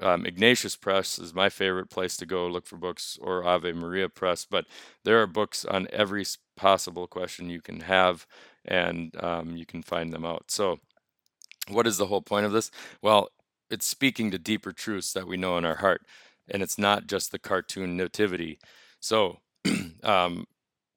Um, 0.01 0.26
Ignatius 0.26 0.76
Press 0.76 1.18
is 1.18 1.34
my 1.34 1.49
favorite 1.49 1.88
place 1.88 2.16
to 2.18 2.26
go 2.26 2.47
look 2.47 2.66
for 2.66 2.76
books, 2.76 3.18
or 3.20 3.44
Ave 3.44 3.72
Maria 3.72 4.09
Press. 4.09 4.44
But 4.44 4.66
there 5.05 5.20
are 5.22 5.26
books 5.26 5.64
on 5.64 5.88
every 5.92 6.24
possible 6.57 7.07
question 7.07 7.51
you 7.51 7.61
can 7.61 7.80
have, 7.80 8.26
and 8.64 9.14
um, 9.22 9.57
you 9.57 9.66
can 9.66 9.82
find 9.82 10.12
them 10.12 10.24
out. 10.24 10.51
So, 10.51 10.78
what 11.68 11.86
is 11.86 11.99
the 11.99 12.07
whole 12.07 12.22
point 12.22 12.47
of 12.47 12.53
this? 12.53 12.70
Well, 13.03 13.30
it's 13.70 13.86
speaking 13.86 14.30
to 14.30 14.38
deeper 14.38 14.72
truths 14.72 15.12
that 15.14 15.26
we 15.26 15.36
know 15.36 15.59
in 15.59 15.64
our 15.64 15.76
heart, 15.76 16.03
and 16.49 16.62
it's 16.62 16.78
not 16.78 17.07
just 17.07 17.32
the 17.32 17.38
cartoon 17.38 17.97
nativity. 17.97 18.59
So, 19.01 19.40
um, 20.03 20.47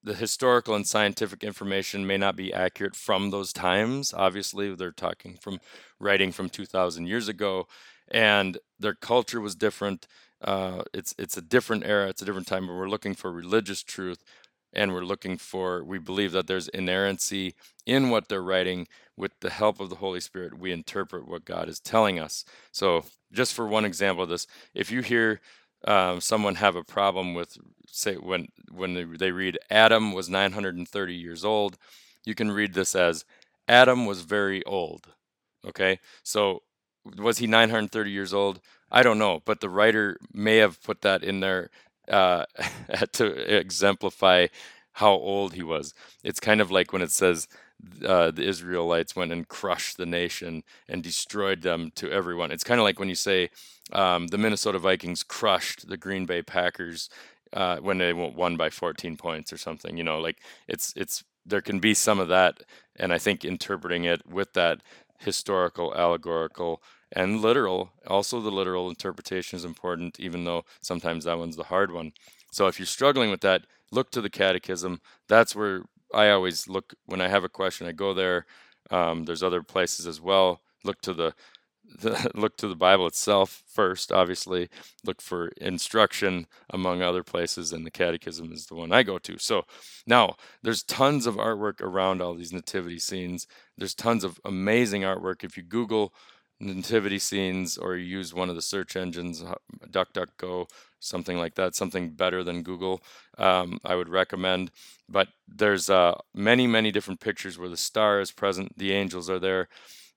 the 0.03 0.13
historical 0.13 0.75
and 0.75 0.87
scientific 0.87 1.43
information 1.43 2.07
may 2.07 2.17
not 2.17 2.35
be 2.35 2.53
accurate 2.53 2.95
from 2.95 3.31
those 3.31 3.51
times. 3.51 4.13
Obviously, 4.13 4.73
they're 4.73 4.91
talking 4.91 5.37
from 5.41 5.59
writing 5.99 6.31
from 6.31 6.49
2,000 6.49 7.05
years 7.05 7.27
ago, 7.27 7.67
and 8.11 8.57
their 8.79 8.93
culture 8.95 9.41
was 9.41 9.55
different. 9.55 10.07
Uh, 10.41 10.83
it's 10.93 11.13
it's 11.17 11.37
a 11.37 11.41
different 11.41 11.85
era. 11.85 12.07
It's 12.09 12.21
a 12.21 12.25
different 12.25 12.47
time. 12.47 12.67
But 12.67 12.75
we're 12.75 12.89
looking 12.89 13.15
for 13.15 13.31
religious 13.31 13.83
truth, 13.83 14.23
and 14.73 14.93
we're 14.93 15.03
looking 15.03 15.37
for. 15.37 15.83
We 15.83 15.99
believe 15.99 16.31
that 16.33 16.47
there's 16.47 16.67
inerrancy 16.69 17.55
in 17.85 18.09
what 18.09 18.29
they're 18.29 18.43
writing. 18.43 18.87
With 19.17 19.33
the 19.41 19.49
help 19.49 19.81
of 19.81 19.89
the 19.89 19.97
Holy 19.97 20.21
Spirit, 20.21 20.57
we 20.57 20.71
interpret 20.71 21.27
what 21.27 21.43
God 21.43 21.67
is 21.67 21.81
telling 21.81 22.19
us. 22.19 22.45
So, 22.71 23.03
just 23.33 23.53
for 23.53 23.67
one 23.67 23.83
example 23.83 24.23
of 24.23 24.29
this, 24.29 24.47
if 24.73 24.91
you 24.91 25.01
hear 25.01 25.41
um, 25.85 26.21
someone 26.21 26.55
have 26.55 26.75
a 26.75 26.83
problem 26.83 27.33
with 27.33 27.57
say 27.87 28.15
when 28.15 28.47
when 28.71 28.93
they 29.17 29.31
read 29.31 29.57
Adam 29.69 30.13
was 30.13 30.29
930 30.29 31.13
years 31.15 31.43
old, 31.45 31.77
you 32.25 32.35
can 32.35 32.51
read 32.51 32.73
this 32.73 32.95
as 32.95 33.25
Adam 33.67 34.05
was 34.05 34.21
very 34.21 34.63
old. 34.65 35.07
Okay, 35.67 35.99
so 36.23 36.63
was 37.17 37.37
he 37.39 37.47
930 37.47 38.11
years 38.11 38.33
old? 38.33 38.59
I 38.91 39.03
don't 39.03 39.19
know, 39.19 39.41
but 39.45 39.61
the 39.61 39.69
writer 39.69 40.17
may 40.33 40.57
have 40.57 40.81
put 40.83 41.01
that 41.01 41.23
in 41.23 41.39
there 41.39 41.69
uh, 42.09 42.45
to 43.13 43.57
exemplify 43.57 44.47
how 44.93 45.11
old 45.11 45.53
he 45.53 45.63
was. 45.63 45.93
It's 46.23 46.39
kind 46.39 46.61
of 46.61 46.71
like 46.71 46.91
when 46.91 47.01
it 47.01 47.11
says 47.11 47.47
uh, 48.05 48.31
the 48.31 48.43
Israelites 48.43 49.15
went 49.15 49.31
and 49.31 49.47
crushed 49.47 49.97
the 49.97 50.05
nation 50.05 50.63
and 50.87 51.01
destroyed 51.03 51.61
them 51.61 51.91
to 51.95 52.11
everyone. 52.11 52.51
It's 52.51 52.63
kind 52.63 52.79
of 52.79 52.83
like 52.83 52.99
when 52.99 53.09
you 53.09 53.15
say 53.15 53.49
um, 53.93 54.27
the 54.27 54.37
Minnesota 54.37 54.79
Vikings 54.79 55.23
crushed 55.23 55.87
the 55.87 55.97
Green 55.97 56.25
Bay 56.25 56.41
Packers 56.41 57.09
uh, 57.53 57.77
when 57.77 57.97
they 57.97 58.13
won 58.13 58.57
by 58.57 58.69
14 58.69 59.15
points 59.17 59.53
or 59.53 59.57
something. 59.57 59.97
You 59.97 60.03
know, 60.03 60.19
like 60.19 60.39
it's 60.67 60.93
it's 60.95 61.23
there 61.45 61.61
can 61.61 61.79
be 61.79 61.93
some 61.93 62.19
of 62.19 62.27
that, 62.27 62.61
and 62.97 63.13
I 63.13 63.17
think 63.17 63.45
interpreting 63.45 64.03
it 64.03 64.25
with 64.27 64.53
that 64.53 64.81
historical, 65.19 65.95
allegorical, 65.95 66.81
and 67.11 67.41
literal. 67.41 67.91
Also, 68.07 68.39
the 68.39 68.51
literal 68.51 68.89
interpretation 68.89 69.57
is 69.57 69.65
important, 69.65 70.19
even 70.19 70.43
though 70.43 70.65
sometimes 70.81 71.25
that 71.25 71.37
one's 71.37 71.55
the 71.55 71.63
hard 71.65 71.91
one. 71.91 72.11
So 72.51 72.67
if 72.67 72.79
you're 72.79 72.85
struggling 72.85 73.29
with 73.29 73.41
that, 73.41 73.63
look 73.91 74.11
to 74.11 74.21
the 74.21 74.29
Catechism. 74.29 75.01
That's 75.27 75.55
where 75.55 75.83
I 76.13 76.29
always 76.29 76.67
look 76.67 76.93
when 77.05 77.21
I 77.21 77.27
have 77.27 77.43
a 77.43 77.49
question. 77.49 77.87
I 77.87 77.91
go 77.91 78.13
there. 78.13 78.45
Um, 78.91 79.25
there's 79.25 79.43
other 79.43 79.63
places 79.63 80.07
as 80.07 80.19
well. 80.19 80.61
Look 80.83 81.01
to 81.01 81.13
the, 81.13 81.33
the 81.97 82.31
look 82.35 82.57
to 82.57 82.67
the 82.67 82.75
Bible 82.75 83.07
itself 83.07 83.63
first. 83.67 84.11
Obviously, 84.11 84.69
look 85.03 85.21
for 85.21 85.47
instruction 85.57 86.47
among 86.69 87.01
other 87.01 87.23
places, 87.23 87.73
and 87.73 87.85
the 87.85 87.91
Catechism 87.91 88.51
is 88.51 88.67
the 88.67 88.75
one 88.75 88.91
I 88.91 89.03
go 89.03 89.17
to. 89.19 89.37
So 89.37 89.63
now 90.05 90.35
there's 90.61 90.83
tons 90.83 91.25
of 91.25 91.35
artwork 91.35 91.81
around 91.81 92.21
all 92.21 92.35
these 92.35 92.53
nativity 92.53 92.99
scenes. 92.99 93.47
There's 93.77 93.95
tons 93.95 94.23
of 94.23 94.39
amazing 94.45 95.03
artwork. 95.03 95.43
If 95.43 95.57
you 95.57 95.63
Google 95.63 96.13
nativity 96.59 97.19
scenes 97.19 97.77
or 97.77 97.95
you 97.95 98.05
use 98.05 98.33
one 98.33 98.49
of 98.49 98.55
the 98.55 98.61
search 98.61 98.95
engines, 98.95 99.43
DuckDuckGo, 99.89 100.69
something 100.99 101.37
like 101.37 101.55
that, 101.55 101.75
something 101.75 102.09
better 102.09 102.43
than 102.43 102.63
Google, 102.63 103.01
um, 103.37 103.79
I 103.85 103.95
would 103.95 104.09
recommend. 104.09 104.71
But 105.07 105.29
there's 105.47 105.89
uh, 105.89 106.15
many, 106.33 106.67
many 106.67 106.91
different 106.91 107.21
pictures 107.21 107.57
where 107.57 107.69
the 107.69 107.77
star 107.77 108.19
is 108.19 108.31
present, 108.31 108.77
the 108.77 108.91
angels 108.91 109.29
are 109.29 109.39
there, 109.39 109.69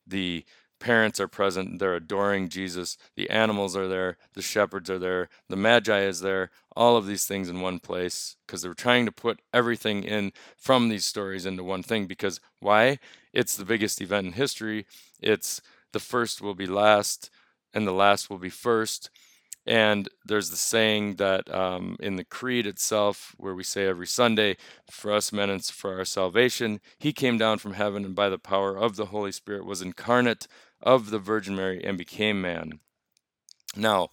the 0.07 0.45
parents 0.83 1.21
are 1.21 1.29
present, 1.29 1.79
they're 1.79 1.95
adoring 1.95 2.49
Jesus, 2.49 2.99
the 3.15 3.31
animals 3.31 3.77
are 3.77 3.87
there, 3.87 4.17
the 4.35 4.43
shepherds 4.43 4.91
are 4.91 4.99
there, 4.99 5.29
the 5.49 5.55
Magi 5.55 6.01
is 6.01 6.21
there, 6.23 6.51
all 6.75 6.97
of 6.97 7.07
these 7.07 7.25
things 7.25 7.49
in 7.49 7.61
one 7.61 7.79
place 7.79 8.35
because 8.45 8.63
they're 8.63 8.75
trying 8.75 9.07
to 9.07 9.13
put 9.13 9.41
everything 9.55 10.03
in 10.03 10.33
from 10.57 10.89
these 10.89 11.05
stories 11.05 11.47
into 11.47 11.63
one 11.63 11.85
thing. 11.85 12.07
Because 12.07 12.41
why? 12.59 12.99
It's 13.33 13.57
the 13.57 13.65
biggest 13.65 14.01
event 14.01 14.27
in 14.27 14.33
history. 14.33 14.85
It's 15.21 15.63
the 15.93 16.01
first 16.01 16.43
will 16.43 16.57
be 16.57 16.67
last 16.67 17.31
and 17.73 17.87
the 17.87 17.93
last 17.93 18.29
will 18.29 18.39
be 18.39 18.51
first. 18.51 19.09
And 19.65 20.09
there's 20.25 20.51
the 20.51 20.57
saying 20.57 21.17
that 21.17 21.53
um, 21.55 21.97
in 22.01 22.17
the 22.17 22.25
creed 22.25 22.67
itself, 22.67 23.35
where 23.39 23.55
we 23.55 23.63
say 23.63 23.87
every 23.87 24.09
Sunday, 24.09 24.57
for 24.91 25.13
us 25.13 25.33
men 25.33 25.51
and 25.51 25.65
for 25.65 25.97
our 25.99 26.05
salvation, 26.05 26.81
he 26.99 27.13
came 27.13 27.39
down 27.39 27.59
from 27.59 27.75
heaven 27.75 28.05
and 28.05 28.15
by 28.15 28.29
the 28.29 28.39
power 28.39 28.77
of 28.77 28.97
the 28.97 29.07
Holy 29.07 29.31
Spirit 29.31 29.65
was 29.65 29.81
incarnate 29.81 30.49
of 30.83 31.11
the 31.11 31.19
Virgin 31.19 31.57
Mary 31.57 31.83
and 31.85 31.97
became 31.97 32.41
man. 32.41 32.81
Now, 33.77 34.09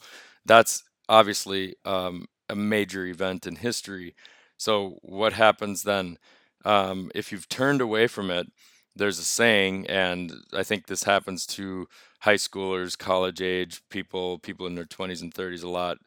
that's 0.46 0.84
obviously 1.08 1.76
um, 1.86 2.28
a 2.48 2.56
major 2.56 3.06
event 3.06 3.46
in 3.46 3.58
history. 3.58 4.16
So, 4.58 5.00
what 5.02 5.34
happens 5.34 5.84
then? 5.84 6.18
Um, 6.66 7.12
if 7.16 7.32
you've 7.32 7.48
turned 7.50 7.82
away 7.82 8.08
from 8.08 8.30
it, 8.30 8.48
there's 8.96 9.20
a 9.20 9.24
saying, 9.24 9.88
and 9.88 10.34
I 10.54 10.64
think 10.64 10.88
this 10.88 11.04
happens 11.04 11.46
to 11.48 11.88
high 12.20 12.36
schoolers, 12.36 12.98
college 12.98 13.42
age 13.42 13.82
people, 13.90 14.40
people 14.40 14.68
in 14.68 14.76
their 14.76 14.86
20s 14.86 15.22
and 15.22 15.34
30s 15.34 15.64
a 15.64 15.70
lot. 15.70 15.98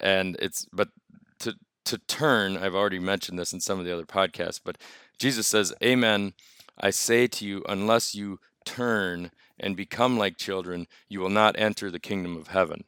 And 0.00 0.36
it's, 0.40 0.66
but 0.72 0.88
to, 1.40 1.54
to 1.84 1.98
turn, 1.98 2.56
I've 2.56 2.74
already 2.74 2.98
mentioned 2.98 3.38
this 3.38 3.52
in 3.52 3.60
some 3.60 3.78
of 3.78 3.84
the 3.84 3.92
other 3.92 4.04
podcasts, 4.04 4.60
but 4.62 4.78
Jesus 5.18 5.46
says, 5.46 5.72
Amen. 5.82 6.32
I 6.80 6.90
say 6.90 7.26
to 7.26 7.46
you, 7.46 7.62
unless 7.68 8.14
you 8.14 8.40
turn 8.64 9.30
and 9.60 9.76
become 9.76 10.18
like 10.18 10.36
children, 10.36 10.86
you 11.08 11.20
will 11.20 11.30
not 11.30 11.58
enter 11.58 11.90
the 11.90 12.00
kingdom 12.00 12.36
of 12.36 12.48
heaven. 12.48 12.84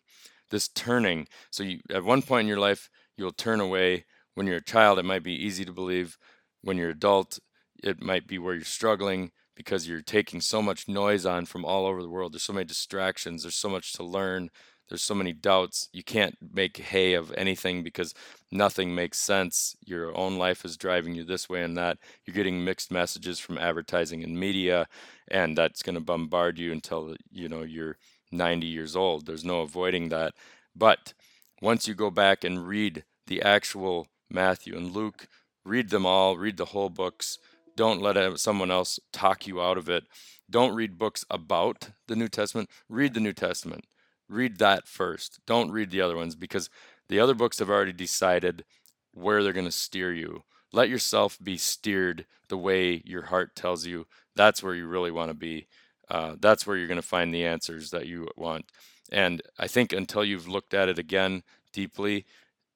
This 0.51 0.69
turning, 0.69 1.29
so 1.51 1.63
you, 1.63 1.81
at 1.91 2.05
one 2.05 2.23
point 2.23 2.43
in 2.43 2.49
your 2.49 2.59
life, 2.59 2.91
you'll 3.17 3.33
turn 3.33 3.61
away. 3.61 4.05
When 4.35 4.47
you're 4.47 4.57
a 4.57 4.65
child, 4.65 4.99
it 4.99 5.05
might 5.05 5.23
be 5.23 5.33
easy 5.35 5.65
to 5.65 5.73
believe. 5.73 6.19
When 6.63 6.77
you're 6.77 6.91
adult, 6.91 7.39
it 7.83 8.03
might 8.03 8.27
be 8.27 8.39
where 8.39 8.55
you're 8.55 8.65
struggling 8.65 9.33
because 9.55 9.87
you're 9.87 10.01
taking 10.01 10.41
so 10.41 10.63
much 10.63 10.89
noise 10.89 11.27
on 11.27 11.47
from 11.47 11.65
all 11.65 11.87
over 11.87 12.03
the 12.03 12.09
world. 12.09 12.33
There's 12.33 12.43
so 12.43 12.53
many 12.53 12.65
distractions. 12.65 13.43
There's 13.43 13.55
so 13.55 13.69
much 13.69 13.93
to 13.95 14.03
learn. 14.03 14.51
There's 14.93 15.03
so 15.03 15.15
many 15.15 15.33
doubts. 15.33 15.89
You 15.95 16.05
can't 16.05 16.37
make 16.53 16.77
hay 16.77 17.15
of 17.15 17.33
anything 17.33 17.83
because 17.83 18.13
nothing 18.51 18.95
makes 18.95 19.19
sense. 19.19 19.75
Your 19.83 20.15
own 20.15 20.37
life 20.37 20.67
is 20.67 20.77
driving 20.77 21.15
you 21.15 21.25
this 21.25 21.49
way 21.49 21.63
and 21.63 21.79
that. 21.79 21.97
You're 22.27 22.35
getting 22.35 22.63
mixed 22.63 22.93
messages 22.93 23.39
from 23.39 23.57
advertising 23.57 24.23
and 24.23 24.39
media, 24.39 24.87
and 25.29 25.57
that's 25.57 25.83
going 25.83 25.95
to 25.95 26.03
bombard 26.03 26.59
you 26.59 26.73
until 26.73 27.17
you 27.31 27.49
know 27.49 27.63
you're 27.63 27.97
90 28.33 28.67
years 28.67 28.95
old. 28.95 29.25
There's 29.25 29.47
no 29.47 29.63
avoiding 29.63 30.11
that. 30.11 30.35
But 30.77 31.15
once 31.63 31.89
you 31.89 31.95
go 31.95 32.11
back 32.11 32.45
and 32.45 32.69
read 32.69 33.05
the 33.29 33.41
actual 33.41 34.09
Matthew 34.29 34.77
and 34.77 34.93
Luke, 34.93 35.27
read 35.65 35.89
them 35.89 36.05
all, 36.05 36.37
read 36.37 36.59
the 36.59 36.67
whole 36.67 36.91
books 36.91 37.39
don't 37.77 38.03
let 38.03 38.39
someone 38.39 38.71
else 38.71 39.01
talk 39.13 39.47
you 39.47 39.63
out 39.63 39.79
of 39.79 39.89
it. 39.89 40.05
Don't 40.51 40.75
read 40.75 40.99
books 40.99 41.25
about 41.31 41.91
the 42.07 42.17
New 42.17 42.29
Testament. 42.29 42.69
Read 42.89 43.15
the 43.15 43.21
New 43.21 43.33
Testament. 43.33 43.87
Read 44.33 44.59
that 44.59 44.89
first. 44.89 45.41
Don't 45.47 45.71
read 45.71 45.91
the 45.91 46.01
other 46.01 46.17
ones 46.17 46.35
because 46.35 46.71
The 47.09 47.21
other 47.21 47.35
books 47.35 47.59
have 47.59 47.69
already 47.69 47.93
decided 47.93 48.65
where 49.13 49.43
they're 49.43 49.53
going 49.53 49.67
to 49.67 49.73
steer 49.73 50.15
you. 50.15 50.45
Let 50.73 50.89
yourself 50.89 51.39
be 51.43 51.59
steered 51.59 52.25
the 52.49 52.57
way 52.57 53.03
your 53.05 53.25
heart 53.25 53.55
tells 53.55 53.87
you. 53.87 54.07
That's 54.35 54.63
where 54.63 54.75
you 54.75 54.87
really 54.87 55.11
want 55.11 55.29
to 55.29 55.35
be. 55.35 55.67
Uh, 56.09 56.37
that's 56.41 56.67
where 56.67 56.75
you're 56.75 56.89
going 56.89 56.97
to 56.97 57.07
find 57.07 57.33
the 57.35 57.45
answers 57.45 57.91
that 57.91 58.07
you 58.07 58.29
want. 58.35 58.65
And 59.11 59.43
I 59.59 59.67
think 59.67 59.93
until 59.93 60.25
you've 60.25 60.49
looked 60.49 60.73
at 60.73 60.89
it 60.89 60.99
again 60.99 61.43
deeply, 61.75 62.25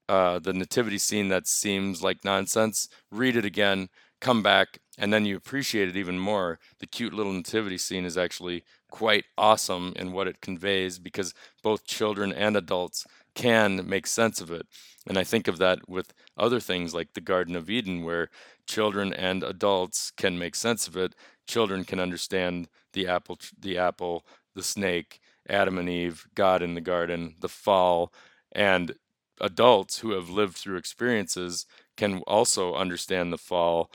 uh, 0.06 0.38
the 0.38 0.52
nativity 0.52 0.98
scene 0.98 1.28
that 1.28 1.46
seems 1.46 2.02
like 2.02 2.22
nonsense, 2.22 2.90
read 3.10 3.36
it 3.36 3.46
again, 3.46 3.88
come 4.20 4.42
back, 4.42 4.80
and 4.98 5.12
then 5.12 5.24
you 5.24 5.34
appreciate 5.34 5.88
it 5.88 5.96
even 5.96 6.18
more. 6.18 6.58
The 6.78 6.86
cute 6.86 7.14
little 7.14 7.32
nativity 7.32 7.78
scene 7.78 8.04
is 8.04 8.18
actually 8.18 8.64
quite 8.96 9.26
awesome 9.36 9.92
in 9.94 10.10
what 10.10 10.26
it 10.26 10.40
conveys 10.40 10.98
because 10.98 11.34
both 11.62 11.84
children 11.84 12.32
and 12.32 12.56
adults 12.56 13.06
can 13.34 13.86
make 13.86 14.06
sense 14.06 14.40
of 14.40 14.50
it. 14.50 14.66
And 15.06 15.18
I 15.18 15.22
think 15.22 15.48
of 15.48 15.58
that 15.58 15.86
with 15.86 16.14
other 16.38 16.60
things 16.60 16.94
like 16.94 17.12
the 17.12 17.20
Garden 17.20 17.54
of 17.56 17.68
Eden, 17.68 18.04
where 18.04 18.30
children 18.66 19.12
and 19.12 19.44
adults 19.44 20.12
can 20.16 20.38
make 20.38 20.54
sense 20.54 20.88
of 20.88 20.96
it. 20.96 21.14
Children 21.46 21.84
can 21.84 22.00
understand 22.00 22.68
the 22.94 23.06
apple, 23.06 23.38
the 23.60 23.76
apple, 23.76 24.24
the 24.54 24.62
snake, 24.62 25.20
Adam 25.46 25.76
and 25.76 25.90
Eve, 25.90 26.26
God 26.34 26.62
in 26.62 26.72
the 26.72 26.80
garden, 26.80 27.34
the 27.40 27.50
fall, 27.50 28.14
and 28.52 28.94
adults 29.42 29.98
who 29.98 30.12
have 30.12 30.30
lived 30.30 30.56
through 30.56 30.78
experiences 30.78 31.66
can 31.98 32.20
also 32.26 32.74
understand 32.74 33.30
the 33.30 33.36
fall 33.36 33.90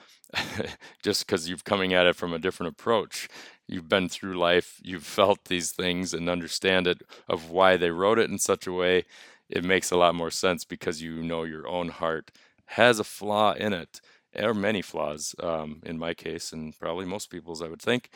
just 1.04 1.26
because 1.26 1.50
you've 1.50 1.64
coming 1.64 1.92
at 1.92 2.06
it 2.06 2.16
from 2.16 2.34
a 2.34 2.40
different 2.40 2.72
approach 2.72 3.28
you've 3.72 3.90
been 3.90 4.10
through 4.10 4.38
life 4.38 4.80
you've 4.84 5.06
felt 5.06 5.46
these 5.46 5.72
things 5.72 6.14
and 6.14 6.30
understand 6.30 6.88
it 6.88 7.02
of 7.28 7.50
why 7.50 7.78
they 7.78 7.90
wrote 7.92 8.20
it 8.20 8.30
in 8.30 8.38
such 8.38 8.68
a 8.68 8.72
way 8.72 9.06
it 9.50 9.64
makes 9.64 9.92
a 9.92 9.98
lot 9.98 10.16
more 10.16 10.32
sense 10.32 10.64
because 10.66 11.02
you 11.02 11.22
know 11.24 11.44
your 11.44 11.68
own 11.68 11.90
heart 11.90 12.32
has 12.66 13.00
a 13.00 13.04
flaw 13.04 13.54
in 13.54 13.74
it 13.74 14.02
or 14.36 14.54
many 14.54 14.82
flaws 14.82 15.36
um, 15.42 15.82
in 15.86 15.98
my 15.98 16.14
case 16.14 16.54
and 16.54 16.78
probably 16.80 17.06
most 17.06 17.30
people's 17.30 17.62
i 17.62 17.68
would 17.68 17.82
think 17.82 18.10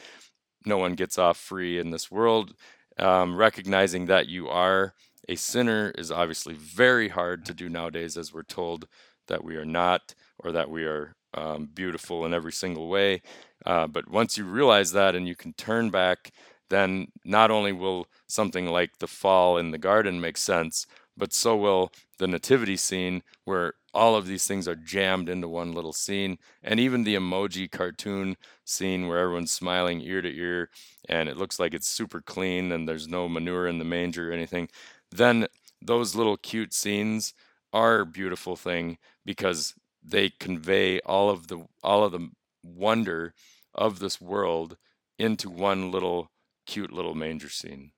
no 0.65 0.77
one 0.77 0.93
gets 0.93 1.17
off 1.17 1.37
free 1.37 1.79
in 1.79 1.91
this 1.91 2.11
world 2.11 2.53
um, 2.97 3.35
recognizing 3.35 4.05
that 4.05 4.27
you 4.27 4.47
are 4.47 4.93
a 5.27 5.35
sinner 5.35 5.91
is 5.97 6.11
obviously 6.11 6.53
very 6.53 7.09
hard 7.09 7.45
to 7.45 7.53
do 7.53 7.67
nowadays, 7.69 8.17
as 8.17 8.33
we're 8.33 8.43
told 8.43 8.87
that 9.27 9.43
we 9.43 9.55
are 9.55 9.65
not, 9.65 10.13
or 10.39 10.51
that 10.51 10.69
we 10.69 10.85
are 10.85 11.15
um, 11.33 11.67
beautiful 11.73 12.25
in 12.25 12.33
every 12.33 12.51
single 12.51 12.87
way. 12.89 13.21
Uh, 13.65 13.87
but 13.87 14.09
once 14.09 14.37
you 14.37 14.45
realize 14.45 14.91
that 14.91 15.15
and 15.15 15.27
you 15.27 15.35
can 15.35 15.53
turn 15.53 15.89
back, 15.89 16.31
then 16.69 17.07
not 17.23 17.51
only 17.51 17.71
will 17.71 18.07
something 18.27 18.67
like 18.67 18.97
the 18.99 19.07
fall 19.07 19.57
in 19.57 19.71
the 19.71 19.77
garden 19.77 20.19
make 20.19 20.37
sense, 20.37 20.85
but 21.17 21.33
so 21.33 21.55
will 21.55 21.91
the 22.17 22.27
nativity 22.27 22.75
scene 22.77 23.21
where 23.45 23.73
all 23.93 24.15
of 24.15 24.27
these 24.27 24.45
things 24.45 24.67
are 24.67 24.75
jammed 24.75 25.29
into 25.29 25.47
one 25.47 25.73
little 25.73 25.93
scene 25.93 26.37
and 26.63 26.79
even 26.79 27.03
the 27.03 27.15
emoji 27.15 27.71
cartoon 27.71 28.35
scene 28.65 29.07
where 29.07 29.19
everyone's 29.19 29.51
smiling 29.51 30.01
ear 30.01 30.21
to 30.21 30.35
ear 30.35 30.69
and 31.07 31.29
it 31.29 31.37
looks 31.37 31.59
like 31.59 31.73
it's 31.73 31.87
super 31.87 32.21
clean 32.21 32.71
and 32.73 32.87
there's 32.89 33.07
no 33.07 33.29
manure 33.29 33.67
in 33.67 33.79
the 33.79 33.85
manger 33.85 34.29
or 34.29 34.33
anything 34.33 34.67
then 35.11 35.47
those 35.81 36.15
little 36.15 36.35
cute 36.37 36.73
scenes 36.73 37.33
are 37.71 38.01
a 38.01 38.05
beautiful 38.05 38.55
thing 38.55 38.97
because 39.25 39.73
they 40.03 40.29
convey 40.29 40.99
all 41.01 41.29
of 41.29 41.47
the 41.47 41.65
all 41.83 42.03
of 42.03 42.11
the 42.11 42.29
wonder 42.63 43.33
of 43.75 43.99
this 43.99 44.19
world 44.19 44.77
into 45.19 45.49
one 45.49 45.91
little 45.91 46.31
cute 46.65 46.91
little 46.91 47.15
manger 47.15 47.49
scene. 47.49 47.91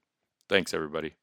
Thanks 0.50 0.74
everybody. 0.74 1.16